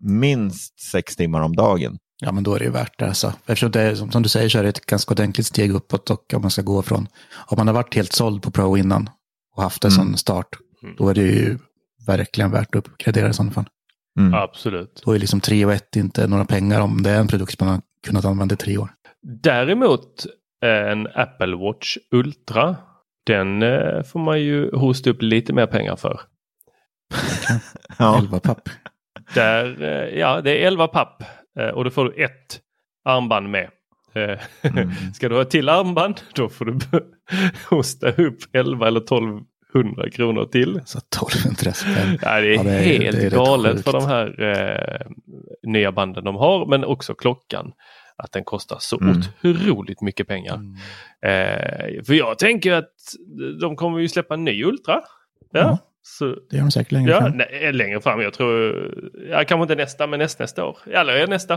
minst 0.00 0.80
sex 0.80 1.16
timmar 1.16 1.40
om 1.40 1.56
dagen. 1.56 1.98
Ja, 2.20 2.32
men 2.32 2.42
då 2.44 2.54
är 2.54 2.58
det 2.58 2.64
ju 2.64 2.70
värt 2.70 2.98
det. 2.98 3.06
Alltså. 3.06 3.32
Eftersom 3.46 3.70
det 3.70 3.80
är, 3.80 3.94
som, 3.94 4.12
som 4.12 4.22
du 4.22 4.28
säger 4.28 4.48
så 4.48 4.58
är 4.58 4.62
det 4.62 4.68
ett 4.68 4.86
ganska 4.86 5.14
ordentligt 5.14 5.46
steg 5.46 5.72
uppåt. 5.74 6.10
Och 6.10 6.34
om 6.34 6.42
man 6.42 6.50
ska 6.50 6.62
gå 6.62 6.82
från, 6.82 7.08
om 7.46 7.56
man 7.58 7.66
har 7.66 7.74
varit 7.74 7.94
helt 7.94 8.12
såld 8.12 8.42
på 8.42 8.50
Pro 8.50 8.76
innan 8.76 9.10
och 9.56 9.62
haft 9.62 9.84
en 9.84 9.90
Mm. 9.90 10.04
sån 10.06 10.16
start, 10.16 10.48
Mm. 10.82 10.94
då 10.98 11.08
är 11.08 11.14
det 11.14 11.20
ju 11.22 11.58
verkligen 12.06 12.50
värt 12.50 12.74
att 12.74 12.88
uppgradera 12.88 13.28
i 13.28 13.34
sådana 13.34 13.52
fall. 13.52 13.64
Mm. 14.20 14.34
Absolut. 14.34 15.02
Då 15.04 15.12
är 15.12 15.18
liksom 15.18 15.40
3 15.40 15.64
och 15.66 15.72
1 15.72 15.96
inte 15.96 16.26
några 16.26 16.44
pengar 16.44 16.80
om 16.80 17.02
det 17.02 17.10
är 17.10 17.20
en 17.20 17.28
produkt 17.28 17.60
man 17.60 17.68
har 17.68 17.80
kunnat 18.06 18.24
använda 18.24 18.52
i 18.52 18.56
tre 18.56 18.78
år. 18.78 18.90
Däremot 19.42 20.26
en 20.64 21.06
Apple 21.14 21.56
Watch 21.56 21.96
Ultra. 22.10 22.76
Den 23.26 23.62
eh, 23.62 24.02
får 24.02 24.18
man 24.20 24.40
ju 24.40 24.70
hosta 24.76 25.10
upp 25.10 25.22
lite 25.22 25.52
mer 25.52 25.66
pengar 25.66 25.96
för. 25.96 26.20
Ja. 27.98 28.18
11 28.18 28.40
papp. 28.40 28.68
Där, 29.34 29.82
eh, 29.82 30.18
ja, 30.18 30.40
det 30.40 30.50
är 30.62 30.66
11 30.66 30.88
papp 30.88 31.22
eh, 31.22 31.26
och 31.74 31.84
då 31.84 31.90
får 31.90 32.04
du 32.04 32.24
ett 32.24 32.60
armband 33.04 33.50
med. 33.50 33.68
Eh, 34.14 34.38
Mm. 34.62 34.90
Ska 35.14 35.28
du 35.28 35.34
ha 35.34 35.42
ett 35.42 35.50
till 35.50 35.68
armband 35.68 36.20
då 36.34 36.48
får 36.48 36.64
du 36.64 36.78
hosta 37.70 38.10
upp 38.10 38.38
11 38.52 38.86
eller 38.86 39.00
1200 39.00 40.10
kronor 40.12 40.44
till. 40.44 40.80
Så 40.84 40.98
1200 40.98 41.72
spänn. 41.72 42.18
Ja, 42.22 42.40
det 42.40 42.46
är 42.48 42.54
Ja, 42.54 42.62
det 42.62 42.70
är- 42.70 43.02
helt 43.02 43.16
det 43.16 43.26
är 43.26 43.30
galet 43.30 43.72
sjukt. 43.72 43.84
för 43.84 43.92
de 43.92 44.06
här 44.06 44.42
eh, 44.42 45.06
nya 45.62 45.92
banden 45.92 46.24
de 46.24 46.36
har 46.36 46.66
men 46.66 46.84
också 46.84 47.14
klockan. 47.14 47.72
Att 48.16 48.32
den 48.32 48.44
kostar 48.44 48.76
så 48.80 49.00
Mm. 49.00 49.16
otroligt 49.44 50.00
mycket 50.00 50.28
pengar. 50.28 50.54
Eh, 51.26 52.02
för 52.06 52.14
jag 52.14 52.38
tänker 52.38 52.72
att 52.72 52.90
de 53.60 53.76
kommer 53.76 53.98
ju 53.98 54.08
släppa 54.08 54.34
en 54.34 54.44
ny 54.44 54.64
Ultra. 54.64 55.00
Ja, 55.52 55.60
Ja. 55.60 55.78
Så, 56.02 56.24
Det 56.50 56.56
gör 56.56 56.62
de 56.64 56.70
säkert 56.70 56.92
längre 56.92 57.10
ja 57.10 57.20
fram. 57.20 57.36
nej, 57.36 57.72
längre 57.72 58.00
fram. 58.00 58.20
Jag 58.20 58.32
tror, 58.32 58.74
ja, 59.30 59.44
kanske 59.44 59.62
inte 59.62 59.74
nästa 59.74 60.06
men 60.06 60.18
näst, 60.18 60.38
nästa 60.38 60.64
år. 60.64 60.78
Eller 60.86 61.26
nästa. 61.26 61.54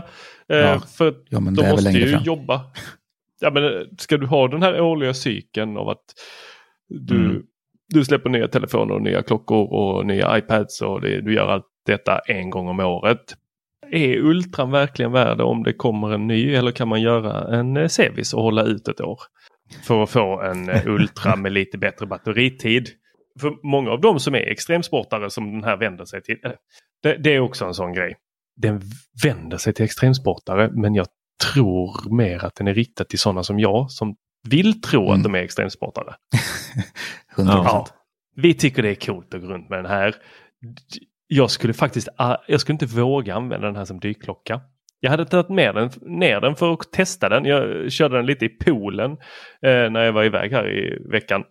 Eh, 0.48 0.56
Ja. 0.56 0.80
För 0.80 1.14
Ja, 1.28 1.40
men 1.40 1.54
de 1.54 1.62
det 1.62 1.70
måste 1.70 1.90
ju 1.90 2.08
fram. 2.12 2.22
jobba. 2.22 2.60
Ja, 3.40 3.50
men, 3.50 3.64
eh, 3.64 3.70
ska 3.98 4.16
du 4.16 4.26
ha 4.26 4.48
den 4.48 4.62
här 4.62 4.80
årliga 4.80 5.14
cykeln 5.14 5.76
av 5.76 5.88
att 5.88 6.04
du, 6.88 7.16
Mm. 7.24 7.42
du 7.88 8.04
släpper 8.04 8.30
nya 8.30 8.48
telefoner 8.48 8.94
och 8.94 9.02
nya 9.02 9.22
klockor 9.22 9.72
och 9.72 10.06
nya 10.06 10.38
iPads 10.38 10.82
och 10.82 11.00
det, 11.00 11.20
du 11.20 11.34
gör 11.34 11.48
allt 11.48 11.66
detta 11.86 12.18
en 12.18 12.50
gång 12.50 12.68
om 12.68 12.80
året. 12.80 13.34
Är 13.90 14.16
Ultran 14.18 14.70
verkligen 14.70 15.12
värd 15.12 15.40
om 15.40 15.62
det 15.62 15.72
kommer 15.72 16.12
en 16.12 16.26
ny 16.26 16.54
eller 16.54 16.70
kan 16.70 16.88
man 16.88 17.02
göra 17.02 17.58
en 17.58 17.76
eh, 17.76 17.88
Sevis 17.88 18.34
och 18.34 18.42
hålla 18.42 18.62
ut 18.62 18.88
ett 18.88 19.00
år? 19.00 19.20
För 19.86 20.02
att 20.02 20.10
få 20.10 20.40
en 20.42 20.68
eh, 20.68 20.86
Ultra 20.86 21.36
med 21.36 21.52
lite 21.52 21.78
bättre 21.78 22.06
batteritid. 22.06 22.88
För 23.40 23.66
många 23.66 23.90
av 23.90 24.00
dem 24.00 24.20
som 24.20 24.34
är 24.34 24.38
extremsportare 24.38 25.30
som 25.30 25.52
den 25.52 25.64
här 25.64 25.76
vänder 25.76 26.04
sig 26.04 26.22
till. 26.22 26.38
Det, 27.02 27.16
det 27.16 27.34
är 27.34 27.40
också 27.40 27.64
en 27.64 27.74
sån 27.74 27.92
grej. 27.92 28.16
Den 28.56 28.82
vänder 29.24 29.56
sig 29.56 29.72
till 29.72 29.84
extremsportare 29.84 30.70
men 30.72 30.94
jag 30.94 31.06
tror 31.52 32.16
mer 32.16 32.44
att 32.44 32.54
den 32.54 32.68
är 32.68 32.74
riktad 32.74 33.04
till 33.04 33.18
sådana 33.18 33.42
som 33.42 33.58
jag 33.58 33.90
som 33.90 34.16
vill 34.48 34.80
tro 34.80 35.10
att 35.10 35.22
de 35.22 35.34
är 35.34 35.38
extremsportare. 35.38 36.14
100 37.36 37.54
Ja. 37.64 37.86
Vi 38.36 38.54
tycker 38.54 38.82
det 38.82 38.90
är 38.90 39.06
coolt 39.06 39.34
att 39.34 39.40
gå 39.40 39.46
runt 39.46 39.68
med 39.68 39.78
den 39.78 39.86
här. 39.86 40.14
Jag 41.26 41.50
skulle 41.50 41.72
faktiskt 41.72 42.08
ah, 42.16 42.36
jag 42.48 42.60
skulle 42.60 42.74
inte 42.74 42.86
våga 42.86 43.34
använda 43.34 43.66
den 43.66 43.76
här 43.76 43.84
som 43.84 44.00
dykklocka. 44.00 44.60
Jag 45.00 45.10
hade 45.10 45.24
tagit 45.24 45.48
med 45.48 45.74
den, 45.74 45.90
ner 46.02 46.40
den 46.40 46.56
för 46.56 46.72
att 46.72 46.92
testa 46.92 47.28
den. 47.28 47.44
Jag 47.44 47.92
körde 47.92 48.16
den 48.16 48.26
lite 48.26 48.44
i 48.44 48.48
poolen 48.48 49.10
eh, 49.62 49.90
när 49.90 50.00
jag 50.00 50.12
var 50.12 50.24
iväg 50.24 50.52
här 50.52 50.70
i 50.78 51.08
veckan. 51.10 51.44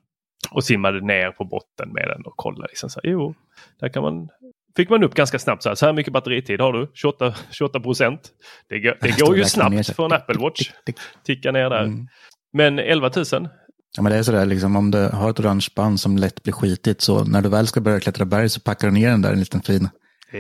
Och 0.52 0.64
simmade 0.64 1.02
ner 1.06 1.32
på 1.32 1.46
botten 1.46 1.90
med 1.94 2.08
den 2.08 2.22
och 2.26 2.34
kollade. 2.38 2.68
Liksom 2.68 2.90
så 2.90 3.00
här, 3.04 3.10
jo, 3.12 3.36
där 3.80 3.90
kan 3.90 4.04
man, 4.04 4.30
fick 4.76 4.90
man 4.90 5.04
upp 5.04 5.14
ganska 5.14 5.40
snabbt. 5.40 5.64
Så 5.64 5.70
här, 5.70 5.76
så 5.76 5.86
här 5.86 5.94
mycket 5.94 6.14
batteritid 6.14 6.62
har 6.62 6.74
du, 6.74 6.92
28, 6.94 7.34
28 7.52 7.80
procent. 7.80 8.22
Det, 8.70 8.80
går- 8.80 8.98
det 9.02 9.20
går 9.26 9.38
ju 9.38 9.46
snabbt 9.46 9.96
för 9.96 10.06
en 10.06 10.12
Apple 10.14 10.40
Watch. 10.40 10.58
tick, 10.58 10.76
tick. 10.86 10.96
Ticka 11.24 11.52
ner 11.52 11.70
där. 11.70 11.84
Mm. 11.84 12.08
Men 12.54 12.80
11 12.80 13.12
000, 13.16 13.26
Ja, 13.98 14.02
men 14.04 14.12
det 14.12 14.18
är 14.18 14.24
sådär, 14.24 14.46
liksom, 14.46 14.76
om 14.76 14.92
du 14.92 14.98
har 15.10 15.30
ett 15.30 15.40
orange 15.40 15.68
band 15.76 16.00
som 16.00 16.18
lätt 16.18 16.44
blir 16.44 16.54
skitigt, 16.54 17.02
så 17.02 17.24
när 17.24 17.42
du 17.42 17.50
väl 17.50 17.68
ska 17.68 17.82
börja 17.82 18.00
klättra 18.00 18.26
berg 18.26 18.50
så 18.50 18.60
packar 18.60 18.88
du 18.88 18.94
ner 18.94 19.10
den 19.10 19.22
där 19.22 19.34
en 19.34 19.40
liten 19.40 19.62
fin 19.62 19.90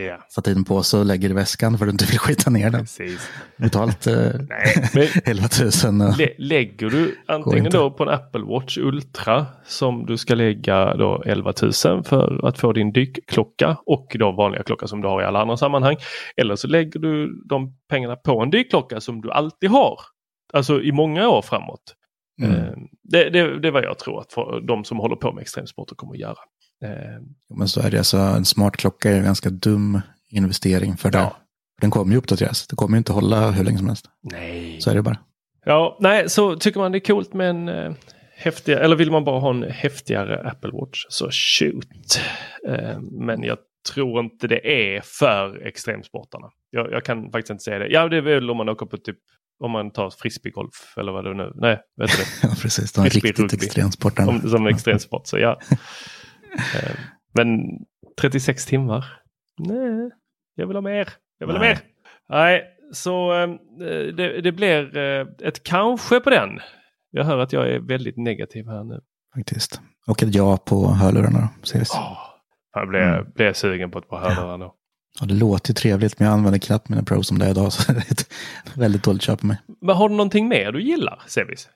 ja, 0.03 0.17
satinpåse 0.29 0.97
och 0.97 1.05
lägger 1.05 1.29
i 1.29 1.33
väskan 1.33 1.77
för 1.77 1.85
att 1.85 1.89
du 1.89 1.91
inte 1.91 2.05
vill 2.05 2.19
skita 2.19 2.49
ner 2.49 2.69
den. 2.69 2.81
precis. 2.81 3.29
Totalt 3.63 4.07
eh, 4.07 4.13
Nej, 4.49 4.89
men 4.93 5.07
11 5.25 5.47
000. 5.99 6.09
och- 6.09 6.17
Lä 6.17 6.29
lägger 6.37 6.89
du 6.89 7.15
antingen 7.27 7.71
då 7.71 7.91
på 7.91 8.03
en 8.03 8.09
Apple 8.09 8.41
Watch 8.41 8.77
Ultra 8.77 9.45
som 9.65 10.05
du 10.05 10.17
ska 10.17 10.35
lägga 10.35 10.95
då 10.95 11.23
11 11.25 11.53
000 11.85 12.03
för 12.03 12.47
att 12.47 12.57
få 12.59 12.73
din 12.73 12.91
dykklocka 12.93 13.77
och 13.85 14.15
då 14.19 14.31
vanliga 14.31 14.63
klocka 14.63 14.87
som 14.87 15.01
du 15.01 15.07
har 15.07 15.21
i 15.21 15.25
alla 15.25 15.41
andra 15.41 15.57
sammanhang. 15.57 15.95
Eller 16.37 16.55
så 16.55 16.67
lägger 16.67 16.99
du 16.99 17.41
de 17.49 17.77
pengarna 17.89 18.15
på 18.15 18.41
en 18.41 18.49
dykklocka 18.49 19.01
som 19.01 19.21
du 19.21 19.31
alltid 19.31 19.69
har. 19.69 19.99
Alltså 20.53 20.81
i 20.81 20.91
många 20.91 21.29
år 21.29 21.41
framåt. 21.41 21.95
Mm. 22.43 22.55
Eh, 22.55 22.65
Det, 23.03 23.29
det, 23.29 23.59
det 23.59 23.67
är 23.67 23.71
vad 23.71 23.83
jag 23.83 23.97
tror 23.99 24.21
att 24.21 24.33
de 24.67 24.83
som 24.83 24.97
håller 24.99 25.15
på 25.15 25.31
med 25.33 25.41
extremsporter 25.41 25.95
kommer 25.95 26.13
att 26.13 26.19
göra. 26.19 26.35
Eh, 26.83 27.21
Men 27.57 27.67
så 27.67 27.81
är 27.81 27.91
det 27.91 27.97
alltså, 27.97 28.17
en 28.17 28.45
smart 28.45 28.77
klocka 28.77 29.11
är 29.11 29.17
en 29.17 29.23
ganska 29.23 29.49
dum 29.49 30.01
investering 30.29 30.97
för 30.97 31.11
det. 31.11 31.17
Ja. 31.17 31.37
Den 31.81 31.91
kommer 31.91 32.11
ju 32.11 32.17
uppdateras. 32.17 32.67
Det 32.67 32.75
kommer 32.75 32.95
ju 32.95 32.97
inte 32.97 33.13
hålla 33.13 33.51
hur 33.51 33.63
länge 33.63 33.77
som 33.77 33.87
helst. 33.87 34.05
Nej. 34.31 34.81
Så 34.81 34.89
är 34.89 34.95
det 34.95 35.01
bara. 35.01 35.17
Ja, 35.65 35.97
nej, 36.01 36.29
så 36.29 36.55
tycker 36.55 36.79
man 36.79 36.91
det 36.91 36.97
är 36.97 36.99
coolt 36.99 37.33
med 37.33 37.49
en 37.49 37.69
eh, 37.69 37.93
häftigare, 38.37 38.79
eller 38.83 38.95
vill 38.95 39.11
man 39.11 39.23
bara 39.23 39.39
ha 39.39 39.49
en 39.49 39.63
häftigare 39.63 40.49
Apple 40.49 40.71
Watch 40.71 41.05
så 41.09 41.29
shoot. 41.31 42.19
Eh, 42.67 42.99
men 43.01 43.43
jag 43.43 43.57
tror 43.93 44.19
inte 44.19 44.47
det 44.47 44.95
är 44.95 45.01
för 45.03 45.67
extremsportarna. 45.67 46.47
Jag, 46.69 46.91
jag 46.91 47.03
kan 47.05 47.31
faktiskt 47.31 47.49
inte 47.49 47.63
säga 47.63 47.79
det. 47.79 47.87
Ja, 47.87 48.07
det 48.07 48.17
är 48.17 48.21
väl 48.21 48.49
om 48.49 48.57
man 48.57 48.69
åker 48.69 48.85
på 48.85 48.97
typ, 48.97 49.17
om 49.63 49.71
man 49.71 49.91
tar 49.91 50.09
frisbeegolf 50.09 50.93
eller 50.97 51.11
vad 51.11 51.23
det 51.23 51.33
nu 51.33 51.51
Nej, 51.55 51.79
vet 51.97 52.11
du 52.11 52.17
det? 52.17 52.23
Ja, 52.47 52.55
precis. 52.61 52.91
De 52.91 53.05
är 53.05 53.09
riktigt 53.09 53.39
rugby. 53.39 53.55
extremsportarna. 53.55 54.31
Om, 54.31 54.49
som 54.49 54.67
extremsport, 54.75 55.27
så 55.27 55.37
ja. 55.37 55.59
Eh, 56.75 56.95
men 57.33 57.59
36 58.21 58.65
timmar? 58.65 59.05
Nej, 59.59 60.09
jag 60.55 60.67
vill 60.67 60.75
ha 60.75 60.81
mer. 60.81 61.09
Jag 61.37 61.47
vill 61.47 61.55
ha 61.55 61.63
Nej. 61.63 61.69
mer. 61.69 61.79
Nej, 62.29 62.63
så 62.93 63.33
eh, 63.43 63.47
det, 64.17 64.41
det 64.41 64.51
blir 64.51 64.97
eh, 64.97 65.27
ett 65.41 65.63
kanske 65.63 66.19
på 66.19 66.29
den. 66.29 66.59
Jag 67.11 67.23
hör 67.23 67.37
att 67.37 67.53
jag 67.53 67.69
är 67.69 67.79
väldigt 67.79 68.17
negativ 68.17 68.67
här 68.67 68.83
nu. 68.83 69.01
Faktiskt. 69.35 69.81
Och 70.07 70.23
ett 70.23 70.35
ja 70.35 70.57
på 70.57 70.87
hörlurarna 70.87 71.49
sägs. 71.63 71.91
Åh, 71.93 72.17
jag 72.73 72.87
blev, 72.87 73.01
Mm. 73.03 73.31
blev 73.35 73.53
sugen 73.53 73.91
på 73.91 73.99
ett 73.99 74.09
par 74.09 74.19
hörlurar 74.29 74.57
då. 74.57 74.73
Ja, 75.19 75.25
det 75.25 75.33
låter 75.33 75.69
ju 75.69 75.73
trevligt, 75.73 76.19
men 76.19 76.27
jag 76.27 76.33
använder 76.33 76.59
knappt 76.59 76.89
mina 76.89 77.03
Pro 77.03 77.23
som 77.23 77.39
det 77.39 77.45
är 77.45 77.49
idag. 77.49 77.73
Så 77.73 77.91
det 77.93 77.97
är 77.99 78.11
ett 78.11 78.29
väldigt 78.77 79.03
dåligt 79.03 79.21
köp 79.21 79.39
på 79.39 79.47
mig. 79.47 79.57
Men 79.81 79.95
har 79.95 80.09
du 80.09 80.15
någonting 80.15 80.47
mer 80.47 80.71
du 80.71 80.81
gillar, 80.81 81.21
Sevis? 81.27 81.69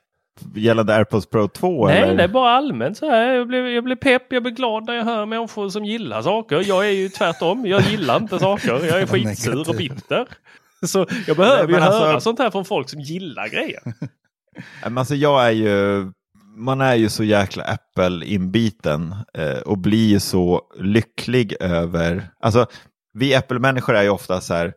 Gällande 0.54 0.94
AirPods 0.96 1.26
Pro 1.26 1.48
2? 1.48 1.86
Nej, 1.86 1.98
eller? 1.98 2.14
det 2.16 2.22
är 2.22 2.28
bara 2.28 2.50
allmänt 2.50 2.96
så 2.98 3.10
här. 3.10 3.34
Jag 3.34 3.48
blir, 3.48 3.66
jag 3.66 3.84
blir 3.84 3.96
pepp, 3.96 4.32
jag 4.32 4.42
blir 4.42 4.52
glad 4.52 4.84
när 4.86 4.94
jag 4.94 5.04
hör 5.04 5.26
människor 5.26 5.68
som 5.68 5.84
gillar 5.84 6.22
saker. 6.22 6.64
Jag 6.68 6.86
är 6.86 6.90
ju 6.90 7.08
tvärtom. 7.08 7.66
Jag 7.66 7.82
gillar 7.82 8.16
inte 8.16 8.38
saker. 8.38 8.68
Jag 8.68 9.00
är 9.00 9.06
skitsur 9.06 9.68
och 9.68 9.74
bitter. 9.76 10.26
Så 10.86 11.06
jag 11.26 11.36
behöver 11.36 11.66
Nej, 11.72 11.76
ju 11.76 11.80
alltså- 11.82 12.04
höra 12.04 12.20
sånt 12.20 12.38
här 12.38 12.50
från 12.50 12.64
folk 12.64 12.88
som 12.88 13.00
gillar 13.00 13.48
grejer. 13.48 13.80
Men 14.84 14.98
Alltså 14.98 15.14
jag 15.14 15.46
är 15.46 15.50
ju, 15.50 16.04
man 16.56 16.80
är 16.80 16.94
ju 16.94 17.08
så 17.08 17.24
jäkla 17.24 17.64
Apple-inbiten 17.64 19.14
eh, 19.34 19.58
och 19.58 19.78
blir 19.78 20.08
ju 20.08 20.20
så 20.20 20.60
lycklig 20.80 21.54
över, 21.60 22.28
alltså 22.42 22.66
vi 23.18 23.34
Apple-människor 23.34 23.96
är 23.96 24.02
ju 24.02 24.08
ofta 24.08 24.40
så 24.40 24.54
här, 24.54 24.72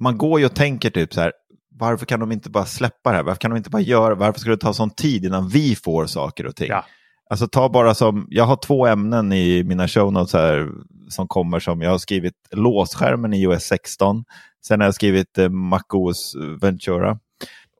man 0.00 0.18
går 0.18 0.40
ju 0.40 0.46
och 0.46 0.54
tänker 0.54 0.90
typ 0.90 1.14
så 1.14 1.20
här, 1.20 1.32
varför 1.78 2.06
kan 2.06 2.20
de 2.20 2.32
inte 2.32 2.50
bara 2.50 2.66
släppa 2.66 3.10
det 3.10 3.16
här? 3.16 3.22
Varför 3.22 3.40
kan 3.40 3.50
de 3.50 3.56
inte 3.56 3.70
bara 3.70 3.82
göra, 3.82 4.14
varför 4.14 4.40
ska 4.40 4.50
det 4.50 4.56
ta 4.56 4.72
sån 4.72 4.90
tid 4.90 5.24
innan 5.24 5.48
vi 5.48 5.76
får 5.76 6.06
saker 6.06 6.46
och 6.46 6.56
ting? 6.56 6.68
Ja. 6.68 6.84
Alltså 7.30 7.48
ta 7.48 7.68
bara 7.68 7.94
som, 7.94 8.26
jag 8.30 8.44
har 8.44 8.56
två 8.56 8.86
ämnen 8.86 9.32
i 9.32 9.64
mina 9.64 9.88
show 9.88 10.12
notes 10.12 10.32
här 10.32 10.68
som 11.08 11.28
kommer 11.28 11.60
som, 11.60 11.80
jag 11.80 11.90
har 11.90 11.98
skrivit 11.98 12.34
låsskärmen 12.50 13.32
i 13.34 13.42
iOS 13.42 13.62
16, 13.62 14.24
sen 14.66 14.80
har 14.80 14.86
jag 14.86 14.94
skrivit 14.94 15.38
eh, 15.38 15.48
MacOS 15.48 16.36
Ventura. 16.60 17.18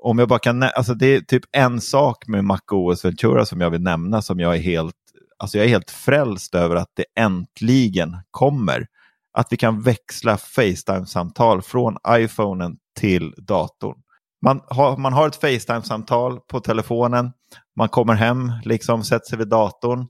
Om 0.03 0.19
jag 0.19 0.29
bara 0.29 0.39
kan, 0.39 0.63
alltså 0.63 0.95
det 0.95 1.07
är 1.07 1.21
typ 1.21 1.43
en 1.53 1.81
sak 1.81 2.27
med 2.27 2.45
MacOS 2.45 3.05
Ventura 3.05 3.45
som 3.45 3.61
jag 3.61 3.71
vill 3.71 3.83
nämna 3.83 4.23
som 4.23 4.41
jag 4.41 4.55
är 4.57 4.61
helt, 4.61 4.95
alltså 5.39 5.59
jag 5.59 5.65
är 5.65 5.69
helt 5.69 5.91
frälst 5.91 6.55
över 6.55 6.77
att 6.77 6.93
det 6.95 7.05
äntligen 7.21 8.17
kommer. 8.31 8.87
Att 9.33 9.47
vi 9.51 9.57
kan 9.57 9.83
växla 9.83 10.37
Facetime-samtal 10.37 11.63
från 11.63 11.97
iPhonen 12.09 12.77
till 12.99 13.35
datorn. 13.37 13.97
Man 14.45 14.61
har, 14.67 14.97
man 14.97 15.13
har 15.13 15.29
ett 15.29 15.41
Facetime-samtal 15.41 16.41
på 16.41 16.61
telefonen, 16.61 17.33
man 17.77 17.89
kommer 17.89 18.15
hem, 18.15 18.53
liksom 18.65 19.05
sätter 19.05 19.27
sig 19.27 19.39
vid 19.39 19.49
datorn 19.49 20.07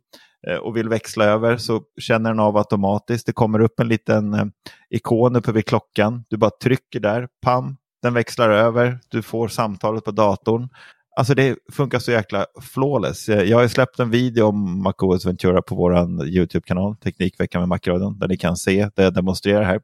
eh, 0.49 0.57
och 0.57 0.76
vill 0.76 0.89
växla 0.89 1.24
över 1.24 1.57
så 1.57 1.82
känner 2.01 2.30
den 2.30 2.41
av 2.41 2.57
automatiskt. 2.57 3.26
Det 3.26 3.32
kommer 3.32 3.61
upp 3.61 3.80
en 3.80 3.89
liten 3.89 4.34
eh, 4.34 4.45
ikon 4.91 5.36
uppe 5.36 5.53
vid 5.53 5.66
klockan. 5.66 6.24
Du 6.30 6.36
bara 6.36 6.51
trycker 6.62 7.01
där, 7.01 7.28
pam, 7.43 7.76
den 8.03 8.14
växlar 8.14 8.51
över, 8.51 8.99
du 9.09 9.22
får 9.22 9.49
samtalet 9.49 10.05
på 10.05 10.11
datorn. 10.11 10.68
Alltså 11.16 11.34
det 11.34 11.57
funkar 11.72 11.99
så 11.99 12.11
jäkla 12.11 12.47
flawless. 12.61 13.28
Jag 13.28 13.59
har 13.59 13.68
släppt 13.68 14.01
en 14.01 14.11
video 14.11 14.45
om 14.45 14.82
MacOS 14.82 15.26
Ventura 15.26 15.62
på 15.62 15.74
vår 15.74 16.26
YouTube-kanal, 16.26 16.97
Teknikveckan 16.97 17.62
med 17.62 17.68
Macradion, 17.68 18.18
där 18.18 18.28
ni 18.28 18.36
kan 18.36 18.57
se 18.57 18.91
det 18.97 19.03
jag 19.03 19.14
demonstrerar 19.14 19.62
här. 19.62 19.80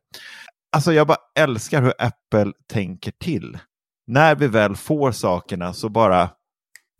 Alltså 0.74 0.92
jag 0.92 1.06
bara 1.06 1.18
älskar 1.38 1.82
hur 1.82 1.92
Apple 1.98 2.52
tänker 2.72 3.12
till. 3.20 3.58
När 4.06 4.34
vi 4.34 4.46
väl 4.46 4.76
får 4.76 5.12
sakerna 5.12 5.72
så 5.72 5.88
bara 5.88 6.30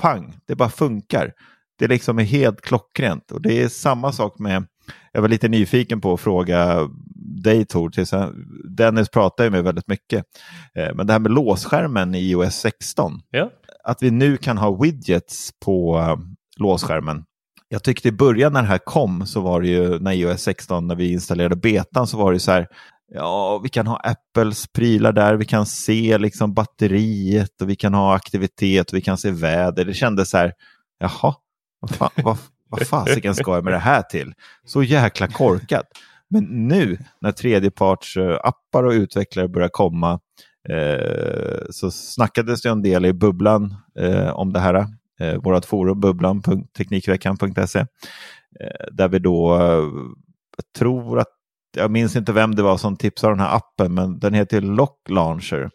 pang, 0.03 0.37
det 0.47 0.55
bara 0.55 0.69
funkar. 0.69 1.33
Det 1.79 1.89
liksom 1.89 2.19
är 2.19 2.23
helt 2.25 2.61
klockrent 2.61 3.31
och 3.31 3.43
det 3.43 3.63
är 3.63 3.69
samma 3.69 4.13
sak 4.13 4.39
med, 4.39 4.67
jag 5.13 5.21
var 5.21 5.29
lite 5.29 5.49
nyfiken 5.49 6.01
på 6.01 6.15
att 6.15 6.21
fråga 6.21 6.89
dig 7.43 7.65
Tor, 7.65 7.91
Dennis 8.77 9.09
pratar 9.09 9.45
ju 9.45 9.51
med 9.51 9.65
väldigt 9.65 9.89
mycket, 9.89 10.25
Eh, 10.75 10.95
men 10.95 11.07
det 11.07 11.13
här 11.13 11.21
med 11.21 11.33
låsskärmen 11.33 12.15
i 12.15 12.31
iOS 12.31 12.55
16, 12.55 13.21
Ja. 13.31 13.51
att 13.85 14.03
vi 14.03 14.11
nu 14.11 14.37
kan 14.37 14.59
ha 14.59 14.83
widgets 14.83 15.51
på 15.65 15.99
eh, 15.99 16.17
låsskärmen. 16.57 17.25
Jag 17.69 17.83
tyckte 17.83 18.09
i 18.09 18.13
början 18.13 18.53
när 18.53 18.63
det 18.63 18.69
här 18.69 18.79
kom 18.79 19.27
så 19.27 19.41
var 19.41 19.61
det 19.61 19.69
ju 19.69 19.99
när 19.99 20.13
iOS 20.13 20.43
16, 20.43 20.87
när 20.87 20.95
vi 20.95 21.13
installerade 21.13 21.57
betan 21.57 22.07
så 22.07 22.17
var 22.17 22.33
det 22.33 22.41
så 22.41 22.53
här, 22.53 22.69
ja 23.15 23.59
vi 23.59 23.69
kan 23.69 23.87
ha 23.87 23.97
Apples 23.97 24.67
prylar 24.73 25.13
där, 25.13 25.35
vi 25.35 25.45
kan 25.45 25.67
se 25.67 26.19
liksom 26.19 26.55
batteriet 26.55 27.63
och 27.63 27.71
vi 27.71 27.77
kan 27.77 27.95
ha 27.95 28.15
aktivitet 28.15 28.91
och 28.91 28.97
vi 28.97 29.01
kan 29.01 29.19
se 29.19 29.31
väder. 29.31 29.85
Det 29.85 29.95
kändes 29.95 30.31
så 30.31 30.37
här, 30.37 30.53
jaha, 30.99 31.35
vad, 31.81 31.91
fan, 31.91 32.11
vad, 32.25 32.37
vad 32.69 32.87
fasiken 32.87 33.35
ska 33.35 33.55
jag 33.55 33.65
med 33.65 33.73
det 33.73 33.79
här 33.79 34.03
till? 34.03 34.35
Så 34.65 34.83
jäkla 34.83 35.29
korkat. 35.29 35.87
Men 36.31 36.45
nu 36.69 36.99
när 37.21 37.33
tredjeparts 37.33 38.17
eh, 38.17 38.39
appar 38.45 38.85
och 38.85 38.93
utvecklare 38.93 39.49
börjar 39.49 39.69
komma 39.69 40.21
eh, 40.69 41.59
så 41.71 41.91
snackades 41.91 42.63
det 42.63 42.69
en 42.69 42.83
del 42.83 43.05
i 43.07 43.13
bubblan 43.13 43.75
eh, 43.99 44.31
om 44.31 44.53
det 44.53 44.61
här. 44.61 44.87
Eh, 45.21 45.35
vårt 45.35 45.65
forum 45.65 46.01
bubblan.teknikveckan.se 46.01 47.79
eh, 47.79 47.87
där 48.93 49.09
vi 49.09 49.19
då, 49.19 49.55
eh, 49.55 49.85
jag 50.57 50.73
tror 50.79 51.19
att, 51.19 51.34
jag 51.77 51.91
minns 51.91 52.17
inte 52.17 52.33
vem 52.33 52.55
det 52.55 52.63
var 52.63 52.77
som 52.77 52.97
tipsade 52.97 53.33
den 53.33 53.41
här 53.41 53.57
appen, 53.57 53.95
men 53.95 54.19
den 54.19 54.35
heter 54.35 54.61
Lock 54.61 55.09
Launcher. 55.09 55.71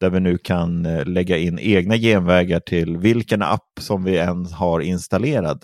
Där 0.00 0.10
vi 0.10 0.20
nu 0.20 0.38
kan 0.38 0.86
eh, 0.86 1.04
lägga 1.06 1.38
in 1.38 1.58
egna 1.58 1.96
genvägar 1.96 2.60
till 2.60 2.96
vilken 2.96 3.42
app 3.42 3.70
som 3.80 4.04
vi 4.04 4.18
än 4.18 4.46
har 4.46 4.80
installerad. 4.80 5.62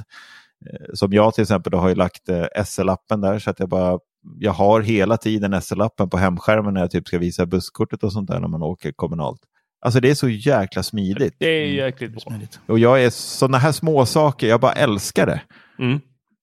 Eh, 0.67 0.87
Som 0.95 1.13
jag 1.13 1.35
till 1.35 1.43
exempel 1.43 1.71
då 1.71 1.79
har 1.79 1.89
ju 1.89 1.95
lagt 1.95 2.29
eh, 2.29 2.45
SL-appen 2.65 3.21
där 3.21 3.39
så 3.39 3.51
att 3.51 3.61
jag 3.61 3.69
bara 3.69 3.99
jag 4.39 4.53
har 4.53 4.81
hela 4.81 5.17
tiden 5.17 5.55
SL-appen 5.55 6.09
på 6.11 6.17
hemskärmen 6.17 6.75
när 6.75 6.81
jag 6.81 6.91
typ 6.91 7.09
ska 7.09 7.19
visa 7.19 7.47
busskortet 7.47 8.05
och 8.05 8.13
sånt 8.13 8.31
där 8.31 8.41
när 8.41 8.49
man 8.49 8.63
åker 8.63 8.93
kommunalt. 8.93 9.41
Alltså 9.83 10.01
det 10.01 10.11
är 10.11 10.15
så 10.15 10.29
jäkla 10.29 10.83
smidigt. 10.83 11.35
Det 11.39 11.47
är 11.47 11.67
jäkligt 11.67 12.13
bra. 12.13 12.21
Smidigt. 12.21 12.61
Och 12.67 12.79
jag 12.79 13.05
är 13.05 13.11
sådana 13.11 13.59
här 13.59 13.73
små 13.73 14.07
saker, 14.07 14.49
jag 14.49 14.61
bara 14.61 14.73
älskar 14.73 15.27
det. 15.27 15.43
Mm. 15.79 16.01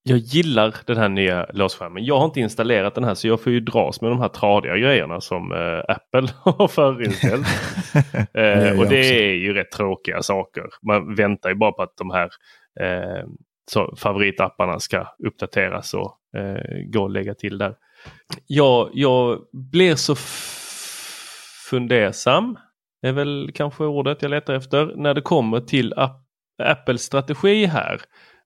Jag 0.07 0.17
gillar 0.17 0.75
den 0.85 0.97
här 0.97 1.09
nya 1.09 1.45
låsskärmen. 1.53 2.05
Jag 2.05 2.17
har 2.17 2.25
inte 2.25 2.39
installerat 2.39 2.95
den 2.95 3.03
här 3.03 3.13
så 3.13 3.27
jag 3.27 3.41
får 3.41 3.51
ju 3.51 3.59
dras 3.59 4.01
med 4.01 4.11
de 4.11 4.19
här 4.19 4.27
tradiga 4.27 4.77
grejerna 4.77 5.21
som 5.21 5.51
eh, 5.51 5.95
Apple 5.95 6.29
har 6.43 6.67
förinställt. 6.67 7.47
eh, 8.33 8.79
och 8.79 8.87
det 8.89 9.29
är 9.29 9.33
ju 9.33 9.53
rätt 9.53 9.71
tråkiga 9.71 10.21
saker. 10.21 10.63
Man 10.81 11.15
väntar 11.15 11.49
ju 11.49 11.55
bara 11.55 11.71
på 11.71 11.81
att 11.81 11.97
de 11.97 12.11
här 12.11 12.29
eh, 12.79 13.25
så 13.71 13.95
favoritapparna 13.97 14.79
ska 14.79 15.07
uppdateras 15.27 15.93
och 15.93 16.19
eh, 16.37 16.91
gå 16.93 17.03
och 17.03 17.09
lägga 17.09 17.33
till 17.33 17.57
där. 17.57 17.75
Jag, 18.47 18.89
jag 18.93 19.39
blir 19.71 19.95
så 19.95 20.15
fundersam, 21.69 22.57
är 23.01 23.11
väl 23.11 23.51
kanske 23.53 23.83
ordet 23.83 24.21
jag 24.21 24.29
letar 24.29 24.53
efter, 24.53 24.93
när 24.95 25.13
det 25.13 25.21
kommer 25.21 25.59
till 25.59 25.93
Apples 26.63 27.01
strategi 27.01 27.65
här. 27.65 28.01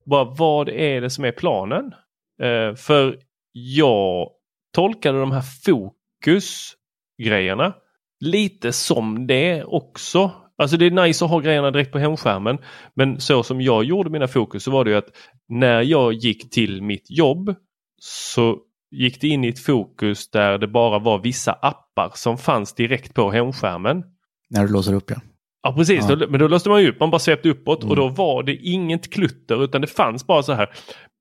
Bara 0.06 0.24
vad 0.24 0.70
är 0.70 1.02
det 1.02 1.10
som 1.10 1.26
är 1.26 1.32
planen? 1.32 1.94
Eh, 2.42 2.76
för 2.76 3.20
jag 3.52 4.30
tolkade 4.74 5.20
de 5.20 5.32
här 5.32 5.44
fokusgrejerna 5.66 7.74
lite 8.20 8.72
som 8.72 9.28
det 9.28 9.64
också. 9.64 10.32
Alltså 10.58 10.78
det 10.78 10.86
är 10.86 10.92
nice 10.92 11.26
att 11.26 11.32
ha 11.32 11.40
grejerna 11.40 11.72
direkt 11.72 11.92
på 11.92 12.00
hemskärmen. 12.00 12.58
Men 12.94 13.22
så 13.22 13.44
som 13.44 13.62
jag 13.62 13.84
gjorde 13.84 14.10
mina 14.10 14.28
fokus 14.28 14.64
så 14.64 14.72
var 14.72 14.86
det 14.86 14.92
ju 14.92 14.98
att 14.98 15.10
när 15.50 15.82
jag 15.82 16.14
gick 16.14 16.52
till 16.52 16.82
mitt 16.82 17.06
jobb 17.10 17.56
så 18.02 18.58
gick 18.92 19.22
det 19.22 19.28
in 19.28 19.44
i 19.44 19.48
ett 19.48 19.60
fokus 19.60 20.32
där 20.32 20.58
det 20.58 20.68
bara 20.68 21.00
var 21.00 21.20
vissa 21.20 21.52
appar 21.52 22.12
som 22.16 22.38
fanns 22.38 22.74
direkt 22.74 23.14
på 23.14 23.32
hemskärmen. 23.32 24.04
När 24.50 24.66
du 24.66 24.74
låser 24.74 24.94
upp 24.94 25.10
ja. 25.10 25.16
Ja 25.64 25.74
precis, 25.74 26.06
ja. 26.10 26.16
Då, 26.16 26.28
men 26.30 26.40
då 26.40 26.48
låste 26.48 26.70
man 26.70 26.82
ju 26.82 26.90
upp, 26.90 27.00
man 27.00 27.10
bara 27.12 27.20
svepte 27.20 27.50
uppåt 27.50 27.84
mm. 27.84 27.90
och 27.90 27.96
då 27.96 28.08
var 28.08 28.44
det 28.44 28.56
inget 28.56 29.14
klutter 29.14 29.64
utan 29.64 29.82
det 29.82 29.88
fanns 29.88 30.28
bara 30.28 30.44
så 30.44 30.54
här. 30.54 30.70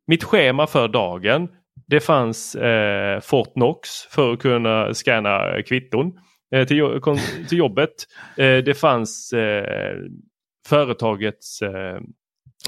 Mitt 0.06 0.24
schema 0.24 0.66
för 0.66 0.88
dagen, 0.88 1.48
det 1.86 2.00
fanns 2.00 2.54
eh, 2.54 3.20
Fortnox 3.20 3.88
för 4.10 4.32
att 4.32 4.38
kunna 4.38 4.94
scanna 4.94 5.62
kvitton 5.62 6.12
eh, 6.54 6.66
till, 6.66 7.00
till 7.48 7.58
jobbet. 7.58 7.94
Eh, 8.36 8.56
det 8.56 8.78
fanns 8.78 9.32
eh, 9.32 9.96
företagets 10.68 11.62
eh, 11.62 12.00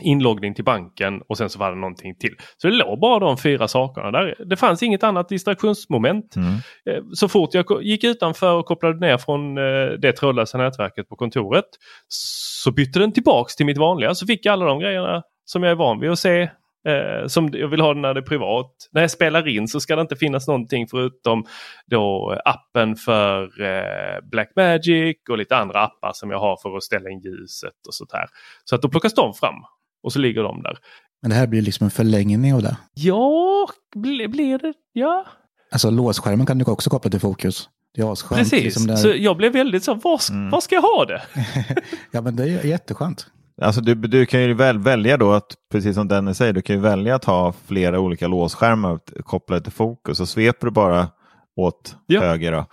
inloggning 0.01 0.55
till 0.55 0.64
banken 0.64 1.22
och 1.28 1.38
sen 1.38 1.51
så 1.51 1.59
var 1.59 1.70
det 1.70 1.76
någonting 1.76 2.14
till. 2.14 2.34
Så 2.57 2.68
det 2.68 2.74
låg 2.74 3.01
bara 3.01 3.18
de 3.18 3.38
fyra 3.38 3.68
sakerna 3.68 4.11
där. 4.11 4.34
Det 4.45 4.57
fanns 4.57 4.82
inget 4.82 5.05
annat 5.05 5.28
distraktionsmoment. 5.28 6.36
Mm. 6.36 6.53
Eh, 6.86 7.05
så 7.12 7.28
fort 7.28 7.55
jag 7.55 7.82
gick 7.82 8.05
utanför 8.05 8.55
och 8.55 8.66
kopplade 8.66 9.07
ner 9.07 9.18
från 9.18 9.59
eh, 9.59 9.99
det 9.99 10.12
trådlösa 10.12 10.59
nätverket 10.59 11.09
på 11.09 11.16
kontoret 11.16 11.64
så 12.09 12.72
bytte 12.72 12.99
den 12.99 13.12
tillbaks 13.12 13.57
till 13.57 13.66
mitt 13.66 13.78
vanliga 13.78 14.14
så 14.14 14.26
fick 14.26 14.47
jag 14.47 14.53
alla 14.53 14.66
de 14.66 14.78
grejerna 14.78 15.22
som 15.45 15.62
jag 15.62 15.70
är 15.70 15.76
van 15.76 16.01
vid 16.01 16.11
att 16.11 16.18
se. 16.18 16.49
Eh, 16.88 17.26
som 17.26 17.51
jag 17.53 17.68
vill 17.68 17.80
ha 17.80 17.95
när 17.95 18.14
det 18.14 18.20
är 18.20 18.24
privat. 18.24 18.72
När 18.93 19.01
jag 19.01 19.11
spelar 19.11 19.49
in 19.49 19.68
så 19.68 19.80
ska 19.80 19.97
det 19.97 20.03
inte 20.03 20.16
finnas 20.16 20.49
någonting 20.49 20.86
förutom 20.88 21.45
då 21.86 22.36
appen 22.45 22.97
för 22.97 23.62
eh, 23.62 24.20
Blackmagic 24.30 25.16
och 25.30 25.38
lite 25.38 25.57
andra 25.57 25.80
appar 25.80 26.11
som 26.14 26.30
jag 26.30 26.38
har 26.38 26.57
för 26.62 26.76
att 26.76 26.82
ställa 26.82 27.11
in 27.11 27.20
ljuset 27.20 27.86
och 27.88 27.95
sånt 27.95 28.12
här. 28.12 28.26
Så 28.64 28.74
att 28.74 28.82
då 28.82 28.88
plockas 28.88 29.14
de 29.14 29.34
fram. 29.34 29.55
Och 30.03 30.12
så 30.12 30.18
ligger 30.18 30.42
de 30.42 30.62
där. 30.62 30.78
Men 31.22 31.30
det 31.30 31.36
här 31.36 31.46
blir 31.46 31.62
liksom 31.62 31.84
en 31.84 31.90
förlängning 31.90 32.55
av 32.55 32.62
det? 32.62 32.76
Ja, 32.94 33.68
blir, 33.94 34.28
blir 34.28 34.59
det? 34.59 34.72
Ja. 34.92 35.26
Alltså 35.72 35.90
låsskärmen 35.90 36.46
kan 36.46 36.59
du 36.59 36.64
också 36.64 36.90
koppla 36.90 37.11
till 37.11 37.20
fokus. 37.20 37.68
Det 37.94 38.03
är 38.03 38.12
asskönt. 38.12 38.38
Precis, 38.38 38.64
liksom 38.64 38.86
där... 38.86 38.96
så 38.96 39.09
jag 39.16 39.36
blev 39.36 39.53
väldigt 39.53 39.84
så, 39.84 39.94
var, 39.94 40.20
mm. 40.30 40.50
var 40.50 40.61
ska 40.61 40.74
jag 40.74 40.82
ha 40.82 41.05
det? 41.05 41.22
ja 42.11 42.20
men 42.20 42.36
det 42.36 42.42
är 42.42 42.64
jätteskönt. 42.64 43.26
Alltså 43.62 43.80
du, 43.80 43.94
du 43.94 44.26
kan 44.26 44.42
ju 44.42 44.55
väl 44.55 44.78
välja 44.78 45.16
då 45.16 45.32
att, 45.32 45.55
precis 45.72 45.94
som 45.94 46.09
Dennis 46.09 46.36
säger, 46.36 46.53
du 46.53 46.62
kan 46.62 46.76
ju 46.76 46.82
välja 46.82 47.14
att 47.14 47.24
ha 47.24 47.53
flera 47.66 48.00
olika 48.00 48.28
låsskärmar 48.28 48.98
kopplade 49.22 49.62
till 49.62 49.72
fokus 49.72 50.20
och 50.20 50.28
sveper 50.28 50.66
du 50.66 50.70
bara 50.70 51.09
åt 51.57 51.96
ja. 52.07 52.20
höger 52.20 52.53
då, 52.53 52.66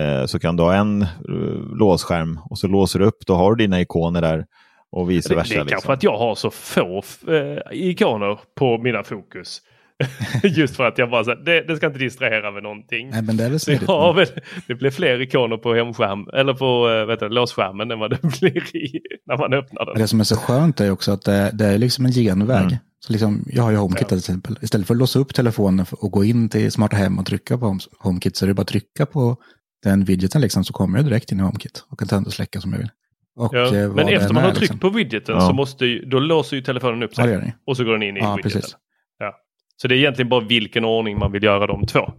eh, 0.00 0.26
så 0.26 0.38
kan 0.38 0.56
du 0.56 0.62
ha 0.62 0.74
en 0.74 1.02
uh, 1.02 1.76
låsskärm 1.78 2.40
och 2.50 2.58
så 2.58 2.66
låser 2.66 2.98
du 2.98 3.04
upp, 3.04 3.18
då 3.26 3.34
har 3.34 3.54
du 3.54 3.64
dina 3.64 3.80
ikoner 3.80 4.20
där 4.20 4.46
och 4.92 5.10
vice 5.10 5.34
versa. 5.34 5.54
Det, 5.54 5.60
är 5.60 5.64
liksom. 5.64 5.68
kanske 5.68 5.92
att 5.92 6.02
jag 6.02 6.18
har 6.18 6.34
så 6.34 6.50
få 6.50 7.02
eh, 7.28 7.58
ikoner 7.72 8.38
på 8.54 8.78
mina 8.78 9.02
fokus. 9.02 9.62
Just 10.42 10.76
för 10.76 10.84
att 10.84 10.98
jag 10.98 11.10
bara 11.10 11.24
så 11.24 11.34
det, 11.34 11.60
det, 11.60 11.76
ska 11.76 11.86
inte 11.86 11.98
distrahera 11.98 12.50
med 12.50 12.62
någonting. 12.62 13.10
Nej, 13.10 13.22
men 13.22 13.36
det, 13.36 13.44
är 13.44 13.50
väl 13.50 13.60
smidigt, 13.60 13.84
ja, 13.88 14.12
väl, 14.12 14.26
det 14.66 14.74
blir 14.74 14.90
fler 14.90 15.20
ikoner 15.20 15.56
på 15.56 15.74
hemskärm 15.74 16.28
eller 16.32 16.54
på 16.54 16.90
äh, 16.90 17.06
vet 17.06 17.20
du, 17.20 17.28
låsskärmen 17.28 17.90
än 17.90 17.98
vad 17.98 18.10
det 18.10 18.22
blir 18.40 18.76
i, 18.76 19.00
när 19.26 19.38
man 19.38 19.52
öppnar 19.52 19.86
den. 19.86 19.94
Det 19.94 20.08
som 20.08 20.20
är 20.20 20.24
så 20.24 20.36
skönt 20.36 20.80
är 20.80 20.90
också 20.90 21.12
att 21.12 21.24
det, 21.24 21.50
det 21.54 21.66
är 21.66 21.78
liksom 21.78 22.06
en 22.06 22.12
genväg. 22.12 22.62
Mm. 22.62 22.76
Så 23.00 23.12
liksom, 23.12 23.44
jag 23.46 23.62
har 23.62 23.70
ju 23.70 23.76
HomeKit 23.76 24.02
ja. 24.02 24.08
till 24.08 24.18
exempel. 24.18 24.58
Istället 24.62 24.86
för 24.86 24.94
att 24.94 24.98
låsa 24.98 25.18
upp 25.18 25.34
telefonen 25.34 25.86
och 25.90 26.10
gå 26.10 26.24
in 26.24 26.48
till 26.48 26.72
smarta 26.72 26.96
hem 26.96 27.18
och 27.18 27.26
trycka 27.26 27.58
på 27.58 27.78
HomeKit 27.98 28.36
så 28.36 28.44
är 28.44 28.46
det 28.46 28.54
bara 28.54 28.62
att 28.62 28.68
trycka 28.68 29.06
på 29.06 29.36
den 29.82 30.04
widgeten 30.04 30.40
liksom 30.40 30.64
så 30.64 30.72
kommer 30.72 30.98
jag 30.98 31.04
direkt 31.04 31.32
in 31.32 31.38
i 31.38 31.42
HomeKit 31.42 31.84
och 31.88 31.98
kan 31.98 32.08
tända 32.08 32.26
och 32.26 32.32
släcka 32.32 32.60
som 32.60 32.72
jag 32.72 32.78
vill. 32.78 32.90
Ja, 33.36 33.76
eh, 33.76 33.94
men 33.94 34.08
efter 34.08 34.34
man 34.34 34.42
har 34.42 34.50
tryckt 34.50 34.60
liksom. 34.60 34.78
på 34.78 34.88
widgeten 34.88 35.34
ja. 35.34 35.40
så 35.40 35.52
måste 35.52 35.86
ju, 35.86 36.04
då 36.04 36.18
låser 36.18 36.56
ju 36.56 36.62
telefonen 36.62 37.02
upp 37.02 37.14
sig. 37.14 37.30
Ja, 37.30 37.52
och 37.66 37.76
så 37.76 37.84
går 37.84 37.92
den 37.92 38.02
in 38.02 38.16
i 38.16 38.20
ja, 38.20 38.36
widgeten. 38.36 38.60
Precis. 38.60 38.76
Ja. 39.18 39.34
Så 39.76 39.88
det 39.88 39.94
är 39.94 39.96
egentligen 39.96 40.28
bara 40.28 40.40
vilken 40.40 40.84
ordning 40.84 41.18
man 41.18 41.32
vill 41.32 41.42
göra 41.42 41.66
de 41.66 41.86
två. 41.86 42.12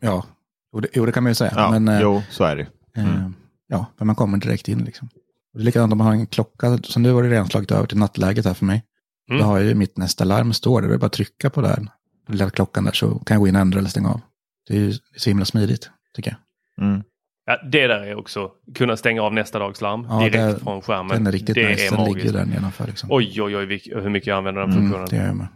Ja, 0.00 0.26
jo 0.72 0.80
det, 0.80 0.88
jo, 0.92 1.06
det 1.06 1.12
kan 1.12 1.22
man 1.22 1.30
ju 1.30 1.34
säga. 1.34 1.52
Ja, 1.56 1.70
men, 1.70 1.88
eh, 1.88 2.00
jo, 2.02 2.22
så 2.30 2.44
är 2.44 2.56
det. 2.56 2.66
Eh, 2.96 3.16
mm. 3.16 3.34
ja, 3.68 3.86
men 3.98 4.06
man 4.06 4.16
kommer 4.16 4.38
direkt 4.38 4.68
in 4.68 4.84
liksom. 4.84 5.08
Och 5.52 5.58
det 5.58 5.62
är 5.62 5.64
likadant 5.64 5.92
om 5.92 5.98
man 5.98 6.06
har 6.06 6.14
en 6.14 6.26
klocka, 6.26 6.78
som 6.78 7.02
nu 7.02 7.12
var 7.12 7.22
det 7.22 7.28
redan 7.28 7.46
slagit 7.46 7.70
över 7.70 7.86
till 7.86 7.98
nattläget 7.98 8.44
här 8.44 8.54
för 8.54 8.64
mig. 8.64 8.84
Mm. 9.30 9.40
Då 9.40 9.46
har 9.46 9.58
jag 9.58 9.66
ju 9.66 9.74
mitt 9.74 9.96
nästa 9.96 10.24
larm 10.24 10.52
står 10.52 10.82
där, 10.82 10.88
det 10.88 10.94
är 10.94 10.98
bara 10.98 11.06
att 11.06 11.12
trycka 11.12 11.50
på 11.50 11.60
den 11.60 11.90
lilla 12.28 12.50
klockan 12.50 12.84
där 12.84 12.92
så 12.92 13.18
kan 13.18 13.34
jag 13.34 13.40
gå 13.40 13.48
in 13.48 13.54
och 13.56 13.60
ändra 13.60 13.78
eller 13.78 13.88
stänga 13.88 14.08
av. 14.08 14.20
Det 14.68 14.76
är 14.76 14.80
ju 14.80 14.92
så 15.16 15.30
himla 15.30 15.44
smidigt, 15.44 15.90
tycker 16.14 16.30
jag. 16.30 16.86
Mm. 16.86 17.02
Ja, 17.46 17.58
det 17.62 17.86
där 17.86 18.00
är 18.00 18.14
också 18.14 18.50
kunna 18.74 18.96
stänga 18.96 19.22
av 19.22 19.34
nästa 19.34 19.58
dags 19.58 19.80
larm 19.80 20.06
ja, 20.10 20.18
direkt 20.18 20.34
det, 20.34 20.64
från 20.64 20.82
skärmen. 20.82 21.08
Den 21.08 21.26
är 21.26 21.32
riktigt 21.32 21.54
det 21.54 21.68
nice. 21.68 21.94
är 21.94 21.96
den 21.96 22.12
ligger 22.12 22.32
där 22.32 22.44
nedanför. 22.44 22.86
Liksom. 22.86 23.08
Oj, 23.12 23.42
oj, 23.42 23.56
oj, 23.56 23.82
hur 23.84 24.10
mycket 24.10 24.26
jag 24.26 24.36
använder 24.36 24.60
den 24.60 24.70
mm, 24.70 24.82
funktionen. 24.82 25.08
Det 25.10 25.16
gör 25.16 25.26
jag 25.26 25.36
med. 25.36 25.46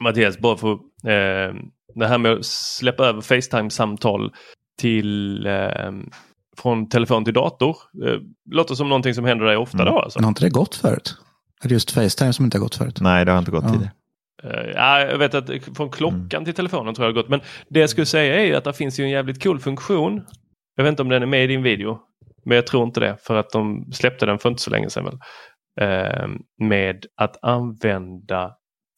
Mattias, 0.00 0.38
bara 0.38 0.56
för 0.56 0.72
eh, 0.72 1.54
det 1.94 2.06
här 2.06 2.18
med 2.18 2.32
att 2.32 2.46
släppa 2.46 3.06
över 3.06 3.20
Facetime-samtal 3.20 4.32
till 4.78 5.46
eh, 5.46 5.92
från 6.56 6.88
telefon 6.88 7.24
till 7.24 7.34
dator. 7.34 7.76
Eh, 8.06 8.20
låter 8.50 8.74
som 8.74 8.88
någonting 8.88 9.14
som 9.14 9.24
händer 9.24 9.46
dig 9.46 9.56
ofta 9.56 9.82
mm. 9.82 9.94
då 9.94 10.00
alltså. 10.00 10.18
Men 10.18 10.24
har 10.24 10.30
inte 10.30 10.44
det 10.44 10.50
gått 10.50 10.74
förut? 10.74 11.16
Är 11.62 11.68
det 11.68 11.74
just 11.74 11.90
Facetime 11.90 12.32
som 12.32 12.44
inte 12.44 12.58
har 12.58 12.62
gått 12.62 12.74
förut? 12.74 13.00
Nej, 13.00 13.24
det 13.24 13.32
har 13.32 13.38
inte 13.38 13.50
gått 13.50 13.64
ja. 13.64 13.72
tidigare. 13.72 13.92
Uh, 14.44 14.70
ja, 14.74 15.00
jag 15.00 15.18
vet 15.18 15.34
att 15.34 15.50
från 15.76 15.90
klockan 15.90 16.28
mm. 16.32 16.44
till 16.44 16.54
telefonen 16.54 16.94
tror 16.94 17.06
jag 17.06 17.14
det 17.14 17.18
har 17.18 17.22
gått. 17.22 17.30
Men 17.30 17.40
det 17.68 17.80
jag 17.80 17.90
skulle 17.90 18.06
säga 18.06 18.46
är 18.46 18.54
att 18.54 18.64
det 18.64 18.72
finns 18.72 19.00
ju 19.00 19.04
en 19.04 19.10
jävligt 19.10 19.42
cool 19.42 19.60
funktion 19.60 20.22
jag 20.80 20.84
vet 20.84 20.92
inte 20.92 21.02
om 21.02 21.08
den 21.08 21.22
är 21.22 21.26
med 21.26 21.44
i 21.44 21.46
din 21.46 21.62
video. 21.62 21.98
Men 22.44 22.54
jag 22.54 22.66
tror 22.66 22.84
inte 22.84 23.00
det 23.00 23.16
för 23.22 23.36
att 23.36 23.50
de 23.50 23.92
släppte 23.92 24.26
den 24.26 24.38
för 24.38 24.48
inte 24.48 24.62
så 24.62 24.70
länge 24.70 24.90
sedan. 24.90 25.04
Väl. 25.04 25.18
Eh, 25.80 26.28
med 26.58 27.06
att 27.16 27.44
använda 27.44 28.52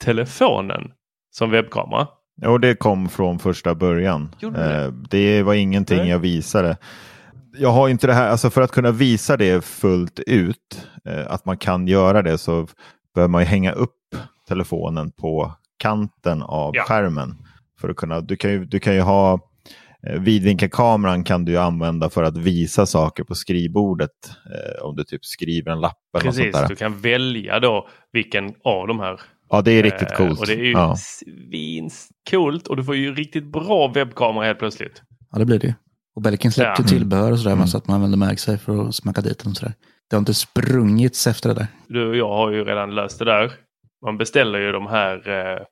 telefonen 0.05 0.83
som 1.30 1.51
webbkamera. 1.51 2.09
Jo, 2.43 2.59
det 2.59 2.74
kom 2.74 3.09
från 3.09 3.39
första 3.39 3.74
början. 3.74 4.35
Det? 4.41 4.47
Eh, 4.47 4.93
det? 5.11 5.43
var 5.43 5.55
ingenting 5.55 5.99
Nej. 5.99 6.09
jag 6.09 6.18
visade. 6.18 6.76
Jag 7.59 7.72
har 7.72 7.89
inte 7.89 8.07
det 8.07 8.12
här, 8.12 8.28
alltså 8.28 8.51
för 8.51 8.62
att 8.62 8.70
kunna 8.70 8.91
visa 8.91 9.37
det 9.37 9.64
fullt 9.64 10.20
ut, 10.26 10.89
eh, 11.05 11.26
att 11.33 11.45
man 11.45 11.57
kan 11.57 11.87
göra 11.89 12.22
det 12.22 12.39
så 12.39 12.66
behöver 13.14 13.30
man 13.30 13.43
hänga 13.43 13.72
upp 13.72 13.99
telefonen 14.49 15.11
på 15.11 15.53
kanten 15.78 16.43
av 16.43 16.76
ja. 16.76 16.83
skärmen. 16.83 17.35
För 17.80 17.89
att 17.89 17.97
kunna, 17.97 18.20
du, 18.20 18.37
kan 18.37 18.51
ju, 18.51 18.64
du 18.64 18.80
kan 18.80 18.95
ju 18.95 19.01
ha 19.01 19.52
vidvinkelkameran 20.21 21.25
kan 21.25 21.45
du 21.45 21.59
använda 21.59 22.11
för 22.11 22.23
att 22.23 22.37
visa 22.37 22.87
saker 22.87 23.25
på 23.25 23.35
skrivbordet. 23.35 24.11
Eh, 24.27 24.85
om 24.85 24.97
du 24.97 25.05
typ 25.05 25.25
skriver 25.25 25.73
en 25.73 25.81
lapp 25.81 25.99
eller 26.17 26.25
Precis, 26.25 26.45
något 26.45 26.55
sånt 26.55 26.63
där. 26.63 26.69
du 26.69 26.77
kan 26.77 27.01
välja 27.01 27.61
då 27.61 27.89
vilken 28.13 28.55
av 28.65 28.87
de 28.87 29.01
här. 29.01 29.21
Ja, 29.49 29.63
det 29.63 29.73
är 29.73 29.83
riktigt 29.83 30.11
eh, 30.11 30.17
coolt. 30.17 30.41
Och 30.41 30.47
det 30.47 30.53
är 30.53 30.65
ju 30.65 30.73
ja. 30.73 30.97
svincoolt 30.97 32.67
och 32.67 32.77
du 32.77 32.85
får 32.85 32.97
ju 32.97 33.15
riktigt 33.15 33.45
bra 33.45 33.89
webbkamera 33.89 34.45
helt 34.45 34.59
plötsligt. 34.59 35.03
Ja, 35.33 35.39
det 35.39 35.45
blir 35.45 35.59
det 35.59 35.75
Och 36.15 36.23
Belkin 36.23 36.53
släppte 36.53 36.83
ja. 36.83 36.89
tillbehör 36.89 37.33
och 37.33 37.39
sådär, 37.39 37.53
mm. 37.53 37.67
så 37.67 37.79
att 37.79 37.87
man 37.87 37.95
använder 37.95 38.19
MagSafe 38.19 38.59
för 38.59 38.89
att 38.89 38.95
smacka 38.95 39.21
dit 39.21 39.41
sådär. 39.41 39.75
Det 40.11 40.17
har 40.17 40.19
inte 40.19 40.35
sprungits 40.35 41.27
efter 41.27 41.49
det 41.49 41.55
där. 41.55 41.67
Du 41.89 42.09
och 42.09 42.17
jag 42.17 42.29
har 42.29 42.51
ju 42.51 42.65
redan 42.65 42.95
löst 42.95 43.19
det 43.19 43.25
där. 43.25 43.53
Man 44.05 44.19
beställer 44.19 44.59
ju 44.59 44.73
de 44.73 44.87
här 44.87 45.29
eh, 45.29 45.63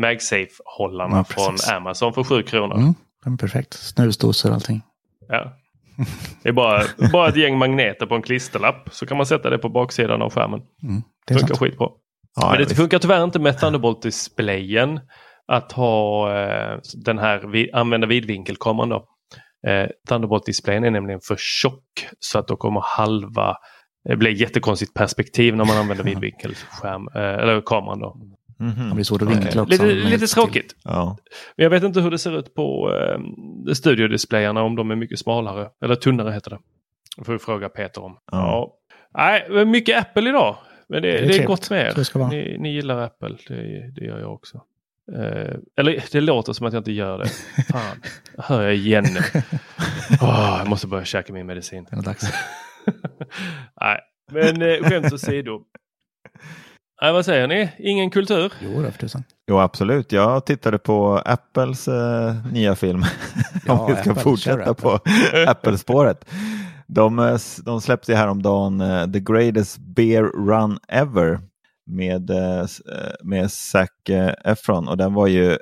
MagSafe-hållarna 0.00 1.16
ja, 1.16 1.24
från 1.24 1.76
Amazon 1.76 2.12
för 2.12 2.24
7 2.24 2.42
kronor. 2.42 2.76
Mm. 2.76 2.94
Den 3.24 3.32
är 3.32 3.36
perfekt. 3.36 3.74
Snusdosor 3.74 4.48
och 4.48 4.54
allting. 4.54 4.82
Ja. 5.28 5.56
Det 6.42 6.48
är 6.48 6.52
bara, 6.52 6.82
bara 7.12 7.28
ett 7.28 7.36
gäng 7.36 7.58
magneter 7.58 8.06
på 8.06 8.14
en 8.14 8.22
klisterlapp 8.22 8.88
så 8.92 9.06
kan 9.06 9.16
man 9.16 9.26
sätta 9.26 9.50
det 9.50 9.58
på 9.58 9.68
baksidan 9.68 10.22
av 10.22 10.32
skärmen. 10.32 10.60
Mm, 10.82 11.02
det 11.26 11.34
funkar 11.34 11.46
sant. 11.46 11.58
skitbra. 11.58 11.88
Ja, 12.36 12.50
Men 12.50 12.68
det 12.68 12.74
funkar 12.74 12.98
tyvärr 12.98 13.24
inte 13.24 13.38
med 13.38 13.58
Thunderbolt-displayen 13.58 15.00
att 15.46 15.72
ha 15.72 16.32
eh, 16.38 16.78
den 17.04 17.18
här 17.18 17.68
använda 17.72 18.06
vidvinkelkameran. 18.06 18.88
Då. 18.88 19.06
Eh, 19.66 19.88
Thunderbolt-displayen 20.08 20.84
är 20.84 20.90
nämligen 20.90 21.20
för 21.20 21.36
tjock 21.38 22.08
så 22.18 22.38
att 22.38 22.48
då 22.48 22.56
kommer 22.56 22.80
halva 22.84 23.56
det 24.04 24.16
blir 24.16 24.30
jättekonstigt 24.30 24.94
perspektiv 24.94 25.56
när 25.56 25.64
man 25.64 25.76
använder 25.76 26.04
vidvinkelskärm, 26.10 27.08
eh, 27.14 27.22
eller 27.22 27.60
kameran. 27.60 28.00
Då. 28.00 28.16
Han 28.60 28.94
blir 28.94 29.04
svårt 29.04 29.22
att 29.22 29.28
vinkla 29.28 29.62
också. 29.62 29.84
Lite, 29.84 30.08
lite 30.08 30.26
tråkigt. 30.26 30.76
Ja. 30.84 31.16
Men 31.56 31.64
jag 31.64 31.70
vet 31.70 31.82
inte 31.82 32.00
hur 32.00 32.10
det 32.10 32.18
ser 32.18 32.38
ut 32.38 32.54
på 32.54 32.94
eh, 32.94 33.72
studiodisplayerna 33.72 34.62
om 34.62 34.76
de 34.76 34.90
är 34.90 34.96
mycket 34.96 35.18
smalare. 35.18 35.68
Eller 35.84 35.94
tunnare 35.94 36.32
heter 36.32 36.50
det. 36.50 36.58
Det 37.16 37.24
får 37.24 37.32
vi 37.32 37.38
fråga 37.38 37.68
Peter 37.68 38.04
om. 38.04 38.16
Ja. 38.32 38.38
Ja. 38.38 38.76
Nej, 39.14 39.64
mycket 39.64 39.98
Apple 39.98 40.28
idag. 40.28 40.56
Men 40.88 41.02
det, 41.02 41.18
är 41.18 41.26
det 41.26 41.38
är, 41.38 41.46
gott 41.46 41.70
med 41.70 41.94
det 41.96 42.18
er. 42.18 42.28
Ni, 42.28 42.56
ni 42.58 42.72
gillar 42.72 42.98
Apple. 42.98 43.36
Det, 43.48 43.90
det 43.94 44.04
gör 44.04 44.20
jag 44.20 44.32
också. 44.32 44.60
Eh, 45.16 45.56
eller 45.76 46.04
det 46.12 46.20
låter 46.20 46.52
som 46.52 46.66
att 46.66 46.72
jag 46.72 46.80
inte 46.80 46.92
gör 46.92 47.18
det. 47.18 47.28
Fan, 47.72 48.02
hör 48.38 48.62
jag 48.62 48.74
igen 48.74 49.04
nu. 49.14 49.42
Åh, 50.22 50.56
jag 50.58 50.68
måste 50.68 50.86
börja 50.86 51.04
käka 51.04 51.32
min 51.32 51.46
medicin. 51.46 51.84
Det 51.84 51.92
är 51.92 51.96
nog 51.96 52.04
dags. 52.04 52.24
Nej, 53.80 54.00
men 54.32 54.62
eh, 54.62 54.88
skämt 54.88 55.12
åsido. 55.12 55.60
Nej, 57.02 57.12
vad 57.12 57.24
säger 57.24 57.46
ni? 57.48 57.70
Ingen 57.78 58.10
kultur? 58.10 58.52
Jo, 58.60 58.82
då, 58.82 58.90
för 58.90 58.98
tusan. 58.98 59.24
Jo, 59.50 59.58
absolut. 59.58 60.12
Jag 60.12 60.46
tittade 60.46 60.78
på 60.78 61.22
Apples 61.24 61.88
eh, 61.88 62.34
nya 62.52 62.74
film. 62.76 63.04
Ja, 63.66 63.78
Om 63.80 63.86
vi 63.86 64.00
ska 64.00 64.10
Apple, 64.10 64.22
fortsätta 64.22 64.70
Apple. 64.70 64.74
på 64.74 64.98
Apple-spåret. 65.50 66.30
De, 66.86 67.18
eh, 67.18 67.38
de 67.64 67.80
släppte 67.80 68.14
häromdagen 68.14 68.80
eh, 68.80 69.06
The 69.12 69.20
Greatest 69.20 69.78
Bear 69.78 70.22
Run 70.22 70.78
Ever 70.88 71.40
med, 71.86 72.30
eh, 72.30 72.66
med 73.22 73.50
Zac 73.52 73.88
Efron. 74.44 74.88
Och 74.88 74.96
den 74.96 75.14
var 75.14 75.26
ju, 75.26 75.58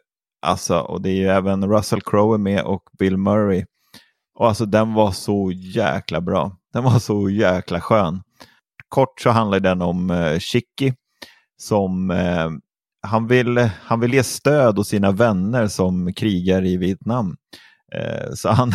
alltså, 0.46 0.78
och 0.78 1.02
det 1.02 1.10
är 1.10 1.16
ju 1.16 1.28
även 1.28 1.70
Russell 1.72 2.02
Crowe 2.02 2.38
med 2.38 2.62
och 2.62 2.82
Bill 2.98 3.16
Murray. 3.16 3.64
Och 4.38 4.48
alltså 4.48 4.64
den 4.66 4.94
var 4.94 5.10
så 5.10 5.50
jäkla 5.54 6.20
bra. 6.20 6.52
Den 6.72 6.84
var 6.84 6.98
så 6.98 7.30
jäkla 7.30 7.80
skön. 7.80 8.22
Kort 8.88 9.20
så 9.20 9.30
handlar 9.30 9.60
den 9.60 9.82
om 9.82 10.10
eh, 10.10 10.38
Chicky 10.38 10.92
som 11.58 12.10
eh, 12.10 12.50
han 13.02 13.26
vill, 13.26 13.70
han 13.82 14.00
vill 14.00 14.14
ge 14.14 14.22
stöd 14.22 14.78
åt 14.78 14.86
sina 14.86 15.12
vänner 15.12 15.66
som 15.66 16.14
krigar 16.14 16.64
i 16.64 16.76
Vietnam. 16.76 17.36
Eh, 17.94 18.32
så 18.34 18.48
han, 18.48 18.72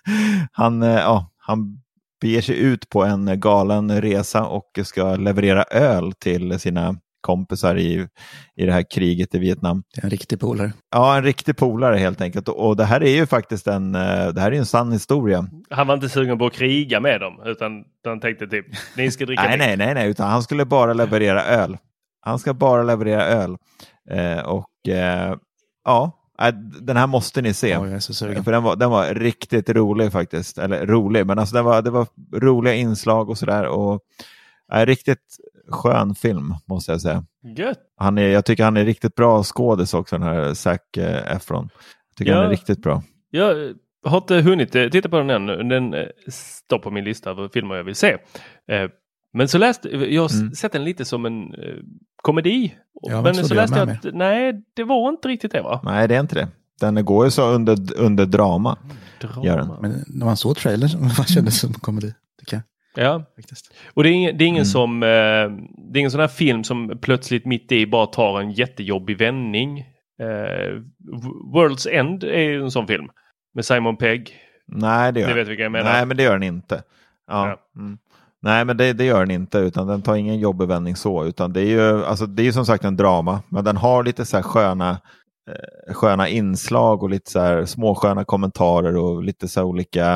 han, 0.52 0.82
eh, 0.82 0.88
ja, 0.88 1.30
han 1.38 1.82
beger 2.20 2.42
sig 2.42 2.58
ut 2.58 2.88
på 2.88 3.04
en 3.04 3.40
galen 3.40 4.00
resa 4.00 4.44
och 4.44 4.78
ska 4.84 5.16
leverera 5.16 5.62
öl 5.62 6.12
till 6.12 6.60
sina 6.60 6.96
kompisar 7.20 7.78
i, 7.78 8.08
i 8.56 8.66
det 8.66 8.72
här 8.72 8.90
kriget 8.90 9.34
i 9.34 9.38
Vietnam. 9.38 9.82
En 10.02 10.10
riktig 10.10 10.40
polare. 10.40 10.72
Ja, 10.90 11.16
en 11.16 11.24
riktig 11.24 11.56
polare 11.56 11.96
helt 11.96 12.20
enkelt. 12.20 12.48
Och, 12.48 12.68
och 12.68 12.76
det 12.76 12.84
här 12.84 13.02
är 13.02 13.14
ju 13.14 13.26
faktiskt 13.26 13.66
en, 13.66 13.94
eh, 13.94 14.28
det 14.28 14.40
här 14.40 14.52
är 14.52 14.56
en 14.56 14.66
sann 14.66 14.92
historia. 14.92 15.46
Han 15.70 15.86
var 15.86 15.94
inte 15.94 16.08
sugen 16.08 16.38
på 16.38 16.46
att 16.46 16.52
kriga 16.52 17.00
med 17.00 17.20
dem 17.20 17.42
utan 17.44 17.84
han 18.04 18.20
tänkte 18.20 18.46
typ 18.46 18.66
ni 18.96 19.10
ska 19.10 19.26
dricka 19.26 19.42
Nej, 19.42 19.58
nej, 19.58 19.76
nej, 19.76 19.94
nej, 19.94 20.10
utan 20.10 20.30
han 20.30 20.42
skulle 20.42 20.64
bara 20.64 20.92
leverera 20.92 21.44
öl. 21.44 21.76
Han 22.24 22.38
ska 22.38 22.54
bara 22.54 22.82
leverera 22.82 23.24
öl. 23.24 23.56
Eh, 24.10 24.38
och 24.44 24.88
eh, 24.88 25.36
ja, 25.84 26.12
äh, 26.42 26.54
den 26.80 26.96
här 26.96 27.06
måste 27.06 27.42
ni 27.42 27.54
se. 27.54 27.68
Ja, 27.68 27.86
jag 27.86 27.94
är 27.94 27.98
så 27.98 28.14
sugen. 28.14 28.44
För 28.44 28.52
den 28.52 28.62
var, 28.62 28.76
den 28.76 28.90
var 28.90 29.14
riktigt 29.14 29.70
rolig 29.70 30.12
faktiskt. 30.12 30.58
Eller 30.58 30.86
rolig, 30.86 31.26
men 31.26 31.38
alltså 31.38 31.54
den 31.54 31.64
var, 31.64 31.82
det 31.82 31.90
var 31.90 32.06
roliga 32.34 32.74
inslag 32.74 33.30
och 33.30 33.38
sådär. 33.38 33.66
Och 33.66 34.00
äh, 34.72 34.86
riktigt 34.86 35.36
skön 35.70 36.14
film 36.14 36.54
måste 36.66 36.92
jag 36.92 37.00
säga. 37.00 37.24
Gött. 37.56 37.78
Han 37.96 38.18
är, 38.18 38.28
jag 38.28 38.44
tycker 38.44 38.64
han 38.64 38.76
är 38.76 38.84
riktigt 38.84 39.14
bra 39.14 39.42
skådis 39.42 39.94
också, 39.94 40.18
den 40.18 40.28
här 40.28 40.54
Zac 40.54 40.80
eh, 40.96 41.36
Efron. 41.36 41.68
Jag 42.08 42.16
tycker 42.16 42.30
Ja. 42.32 42.36
han 42.36 42.46
är 42.46 42.50
riktigt 42.50 42.82
bra. 42.82 43.02
Jag 43.30 43.74
har 44.04 44.18
inte 44.18 44.40
hunnit 44.40 44.74
eh, 44.74 44.88
titta 44.88 45.08
på 45.08 45.18
den 45.18 45.30
än. 45.30 45.68
Den 45.68 45.94
eh, 45.94 46.06
står 46.66 46.78
på 46.78 46.90
min 46.90 47.04
lista 47.04 47.30
över 47.30 47.48
filmer 47.48 47.74
jag 47.74 47.84
vill 47.84 47.94
se. 47.94 48.16
Men 49.32 49.48
så 49.48 49.58
läste 49.58 49.88
jag 49.88 50.22
har 50.22 50.34
Mm. 50.40 50.52
sett 50.54 50.72
den 50.72 50.84
lite 50.84 51.04
som 51.04 51.26
en 51.26 51.54
eh, 51.54 51.74
komedi. 52.22 52.74
Ja, 53.02 53.22
men 53.22 53.34
så 53.34 53.54
läste 53.54 53.78
jag 53.78 53.88
med 53.88 53.96
att 54.06 54.14
nej, 54.14 54.64
det 54.76 54.84
var 54.84 55.08
inte 55.08 55.28
riktigt 55.28 55.52
det 55.52 55.62
va? 55.62 55.80
Nej, 55.84 56.08
det 56.08 56.14
är 56.16 56.20
inte 56.20 56.34
det. 56.34 56.48
Den 56.80 57.04
går 57.04 57.24
ju 57.24 57.30
så 57.30 57.48
under, 57.50 57.76
under 58.00 58.26
drama. 58.26 58.78
Gör 59.44 59.56
den. 59.56 59.68
Men 59.80 60.04
när 60.06 60.26
man 60.26 60.36
såg 60.36 60.56
trailern 60.56 60.88
så 60.88 60.98
vad 61.18 61.28
kändes 61.28 61.60
som 61.60 61.72
komedi, 61.72 62.14
tycker 62.40 62.56
jag. 62.56 62.62
Ja, 63.04 63.24
Faktiskt. 63.36 63.74
och 63.94 64.02
det 64.02 64.08
är 64.08 64.12
ingen, 64.12 64.38
det 64.38 64.44
är 64.44 64.46
ingen 64.46 64.56
Mm. 64.62 64.64
som, 64.64 65.02
eh, 65.02 65.08
det 65.92 65.98
är 65.98 65.98
ingen 65.98 66.10
sån 66.10 66.20
här 66.20 66.28
film 66.28 66.64
som 66.64 66.98
plötsligt 67.02 67.46
mitt 67.46 67.72
i 67.72 67.86
bara 67.86 68.06
tar 68.06 68.40
en 68.40 68.50
jättejobbig 68.50 69.18
vändning. 69.18 69.78
Eh, 70.20 70.80
World's 71.54 71.88
End 71.90 72.24
är 72.24 72.40
ju 72.40 72.62
en 72.62 72.70
sån 72.70 72.86
film. 72.86 73.08
Med 73.54 73.64
Simon 73.64 73.96
Pegg. 73.96 74.32
Nej, 74.66 75.12
det 75.12 75.20
gör 75.20 75.28
Ni 75.28 75.34
vet 75.34 75.48
vilka 75.48 75.62
jag 75.62 75.72
menar. 75.72 75.92
Nej, 75.92 76.06
men 76.06 76.16
det 76.16 76.22
gör 76.22 76.32
den 76.32 76.42
inte. 76.42 76.82
Ja. 77.26 77.48
Ja. 77.48 77.80
Mm. 77.80 77.98
Nej, 78.42 78.64
men 78.64 78.76
det, 78.76 78.92
det 78.92 79.04
gör 79.04 79.20
den 79.20 79.30
inte, 79.30 79.58
utan 79.58 79.86
den 79.86 80.02
tar 80.02 80.16
ingen 80.16 80.38
jobbig 80.38 80.68
vändning 80.68 80.96
så, 80.96 81.24
utan 81.24 81.52
det 81.52 81.60
är 81.60 81.66
ju 81.66 82.04
alltså, 82.04 82.26
det 82.26 82.42
är 82.42 82.44
ju 82.44 82.52
som 82.52 82.66
sagt 82.66 82.84
en 82.84 82.96
drama, 82.96 83.42
men 83.48 83.64
den 83.64 83.76
har 83.76 84.04
lite 84.04 84.24
så 84.24 84.36
här 84.36 84.42
sköna, 84.42 84.90
eh, 85.50 85.94
sköna 85.94 86.28
inslag 86.28 87.02
och 87.02 87.10
lite 87.10 87.30
så 87.30 87.40
här 87.40 87.64
småsköna 87.64 88.24
kommentarer 88.24 88.96
och 88.96 89.22
lite 89.24 89.48
så 89.48 89.60
här 89.60 89.64
olika, 89.64 90.14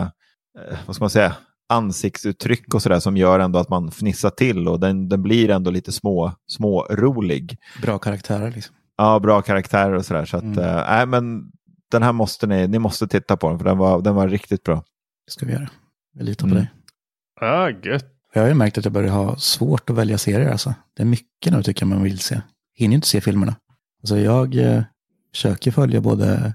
eh, 0.59 0.79
vad 0.87 0.97
ska 0.97 1.03
man 1.03 1.11
säga, 1.11 1.37
ansiktsuttryck 1.68 2.74
och 2.74 2.83
sådär 2.83 3.01
som 3.01 3.16
gör 3.16 3.39
ändå 3.41 3.59
att 3.59 3.68
man 3.68 3.91
fnissar 3.91 4.31
till 4.31 4.68
och 4.68 4.81
den, 4.81 5.09
den 5.09 5.22
blir 5.22 5.51
ändå 5.51 5.70
lite 5.70 5.93
små, 5.93 6.33
små 6.47 6.87
rolig. 6.91 7.59
Bra 7.83 7.99
karaktärer 7.99 8.51
liksom. 8.51 8.74
Ja, 8.97 9.18
bra 9.18 9.43
karaktärer 9.43 9.93
och 9.93 10.05
sådär. 10.05 10.24
Så 10.24 10.37
att, 10.37 10.43
Mm. 10.43 10.59
eh, 10.59 10.85
nej, 10.89 11.07
men 11.07 11.51
den 11.91 12.03
här 12.03 12.12
måste 12.12 12.47
ni, 12.47 12.68
ni 12.68 12.79
måste 12.79 13.09
titta 13.09 13.37
på 13.37 13.49
den, 13.49 13.59
för 13.59 13.64
den 13.64 13.79
var, 13.79 14.03
den 14.03 14.14
var 14.14 14.29
riktigt 14.29 14.62
bra. 14.62 14.74
Det 15.27 15.33
ska 15.33 15.47
vi 15.47 15.53
göra. 15.53 15.68
Jag 16.14 16.24
litar 16.24 16.49
på 16.49 16.55
Mm. 16.55 16.57
dig. 16.59 16.70
Ah, 17.41 17.68
gött. 17.70 18.12
Jag 18.33 18.43
har 18.43 18.49
ju 18.49 18.55
märkt 18.55 18.79
att 18.79 18.85
jag 18.85 18.93
börjar 18.93 19.11
ha 19.12 19.37
svårt 19.37 19.91
att 19.91 19.97
välja 19.97 20.18
serier 20.18 20.51
alltså. 20.51 20.74
Det 20.97 21.03
är 21.03 21.07
mycket 21.07 21.53
nu 21.53 21.62
tycker 21.62 21.83
jag 21.83 21.89
man 21.89 22.03
vill 22.03 22.18
se. 22.18 22.41
Hinner 22.74 22.93
ju 22.93 22.95
inte 22.95 23.09
se 23.09 23.20
filmerna. 23.20 23.57
Alltså 24.03 24.18
jag 24.18 24.55
eh, 24.57 24.83
försöker 25.35 25.70
följa 25.70 26.01
både 26.01 26.55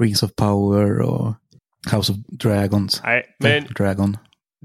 Rings 0.00 0.22
of 0.22 0.34
Power 0.36 1.00
och 1.00 1.34
House 1.92 2.12
of 2.12 2.18
Dragons. 2.28 3.00
Nej, 3.04 3.22
men 3.38 3.64
Dragon. 3.64 4.16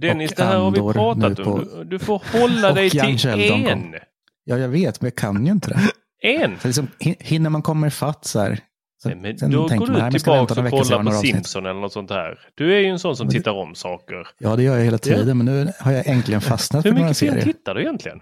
Dennis, 0.02 0.34
det 0.36 0.44
här 0.44 0.58
har 0.58 0.72
vi 0.72 0.80
pratat 0.94 1.40
om. 1.40 1.60
Du, 1.76 1.84
du 1.84 2.00
får 2.00 2.22
hålla 2.40 2.74
dig 2.74 2.90
till 2.90 3.00
en. 3.30 3.96
Ja, 4.44 4.58
jag 4.58 4.70
vet, 4.70 5.02
men 5.02 5.06
jag 5.08 5.16
kan 5.16 5.46
ju 5.46 5.52
inte 5.52 5.70
det. 5.70 5.80
En? 6.24 6.56
Liksom, 6.64 6.88
hin- 7.00 7.16
hinner 7.20 7.50
man 7.50 7.62
komma 7.62 7.88
ifatt 7.88 8.26
så 8.26 8.40
här. 8.40 8.60
Så, 9.04 9.10
Nej, 9.10 9.18
men 9.18 9.38
sen 9.38 9.52
då 9.52 9.62
går 9.68 9.70
man, 9.78 9.80
du 9.88 9.94
vänta 9.94 10.20
tillbaka 10.20 10.62
och 10.62 10.70
kollar 10.70 11.04
på. 11.04 11.12
Simpson 11.12 11.66
eller 11.66 11.80
något 11.82 11.94
sånt 11.94 12.10
här. 12.12 12.40
Du 12.56 12.76
är 12.76 12.80
ju 12.80 12.86
en 12.86 13.00
sån 13.00 13.16
som 13.18 13.28
Men 13.28 13.32
tittar 13.34 13.52
om 13.52 13.76
saker. 13.76 14.28
Ja, 14.38 14.56
det 14.56 14.64
gör 14.64 14.78
jag 14.78 14.84
hela 14.86 14.96
Ja. 14.96 15.16
tiden, 15.16 15.38
men 15.38 15.46
nu 15.46 15.72
har 15.80 15.92
jag 15.92 16.08
äntligen 16.08 16.42
fastnat 16.42 16.86
Hur 16.86 16.90
för 16.92 16.96
några 16.96 17.06
mycket 17.08 17.18
film 17.20 17.34
serier. 17.34 17.54
tittar 17.54 17.76
du 17.76 17.82
egentligen? 17.82 18.20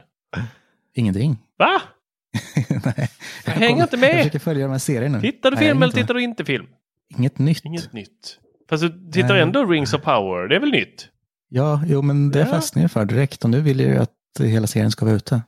Ingenting. 0.96 1.38
Va? 1.58 1.82
nej. 2.86 3.10
Jag 3.46 3.52
hänger 3.54 3.84
inte 3.84 3.98
med. 3.98 4.10
Jag 4.10 4.18
försöker 4.18 4.40
följa 4.40 4.66
de 4.66 4.72
här 4.72 4.80
serierna. 4.80 5.22
Tittar 5.22 5.52
du 5.52 5.58
Nej, 5.58 5.66
film 5.68 5.84
eller 5.84 5.94
tittar 5.94 6.14
du 6.14 6.22
inte 6.24 6.46
film? 6.46 6.66
Inget 7.18 7.40
nytt. 7.40 7.66
Inget 7.66 7.94
nytt. 7.94 8.40
Fast 8.70 8.82
du 8.84 9.12
tittar 9.12 9.30
Nej. 9.34 9.42
ändå 9.42 9.66
Rings 9.66 9.94
of 9.94 10.02
Power. 10.02 10.48
Det 10.48 10.56
är 10.56 10.60
väl 10.60 10.72
nytt? 10.72 11.08
Ja, 11.50 11.82
jo, 11.88 12.02
men 12.02 12.32
det 12.32 12.40
Ja. 12.40 12.46
fastnar 12.46 12.82
jag 12.82 12.92
för 12.92 13.06
direkt 13.06 13.44
och 13.44 13.50
nu 13.50 13.62
vill 13.62 13.80
jag 13.80 13.90
ju 13.90 13.98
att 13.98 14.12
hela 14.40 14.68
serien 14.68 14.92
ska 14.92 15.06
vara 15.06 15.16
ute. 15.16 15.42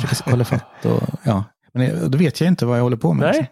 Försöker 0.00 0.30
hålla 0.30 0.44
fatt 0.44 0.84
och 0.84 1.02
ja. 1.24 1.44
Men 1.72 2.10
då 2.10 2.18
vet 2.18 2.40
jag 2.40 2.48
inte 2.48 2.66
vad 2.66 2.78
jag 2.78 2.82
håller 2.82 2.96
på 2.96 3.12
med. 3.12 3.30
Nej. 3.34 3.50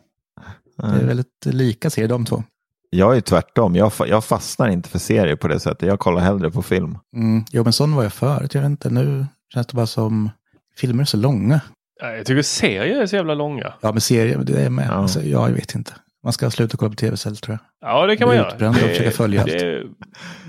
Det 0.77 0.87
är 0.87 1.07
väldigt 1.07 1.45
lika 1.47 1.91
serier 1.91 2.09
de 2.09 2.24
två. 2.24 2.43
Jag 2.91 3.16
är 3.16 3.20
tvärtom. 3.20 3.77
Jag, 3.77 3.93
jag 4.07 4.24
fastnar 4.24 4.68
inte 4.68 4.89
för 4.89 4.99
serier 4.99 5.37
på 5.37 5.49
det 5.49 5.61
sättet. 5.61 5.89
Jag 5.89 5.99
kollar 5.99 6.20
hellre 6.20 6.51
på 6.51 6.62
film. 6.62 6.99
Mm. 7.16 7.45
Jo, 7.51 7.64
men 7.64 7.72
sån 7.72 7.95
var 7.97 8.03
jag 8.03 8.12
förut. 8.12 8.55
Jag 8.55 8.61
vet 8.62 8.70
inte, 8.70 8.91
nu 8.91 9.27
känns 9.55 9.66
det 9.66 9.74
bara 9.74 9.87
som 9.87 10.31
filmer 10.77 11.03
är 11.03 11.07
så 11.07 11.16
långa. 11.16 11.61
Ja, 12.01 12.12
Jag 12.16 12.27
tycker 12.27 12.43
serier 12.43 13.03
är 13.03 13.07
så 13.07 13.16
jävla 13.16 13.35
långa. 13.35 13.72
Ja, 13.81 13.93
men 13.93 14.01
serier, 14.01 14.39
det 14.39 14.62
är 14.62 14.70
med. 14.70 14.87
Ja. 14.89 14.93
Alltså, 14.93 15.22
ja, 15.22 15.49
jag 15.49 15.55
vet 15.55 15.74
inte. 15.74 15.93
Man 16.24 16.33
ska 16.33 16.51
sluta 16.51 16.77
kolla 16.77 16.91
på 16.91 16.97
tv 16.97 17.14
istället 17.14 17.43
tror 17.43 17.59
jag. 17.81 17.91
Ja, 17.91 18.07
det 18.07 18.16
kan 18.16 18.29
man 18.29 18.37
göra. 18.37 18.68
och 18.68 18.74
försöka 18.74 19.11
följa 19.11 19.45
det 19.45 19.61
är 19.61 19.87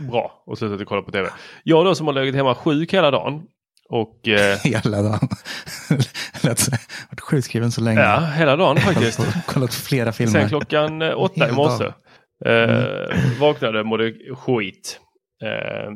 bra 0.10 0.44
att 0.52 0.58
sluta 0.58 0.86
kolla 0.86 1.02
på 1.02 1.12
tv. 1.12 1.30
Jag 1.64 1.86
då 1.86 1.96
som 1.96 2.08
har 2.08 2.14
legat 2.14 2.36
hemma 2.36 2.56
sjuk 2.56 2.94
hela 2.94 3.12
dagen. 3.12 3.44
Och 3.90 4.28
eh, 4.28 4.58
Hela 4.64 5.02
dagen. 5.02 5.20
Lät 6.44 6.68
Varit 7.10 7.22
sjukskriven 7.22 7.72
så 7.72 7.82
länge. 7.82 8.00
ja, 8.02 8.20
hela 8.20 8.56
dagen 8.56 8.78
faktiskt. 8.78 9.18
Kollat, 9.18 9.46
kollat 9.46 9.74
flera 9.74 10.12
filmer. 10.12 10.32
Sen 10.40 10.50
klockan 10.50 11.02
eh, 11.02 11.20
åtta 11.20 11.50
i 11.50 11.52
morse. 11.52 11.86
Eh, 12.46 13.40
vaknade 13.40 13.84
mådde 13.84 14.14
skit. 14.36 15.00
Eh, 15.44 15.92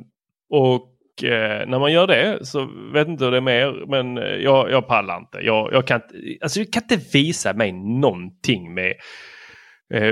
och 0.54 1.24
eh, 1.24 1.68
när 1.68 1.80
man 1.80 1.92
gör 1.92 2.08
det 2.08 2.46
så 2.48 2.70
vet 2.94 3.08
inte 3.08 3.24
hur 3.24 3.32
det 3.32 3.38
är 3.38 3.42
med 3.42 3.62
er, 3.62 3.86
men 3.88 4.18
eh, 4.18 4.24
jag, 4.36 4.72
jag 4.72 4.88
pallar 4.88 5.18
inte. 5.18 5.38
Jag, 5.42 5.74
jag, 5.74 5.88
kan, 5.88 6.02
inte- 6.02 6.44
alltså, 6.44 6.60
jag 6.60 6.74
kan 6.74 6.84
inte 6.84 6.98
visa 7.14 7.54
mig 7.54 7.72
någonting 7.72 8.74
med, 8.74 8.94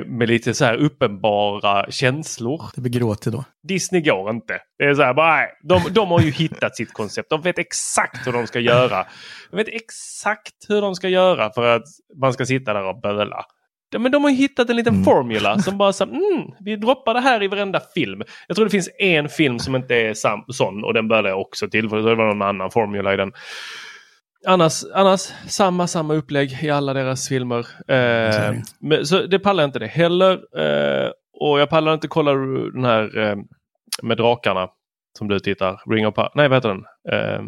med 0.06 0.30
lite 0.30 0.54
så 0.54 0.66
här 0.66 0.76
uppenbara 0.76 1.92
känslor. 1.92 2.62
Det 2.76 2.82
blir 2.82 2.92
gråtig 2.92 3.34
då. 3.34 3.44
Disney 3.68 4.02
går 4.02 4.30
inte. 4.30 4.60
Det 4.78 4.84
är 4.86 4.96
så 4.96 5.04
här, 5.04 5.14
bara, 5.14 5.36
nej, 5.36 5.48
de, 5.64 5.82
de 5.94 6.12
har 6.12 6.22
ju 6.22 6.32
hittat 6.32 6.76
sitt 6.76 6.94
koncept. 6.94 7.30
De 7.30 7.42
vet 7.42 7.60
exakt 7.60 8.28
hur 8.28 8.34
de 8.34 8.48
ska 8.48 8.60
göra. 8.60 9.06
De 9.52 9.58
vet 9.58 9.68
exakt 9.68 10.54
hur 10.68 10.82
de 10.82 10.96
ska 10.96 11.10
göra 11.10 11.52
för 11.54 11.76
att 11.76 11.84
man 12.22 12.34
ska 12.34 12.46
sitta 12.46 12.74
där 12.74 12.84
och 12.84 13.02
böla. 13.02 13.44
Ja, 13.92 14.00
Men 14.00 14.12
de 14.12 14.24
har 14.24 14.32
ju 14.32 14.36
hittat 14.38 14.70
en 14.70 14.76
liten 14.76 15.04
formula 15.04 15.60
som 15.60 15.78
bara 15.78 15.94
så 15.94 16.04
mm, 16.04 16.22
vi 16.60 16.76
droppar 16.76 17.14
det 17.14 17.20
här 17.22 17.44
i 17.44 17.48
varenda 17.48 17.82
film. 17.94 18.22
Jag 18.48 18.56
tror 18.56 18.66
det 18.66 18.72
finns 18.72 18.90
en 19.00 19.30
film 19.30 19.60
som 19.60 19.76
inte 19.76 19.96
är 19.96 20.14
sam- 20.14 20.46
sån 20.48 20.84
och 20.84 20.94
den 20.94 21.08
började 21.08 21.30
jag 21.30 21.42
också 21.42 21.70
till 21.70 21.90
för 21.90 21.98
det 21.98 22.16
var 22.16 22.26
någon 22.26 22.42
annan 22.42 22.72
formula 22.72 23.14
i 23.14 23.18
den. 23.18 23.32
Annars, 24.48 24.84
annars 24.94 25.22
samma, 25.48 25.88
samma 25.88 26.14
upplägg 26.14 26.60
i 26.64 26.70
alla 26.70 26.94
deras 26.94 27.28
filmer. 27.28 27.68
Eh, 27.88 28.56
men, 28.80 29.06
så 29.06 29.26
det 29.26 29.40
pallar 29.40 29.64
inte 29.64 29.80
det 29.80 29.88
heller. 29.88 30.34
Eh, 30.34 31.10
och 31.42 31.60
jag 31.60 31.70
pallar 31.70 31.94
inte 31.94 32.08
kolla 32.08 32.34
den 32.74 32.86
här 32.86 33.18
eh, 33.18 33.36
med 34.04 34.18
drakarna 34.18 34.68
som 35.18 35.28
du 35.28 35.40
tittar. 35.40 35.82
Ring 35.94 36.08
of 36.08 36.16
Power. 36.16 36.32
Nej, 36.36 36.48
vad 36.48 36.58
heter 36.58 36.70
den? 36.70 36.84
Eh, 37.12 37.42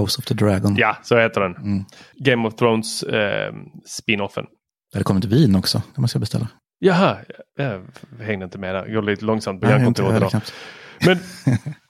House 0.00 0.18
of 0.18 0.24
the 0.24 0.34
Dragon. 0.34 0.76
Ja, 0.76 0.96
så 1.02 1.18
heter 1.18 1.40
den. 1.40 1.56
Mm. 1.56 1.84
Game 2.14 2.48
of 2.48 2.54
Thrones 2.54 3.02
eh, 3.02 3.54
spin-offen. 3.86 4.44
Det 4.92 4.98
hade 4.98 5.04
kommit 5.04 5.24
vin 5.24 5.56
också. 5.56 5.82
Det 5.94 6.00
måste 6.00 6.16
jag 6.16 6.20
beställa. 6.20 6.48
Jaha, 6.78 7.16
jag 7.56 7.82
hängde 8.20 8.44
inte 8.44 8.58
med 8.58 8.74
där. 8.74 8.94
Går 8.94 9.02
lite 9.02 9.24
långsamt 9.24 9.60
på 9.60 9.68
hjärnkontoret 9.68 10.16
idag. 10.16 10.42
Men 11.06 11.18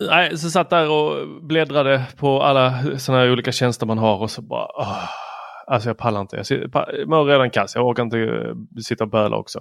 nej, 0.00 0.38
så 0.38 0.50
satt 0.50 0.70
där 0.70 0.90
och 0.90 1.28
bläddrade 1.42 2.06
på 2.16 2.42
alla 2.42 2.98
sådana 2.98 3.22
här 3.22 3.32
olika 3.32 3.52
tjänster 3.52 3.86
man 3.86 3.98
har 3.98 4.18
och 4.18 4.30
så 4.30 4.42
bara 4.42 4.66
åh, 4.78 5.04
Alltså 5.66 5.88
jag 5.88 5.98
pallar 5.98 6.20
inte. 6.20 6.36
Jag 6.36 6.46
sitter- 6.46 7.06
mår 7.06 7.24
redan 7.24 7.50
kass. 7.50 7.74
Jag 7.74 7.86
orkar 7.86 8.02
inte 8.02 8.18
eh, 8.18 8.54
sitta 8.82 9.04
och 9.04 9.10
böla 9.10 9.36
också. 9.36 9.60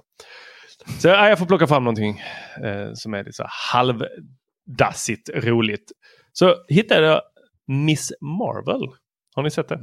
Så 0.99 1.07
nej, 1.07 1.30
jag 1.30 1.39
får 1.39 1.45
plocka 1.45 1.67
fram 1.67 1.84
någonting 1.84 2.21
eh, 2.63 2.89
som 2.93 3.13
är 3.13 3.17
lite 3.17 3.34
så 3.34 3.43
här 3.43 3.51
halvdassigt 3.73 5.30
roligt. 5.36 5.91
Så 6.34 6.55
hittade 6.67 7.07
jag 7.07 7.21
Miss 7.67 8.11
Marvel. 8.21 8.82
Har 9.36 9.43
ni 9.43 9.51
sett 9.51 9.67
det? 9.69 9.80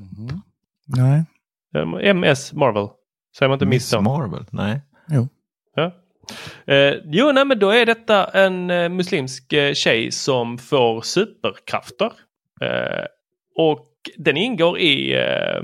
Nej. 0.86 1.24
Eh, 1.76 2.10
MS 2.10 2.52
Marvel. 2.52 2.88
Säger 3.38 3.48
man 3.48 3.56
inte 3.56 3.66
Miss, 3.66 3.92
Miss? 3.94 4.02
Marvel? 4.02 4.44
Nej. 4.50 4.80
Jo. 5.08 5.28
Eh, 6.66 6.94
jo, 7.04 7.32
nej, 7.32 7.44
men 7.44 7.58
då 7.58 7.70
är 7.70 7.86
detta 7.86 8.24
en 8.24 8.70
eh, 8.70 8.88
muslimsk 8.88 9.52
eh, 9.52 9.74
tjej 9.74 10.10
som 10.10 10.58
får 10.58 11.00
superkrafter. 11.00 12.12
Eh, 12.60 13.04
och 13.56 13.90
den 14.16 14.36
ingår 14.36 14.78
i, 14.78 15.14
eh, 15.14 15.62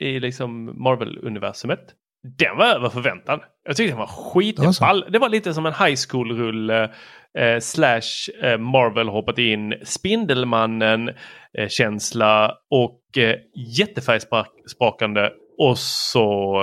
i 0.00 0.20
liksom 0.20 0.82
Marvel-universumet. 0.82 1.94
Den 2.38 2.56
var 2.56 2.66
över 2.66 2.88
förväntan. 2.88 3.40
Jag 3.64 3.76
tyckte 3.76 3.92
den 3.92 3.98
var 3.98 4.06
skitball. 4.06 5.04
Det 5.08 5.18
var 5.18 5.28
lite 5.28 5.54
som 5.54 5.66
en 5.66 5.74
high 5.74 5.96
school-rulle 6.08 6.90
eh, 7.38 7.58
slash 7.60 8.30
eh, 8.42 8.58
Marvel 8.58 9.08
hoppat 9.08 9.38
in. 9.38 9.74
Spindelmannen-känsla 9.84 12.54
och 12.70 13.18
eh, 13.18 13.36
jättefärgsprakande. 13.78 15.30
Och 15.58 15.78
så 15.78 16.56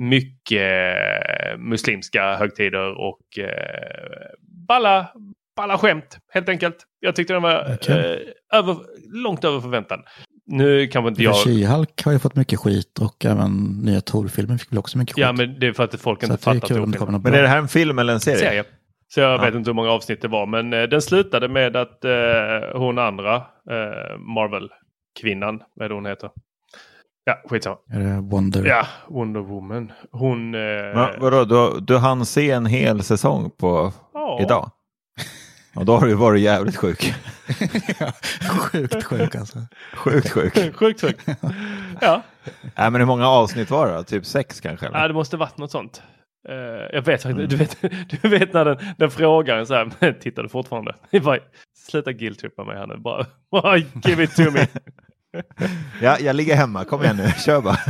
mycket 0.00 0.62
eh, 0.62 1.58
muslimska 1.58 2.36
högtider 2.36 2.98
och 3.00 3.38
eh, 3.38 4.28
balla, 4.68 5.06
balla 5.56 5.78
skämt 5.78 6.18
helt 6.32 6.48
enkelt. 6.48 6.76
Jag 7.00 7.16
tyckte 7.16 7.32
den 7.32 7.42
var 7.42 7.74
Okej. 7.74 8.24
eh, 8.52 8.58
över, 8.58 8.76
långt 9.22 9.44
över 9.44 9.60
förväntan. 9.60 10.02
Nu 10.46 10.86
kanske 10.86 11.08
inte 11.08 11.22
jag... 11.22 11.34
She-Hulk 11.34 12.04
har 12.04 12.12
ju 12.12 12.18
fått 12.18 12.36
mycket 12.36 12.58
skit 12.58 12.98
och 13.00 13.24
även 13.24 13.80
nya 13.82 14.00
Thor-filmen 14.00 14.58
fick 14.58 14.72
väl 14.72 14.78
också 14.78 14.98
mycket 14.98 15.14
skit. 15.14 15.22
Ja, 15.22 15.32
men 15.32 15.60
det 15.60 15.66
är 15.66 15.72
för 15.72 15.84
att 15.84 16.00
folk 16.00 16.22
inte 16.22 16.34
att 16.34 16.40
det 16.44 16.50
är 16.50 16.60
fattar 16.60 17.06
något 17.12 17.22
Men 17.22 17.34
är 17.34 17.42
det 17.42 17.48
här 17.48 17.58
en 17.58 17.68
film 17.68 17.98
eller 17.98 18.12
en 18.12 18.20
serie? 18.20 18.38
serie. 18.38 18.64
Så 19.08 19.20
jag 19.20 19.32
Ja. 19.32 19.44
vet 19.44 19.54
inte 19.54 19.70
hur 19.70 19.74
många 19.74 19.90
avsnitt 19.90 20.22
det 20.22 20.28
var. 20.28 20.46
Men 20.46 20.72
eh, 20.72 20.82
den 20.82 21.02
slutade 21.02 21.48
med 21.48 21.76
att 21.76 22.04
eh, 22.04 22.10
hon 22.74 22.98
andra, 22.98 23.36
eh, 23.70 24.18
Marvel-kvinnan, 24.18 25.62
vad 25.74 25.84
är 25.84 25.88
det 25.88 25.94
hon 25.94 26.06
heter? 26.06 26.30
Ja, 27.28 27.40
skitsamma. 27.48 27.76
Är 27.92 27.98
det 28.00 28.20
Wonder? 28.20 28.64
Ja, 28.66 28.86
Wonder 29.08 29.40
Woman. 29.40 29.92
Hon... 30.12 30.54
Eh, 30.54 30.60
Men, 30.94 31.20
vadå, 31.20 31.44
du, 31.44 31.80
du 31.80 31.96
hann 31.98 32.26
se 32.26 32.50
en 32.50 32.66
hel 32.66 33.02
säsong 33.02 33.50
på 33.50 33.92
Ja. 34.14 34.38
idag? 34.42 34.70
Och 35.74 35.84
då 35.84 35.96
har 35.96 36.06
du 36.06 36.14
varit 36.14 36.40
jävligt 36.42 36.76
sjuk. 36.76 37.14
Sjukt 38.60 39.04
sjuk 39.04 39.34
alltså. 39.34 39.58
Sjukt 39.94 40.30
sjuk. 40.30 40.54
Sjukt 40.76 41.00
sjukt. 41.00 41.28
Ja. 42.00 42.22
Nej, 42.76 42.90
men 42.90 42.94
hur 42.94 43.06
många 43.06 43.28
avsnitt 43.28 43.70
var 43.70 43.88
det? 43.92 44.04
Typ 44.04 44.26
sex 44.26 44.60
kanske? 44.60 44.86
Eller? 44.86 44.98
ja, 45.00 45.08
det 45.08 45.14
måste 45.14 45.36
varit 45.36 45.58
något 45.58 45.70
sånt. 45.70 46.02
Eh, 46.48 46.54
jag 46.92 47.02
vet 47.02 47.22
faktiskt 47.22 47.50
du 47.50 47.56
vet, 47.56 47.76
du 48.22 48.28
vet 48.28 48.52
när 48.52 48.64
den, 48.64 48.78
den 48.98 49.10
frågar 49.10 49.64
så 49.64 49.74
här, 49.74 50.12
tittar 50.20 50.42
du 50.42 50.48
fortfarande? 50.48 50.94
Bara, 51.22 51.38
Sluta 51.88 52.12
guilt-trippa 52.12 52.64
mig 52.64 52.76
här 52.76 52.86
nu, 52.86 52.96
bara, 52.96 53.26
bara 53.50 53.76
give 53.76 54.22
it 54.24 54.36
to 54.36 54.42
me. 54.50 54.66
Ja, 56.02 56.16
jag 56.20 56.36
ligger 56.36 56.56
hemma, 56.56 56.84
kom 56.84 57.02
igen 57.02 57.16
nu, 57.16 57.28
kör 57.44 57.60
bara. 57.60 57.76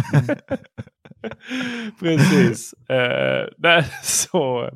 Precis. 2.00 2.72
Eh, 2.72 3.46
nej, 3.58 3.84
så 4.02 4.70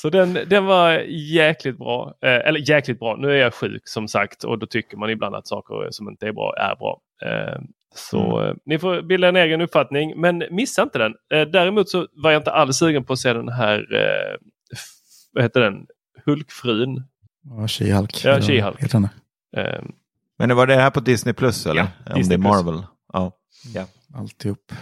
så 0.00 0.10
den, 0.10 0.38
den 0.46 0.64
var 0.64 0.92
jäkligt 1.08 1.78
bra. 1.78 2.14
Eh, 2.22 2.48
eller 2.48 2.70
jäkligt 2.70 2.98
bra. 2.98 3.16
Nu 3.16 3.30
är 3.30 3.36
jag 3.36 3.54
sjuk 3.54 3.88
som 3.88 4.08
sagt 4.08 4.44
och 4.44 4.58
då 4.58 4.66
tycker 4.66 4.96
man 4.96 5.10
ibland 5.10 5.34
att 5.34 5.48
saker 5.48 5.88
som 5.90 6.08
inte 6.08 6.26
är 6.26 6.32
bra 6.32 6.54
är 6.56 6.76
bra. 6.76 7.00
Eh, 7.22 7.60
så 7.94 8.44
eh, 8.44 8.54
ni 8.66 8.78
får 8.78 9.02
bilda 9.02 9.28
en 9.28 9.36
egen 9.36 9.60
uppfattning. 9.60 10.20
Men 10.20 10.42
missa 10.50 10.82
inte 10.82 10.98
den. 10.98 11.14
Däremot 11.28 11.88
så 11.88 12.06
var 12.12 12.30
jag 12.30 12.40
inte 12.40 12.52
alls 12.52 12.76
sugen 12.76 13.04
på 13.04 13.12
att 13.12 13.18
se 13.18 13.32
den 13.32 13.48
här, 13.48 13.86
vad 15.32 15.44
heter 15.44 15.60
den, 15.60 15.86
Hulkfrun. 16.24 17.04
Ja, 17.44 17.66
She-Hulk. 17.66 18.20
Ja, 18.24 18.38
She-Hulk. 18.38 18.76
Men 20.38 20.56
var 20.56 20.66
det 20.66 20.74
här 20.74 20.90
på 20.90 21.00
Disney 21.00 21.34
Plus 21.34 21.66
eller? 21.66 21.82
Ja, 21.82 22.12
Om 22.12 22.18
Disney 22.18 22.38
det 22.38 22.46
är. 22.46 22.50
Marvel? 22.50 22.82
Ja. 23.12 23.32
ja. 23.74 23.84
Alltihop. 24.14 24.72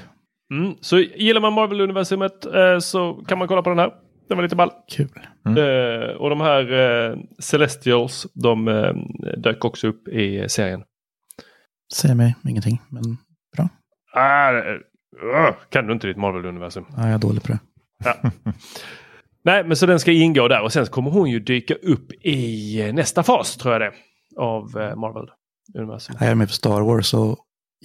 Mm, 0.52 0.74
så 0.80 0.98
gillar 0.98 1.40
man 1.40 1.52
Marvel-universumet 1.52 2.46
eh, 2.54 2.78
så 2.78 3.14
kan 3.14 3.38
man 3.38 3.48
kolla 3.48 3.62
på 3.62 3.70
den 3.70 3.78
här. 3.78 3.92
Den 4.28 4.36
var 4.36 4.42
lite 4.42 4.56
ball. 4.56 4.70
Kul. 4.88 5.08
Eh, 5.46 6.16
och 6.16 6.30
de 6.30 6.40
här 6.40 6.72
eh, 6.72 7.16
Celestials, 7.38 8.26
de 8.34 8.68
eh, 8.68 8.94
dök 9.36 9.64
också 9.64 9.88
upp 9.88 10.08
i 10.08 10.48
serien. 10.48 10.82
Säger 11.94 12.14
mig 12.14 12.36
ingenting, 12.48 12.82
men 12.88 13.02
bra. 13.56 13.68
Ah, 14.14 14.52
uh, 14.52 15.54
kan 15.68 15.86
du 15.86 15.92
inte 15.92 16.06
ditt 16.06 16.16
Marvel-universum? 16.16 16.84
Ja, 16.96 17.02
jag 17.02 17.14
är 17.14 17.18
dålig 17.18 17.42
på 17.42 17.52
det. 17.52 17.58
Ja. 18.04 18.30
Nej, 19.44 19.64
men 19.64 19.76
så 19.76 19.86
den 19.86 20.00
ska 20.00 20.12
ingå 20.12 20.48
där 20.48 20.62
och 20.62 20.72
sen 20.72 20.86
kommer 20.86 21.10
hon 21.10 21.30
ju 21.30 21.40
dyka 21.40 21.74
upp 21.74 22.12
i 22.12 22.80
eh, 22.80 22.94
nästa 22.94 23.22
fas 23.22 23.56
tror 23.56 23.74
jag 23.74 23.80
det 23.80 23.92
av 24.36 24.62
eh, 24.64 24.96
Marvel-universum. 24.96 25.36
Jag 26.20 26.28
är 26.28 26.34
med 26.34 26.48
på 26.48 26.54
Star 26.54 26.80
Wars 26.80 27.14
och 27.14 27.38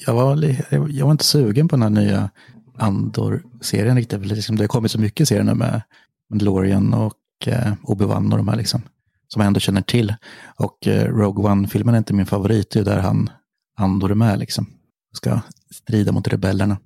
jag 0.06 0.14
var, 0.14 0.56
jag 0.90 1.06
var 1.06 1.12
inte 1.12 1.24
sugen 1.24 1.68
på 1.68 1.76
den 1.76 1.84
här 1.84 2.04
nya 2.04 2.30
Andor-serien 2.78 3.96
riktigt. 3.96 4.26
Liksom, 4.26 4.56
det 4.56 4.64
har 4.64 4.68
kommit 4.68 4.92
så 4.92 5.00
mycket 5.00 5.28
serier 5.28 5.44
nu 5.44 5.54
med 5.54 5.82
Mandalorian 6.30 6.94
och 6.94 7.14
eh, 7.46 7.74
Obi-Wan 7.84 8.32
och 8.32 8.38
de 8.38 8.48
här 8.48 8.56
liksom. 8.56 8.82
Som 9.28 9.40
jag 9.40 9.48
ändå 9.48 9.60
känner 9.60 9.82
till. 9.82 10.16
Och 10.56 10.88
eh, 10.88 11.06
Rogue 11.06 11.52
One-filmen 11.52 11.94
är 11.94 11.98
inte 11.98 12.14
min 12.14 12.26
favorit. 12.26 12.72
Det 12.72 12.80
är 12.80 12.84
där 12.84 13.00
han, 13.00 13.30
Andor 13.78 14.12
är 14.12 14.16
med 14.16 14.40
liksom. 14.40 14.68
Ska 15.14 15.42
strida 15.72 16.12
mot 16.12 16.28
rebellerna. 16.28 16.78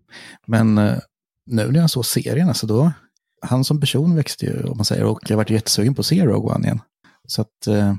Men 0.48 0.78
eh, 0.78 0.98
nu 1.46 1.72
när 1.72 1.80
jag 1.80 1.90
såg 1.90 2.06
serien, 2.06 2.48
alltså 2.48 2.68
då, 2.68 2.92
han 3.42 3.64
som 3.64 3.80
person 3.80 4.16
växte 4.16 4.46
ju, 4.46 4.64
om 4.64 4.78
man 4.78 4.86
säger. 4.86 5.04
Och 5.04 5.20
jag 5.30 5.38
varit 5.38 5.50
jättesugen 5.50 5.96
på 5.96 6.00
att 6.00 6.06
se 6.06 6.26
Rogue 6.26 6.56
One 6.56 6.66
igen. 6.66 6.82
Så 7.28 7.42
att 7.42 7.68
eh, 7.68 7.96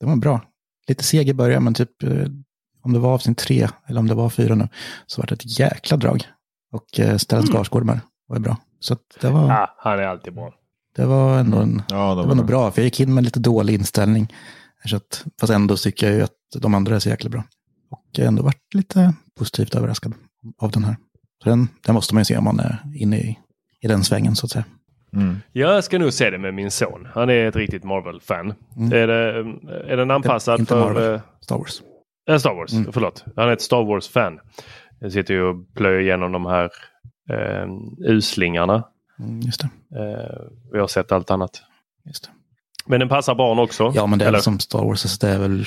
det 0.00 0.06
var 0.06 0.16
bra. 0.16 0.49
Lite 0.90 1.04
seg 1.04 1.28
i 1.28 1.34
början, 1.34 1.64
men 1.64 1.74
typ 1.74 2.02
eh, 2.02 2.26
om 2.82 2.92
det 2.92 2.98
var 2.98 3.14
avsnitt 3.14 3.38
tre, 3.38 3.68
eller 3.86 4.00
om 4.00 4.06
det 4.08 4.14
var 4.14 4.30
fyra 4.30 4.54
nu, 4.54 4.68
så 5.06 5.20
var 5.20 5.26
det 5.26 5.34
ett 5.34 5.58
jäkla 5.58 5.96
drag. 5.96 6.24
Och 6.72 7.00
eh, 7.00 7.16
Stellan 7.16 7.46
Skarsgård 7.46 7.84
med 7.84 8.00
var 8.28 8.38
bra. 8.38 8.56
Så 8.80 8.92
att 8.94 9.00
det 9.20 9.30
var, 9.30 9.50
Ah, 9.50 9.74
han 9.78 9.98
är 9.98 10.02
alltid 10.02 10.34
bra. 10.34 10.52
det 10.96 11.04
var 11.06 11.38
ändå 11.38 11.58
en, 11.58 11.82
Ja, 11.88 12.14
det 12.14 12.26
var 12.26 12.34
nog 12.34 12.46
bra, 12.46 12.70
för 12.70 12.80
jag 12.82 12.84
gick 12.84 13.00
in 13.00 13.14
med 13.14 13.24
lite 13.24 13.40
dålig 13.40 13.74
inställning. 13.74 14.32
Så 14.84 14.96
att, 14.96 15.24
fast 15.40 15.52
ändå 15.52 15.76
tycker 15.76 16.06
jag 16.06 16.16
ju 16.16 16.22
att 16.22 16.32
de 16.62 16.74
andra 16.74 16.94
är 16.96 16.98
så 16.98 17.08
jäkla 17.08 17.30
bra. 17.30 17.44
Och 17.90 18.04
jag 18.12 18.24
har 18.24 18.28
ändå 18.28 18.42
varit 18.42 18.74
lite 18.74 19.14
positivt 19.38 19.74
överraskad 19.74 20.14
av 20.58 20.70
den 20.70 20.84
här. 20.84 20.96
Så 21.42 21.48
den, 21.48 21.68
den 21.86 21.94
måste 21.94 22.14
man 22.14 22.20
ju 22.20 22.24
se 22.24 22.36
om 22.36 22.44
man 22.44 22.60
är 22.60 22.82
inne 22.94 23.16
i, 23.18 23.38
i 23.80 23.88
den 23.88 24.04
svängen 24.04 24.36
så 24.36 24.46
att 24.46 24.50
säga. 24.52 24.64
Mm. 25.12 25.36
Jag 25.52 25.84
ska 25.84 25.98
nog 25.98 26.12
se 26.12 26.30
det 26.30 26.38
med 26.38 26.54
min 26.54 26.70
son. 26.70 27.08
Han 27.14 27.30
är 27.30 27.46
ett 27.48 27.56
riktigt 27.56 27.84
Marvel-fan. 27.84 28.54
Mm. 28.76 28.92
Är, 28.92 29.06
det, 29.06 29.38
är 29.92 29.96
den 29.96 30.10
anpassad 30.10 30.60
Inte 30.60 30.74
för... 30.74 30.80
Marvel. 30.84 31.14
eh, 31.14 31.20
Star 31.40 31.56
Wars. 31.58 31.82
Eh, 32.30 32.38
Star 32.38 32.54
Wars, 32.54 32.72
Mm. 32.72 32.92
förlåt. 32.92 33.24
Han 33.36 33.48
är 33.48 33.52
ett 33.52 33.62
Star 33.62 33.84
Wars-fan. 33.84 34.40
Jag 34.98 35.12
sitter 35.12 35.34
ju 35.34 35.42
och 35.42 35.74
plöjer 35.74 36.00
igenom 36.00 36.32
de 36.32 36.46
här 36.46 36.70
eh, 37.30 37.68
uslingarna. 37.98 38.84
Mm, 39.18 39.40
just 39.40 39.60
det. 39.60 39.98
Eh, 40.00 40.40
vi 40.72 40.78
har 40.78 40.86
sett 40.86 41.12
allt 41.12 41.30
annat. 41.30 41.62
Just 42.04 42.24
det. 42.24 42.30
Men 42.86 43.00
den 43.00 43.08
passar 43.08 43.34
barn 43.34 43.58
också. 43.58 43.92
Ja, 43.94 44.06
men 44.06 44.18
det 44.18 44.24
är 44.24 44.28
Eller? 44.28 44.38
som 44.38 44.58
Star 44.58 44.84
Wars, 44.84 45.00
så 45.00 45.26
det 45.26 45.32
är 45.32 45.38
väl, 45.38 45.64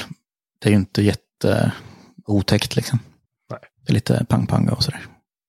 det 0.60 0.68
är 0.68 0.72
ju 0.72 0.76
inte 0.78 1.02
jätte 1.02 1.72
otäckt 2.26 2.76
liksom. 2.76 3.00
Nej. 3.52 3.60
Det 3.86 3.91
är 3.91 3.94
lite 3.94 4.26
pang-pang 4.30 4.70
och 4.70 4.84
sådär. 4.84 5.00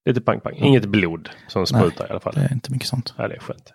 Lite 0.07 0.20
pang-pang. 0.20 0.55
Inget 0.57 0.84
blod 0.84 1.28
som 1.49 1.66
sprutar 1.66 2.07
i 2.07 2.11
alla 2.11 2.20
fall. 2.20 2.34
Det 2.34 2.40
är 2.40 2.53
inte 2.53 2.72
mycket 2.72 2.88
sånt. 2.88 3.14
Ja, 3.16 3.28
det 3.28 3.34
är 3.34 3.40
skönt. 3.40 3.72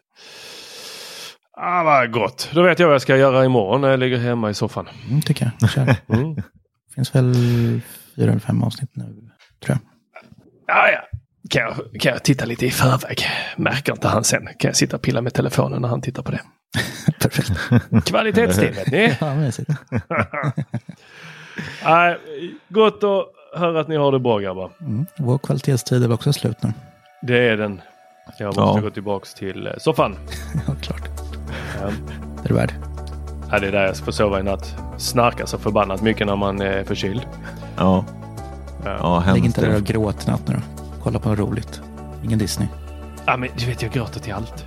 Ah, 1.58 1.84
vad 1.84 2.12
gott. 2.12 2.50
Då 2.54 2.62
vet 2.62 2.80
jag 2.80 2.88
vad 2.88 2.94
jag 2.94 3.02
ska 3.02 3.18
göra 3.18 3.46
imorgon 3.46 3.82
när 3.82 3.90
jag 3.90 4.00
ligger 4.00 4.18
hemma 4.18 4.50
i 4.50 4.54
soffan. 4.54 4.90
Mm, 5.10 5.22
tycker 5.22 5.52
jag. 5.60 5.70
Kör. 5.70 5.96
Mm. 6.10 6.36
finns 6.96 7.16
väl 7.16 7.34
fyra 8.16 8.32
eller 8.32 8.40
fem 8.40 8.64
avsnitt 8.64 8.90
nu, 8.94 9.04
tror 9.66 9.78
jag. 9.78 9.80
Ja, 10.68 10.90
ja. 10.92 11.20
Kan 11.50 11.62
jag, 11.62 12.02
kan 12.02 12.12
jag 12.12 12.24
titta 12.24 12.46
lite 12.46 12.66
i 12.66 12.72
förväg? 12.72 13.18
Märker 13.58 13.92
inte 13.92 14.08
han 14.08 14.24
sen. 14.24 14.46
Kan 14.46 14.70
jag 14.70 14.76
sitta 14.76 14.96
och 14.96 15.02
pilla 15.02 15.22
med 15.22 15.34
telefonen 15.34 15.82
när 15.82 15.90
han 15.90 16.02
tittar 16.02 16.24
på 16.24 16.32
det. 16.32 16.42
Perfekt. 17.22 17.52
Kvalitetstid 18.06 18.76
vet 18.76 18.92
ni. 18.92 19.18
Ja, 19.20 19.36
mysigt. 19.36 19.70
Nej, 21.84 22.18
gott 22.70 23.04
att 23.04 23.60
hör 23.60 23.76
att 23.76 23.88
ni 23.88 23.96
har 23.96 24.12
det 24.12 24.20
bra 24.20 24.40
grabbar. 24.40 24.72
Mm. 24.82 25.06
Vår 25.18 25.38
kvalitetstid 25.38 25.98
är 25.98 26.02
väl 26.02 26.12
också 26.12 26.34
slut 26.34 26.64
nu. 26.64 26.74
Det 27.22 27.50
är 27.50 27.58
den. 27.58 27.82
Jag 28.38 28.48
måste 28.48 28.62
Ja. 28.62 28.80
gå 28.82 28.90
tillbaks 28.90 29.34
till 29.34 29.68
eh, 29.68 29.74
soffan. 29.78 30.16
ja, 30.68 30.74
klart. 30.82 31.10
Ja. 31.82 31.88
Det 31.88 32.44
är 32.44 32.48
du 32.48 32.54
värd. 32.54 32.74
Ja, 33.52 33.60
det 33.60 33.68
är 33.68 33.72
där 33.72 33.86
jag 33.86 33.98
får 33.98 34.12
sova 34.12 34.40
i 34.40 34.44
natt. 34.44 34.76
Snarkar 34.98 35.46
så 35.46 35.58
förbannat 35.58 36.02
mycket 36.02 36.28
när 36.28 36.36
man 36.36 36.62
är 36.62 36.84
förkyld. 36.84 37.22
Ja. 37.78 38.06
Ja. 38.86 38.98
Ja, 39.26 39.34
Lägg 39.34 39.46
inte 39.46 39.62
där 39.62 39.76
och 39.76 39.84
gråt 39.84 40.28
i 40.28 40.32
natt 40.32 40.48
nu 40.48 40.54
då. 40.54 40.62
Kolla 41.04 41.20
på 41.20 41.30
något 41.30 41.40
roligt. 41.40 41.82
Ingen 42.24 42.40
Disney. 42.40 42.68
Ja, 43.26 43.38
men 43.38 43.50
du 43.58 43.66
vet, 43.66 43.82
jag 43.82 43.92
gråter 43.92 44.20
till 44.20 44.34
allt. 44.34 44.66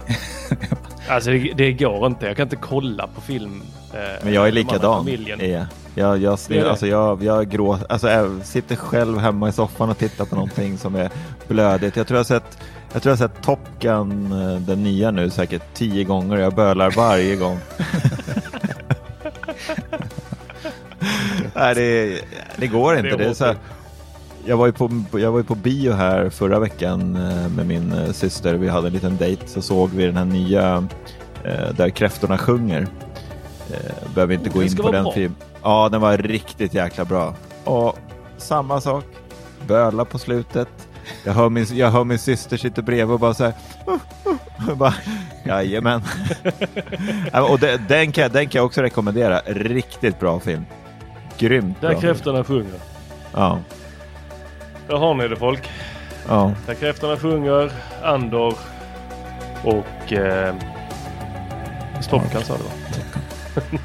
alltså 1.08 1.30
det, 1.30 1.52
det 1.56 1.72
går 1.72 2.06
inte. 2.06 2.26
Jag 2.26 2.36
kan 2.36 2.42
inte 2.46 2.56
kolla 2.56 3.06
på 3.06 3.20
film. 3.20 3.62
Eh, 3.94 4.00
Men 4.24 4.32
jag 4.32 4.48
är 4.48 4.52
likadan. 4.52 5.08
Jag, 5.94 6.18
jag, 6.18 6.38
alltså 6.66 6.86
jag, 6.86 7.22
jag, 7.22 7.48
grå, 7.50 7.78
alltså 7.88 8.10
jag 8.10 8.44
sitter 8.44 8.76
själv 8.76 9.18
hemma 9.18 9.48
i 9.48 9.52
soffan 9.52 9.90
och 9.90 9.98
tittar 9.98 10.24
på 10.24 10.34
någonting 10.34 10.78
som 10.78 10.94
är 10.94 11.10
blödigt. 11.48 11.96
Jag 11.96 12.06
tror 12.06 12.16
jag 12.16 12.20
har 12.20 12.24
sett, 12.24 12.58
jag 12.92 13.02
tror 13.02 13.10
jag 13.10 13.18
har 13.18 13.28
sett 13.28 13.42
Top 13.42 13.60
Gun, 13.80 14.32
eh, 14.32 14.60
den 14.60 14.82
nya 14.82 15.10
nu, 15.10 15.30
säkert 15.30 15.62
tio 15.74 16.04
gånger 16.04 16.36
jag 16.36 16.54
bölar 16.54 16.90
varje 16.90 17.36
gång. 17.36 17.58
Nej, 21.54 21.74
det, 21.74 22.20
det 22.56 22.66
går 22.66 22.96
inte. 22.96 23.16
Det 23.16 23.24
är 23.24 23.34
så 23.34 23.44
här, 23.44 23.56
jag, 24.44 24.56
var 24.56 24.66
ju 24.66 24.72
på, 24.72 24.90
jag 25.12 25.32
var 25.32 25.38
ju 25.38 25.44
på 25.44 25.54
bio 25.54 25.92
här 25.92 26.30
förra 26.30 26.58
veckan 26.58 27.16
eh, 27.16 27.48
med 27.48 27.66
min 27.66 27.92
eh, 27.92 28.12
syster. 28.12 28.54
Vi 28.54 28.68
hade 28.68 28.86
en 28.86 28.92
liten 28.92 29.16
dejt 29.16 29.46
så 29.48 29.62
såg 29.62 29.90
vi 29.90 30.06
den 30.06 30.16
här 30.16 30.24
nya 30.24 30.88
där 31.76 31.88
kräftorna 31.90 32.38
sjunger. 32.38 32.86
Eh, 33.70 34.14
Behöver 34.14 34.34
inte 34.34 34.50
Oh, 34.50 34.54
gå 34.54 34.62
in 34.62 34.76
på 34.76 34.92
den 34.92 35.12
filmen. 35.14 35.36
Ja, 35.62 35.88
den 35.92 36.00
var 36.00 36.16
riktigt 36.16 36.74
jäkla 36.74 37.04
bra. 37.04 37.34
Och 37.64 37.98
samma 38.36 38.80
sak. 38.80 39.04
Böla 39.66 40.04
på 40.04 40.18
slutet. 40.18 40.68
Jag 41.24 41.32
hör 41.32 41.48
min, 41.48 41.66
jag 41.72 41.90
hör 41.90 42.04
min 42.04 42.18
syster 42.18 42.56
sitta 42.56 42.82
bredvid 42.82 43.14
och 43.14 43.20
bara 43.20 43.34
så 43.34 43.44
här. 43.44 43.52
Jag 44.68 44.76
bara, 44.76 44.94
Jajamän. 45.44 46.02
Ja, 47.32 47.42
och 47.42 47.58
den, 47.58 47.84
den, 47.88 48.12
kan, 48.12 48.22
jag- 48.22 48.32
den 48.32 48.48
kan 48.48 48.58
jag 48.58 48.66
också 48.66 48.82
rekommendera. 48.82 49.40
Riktigt 49.46 50.20
bra 50.20 50.40
film. 50.40 50.64
Grymt 51.38 51.80
Där 51.80 51.90
bra. 51.90 52.00
kräftorna 52.00 52.44
sjunger. 52.44 52.78
Ja, 53.34 53.58
Där 54.88 54.96
har 54.96 55.14
ni 55.14 55.28
det 55.28 55.36
folk. 55.36 55.70
ja. 56.28 56.52
Där 56.66 56.74
kräftorna 56.74 57.16
sjunger, 57.16 57.72
Andor 58.02 58.54
och 59.64 60.12
eh, 60.12 60.54
Top 62.10 62.32
Gun 62.32 62.42
sa 62.44 62.56
du 62.56 62.62
va? 62.62 62.70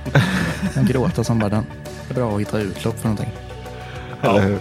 En 0.75 0.85
gråta 0.85 1.23
som 1.23 1.39
bara 1.39 1.49
den. 1.49 1.65
Det 2.07 2.13
bra 2.13 2.33
att 2.35 2.41
hitta 2.41 2.59
utlopp 2.59 2.99
för 2.99 3.07
någonting. 3.09 3.31
Eller 4.21 4.41
hur? 4.41 4.59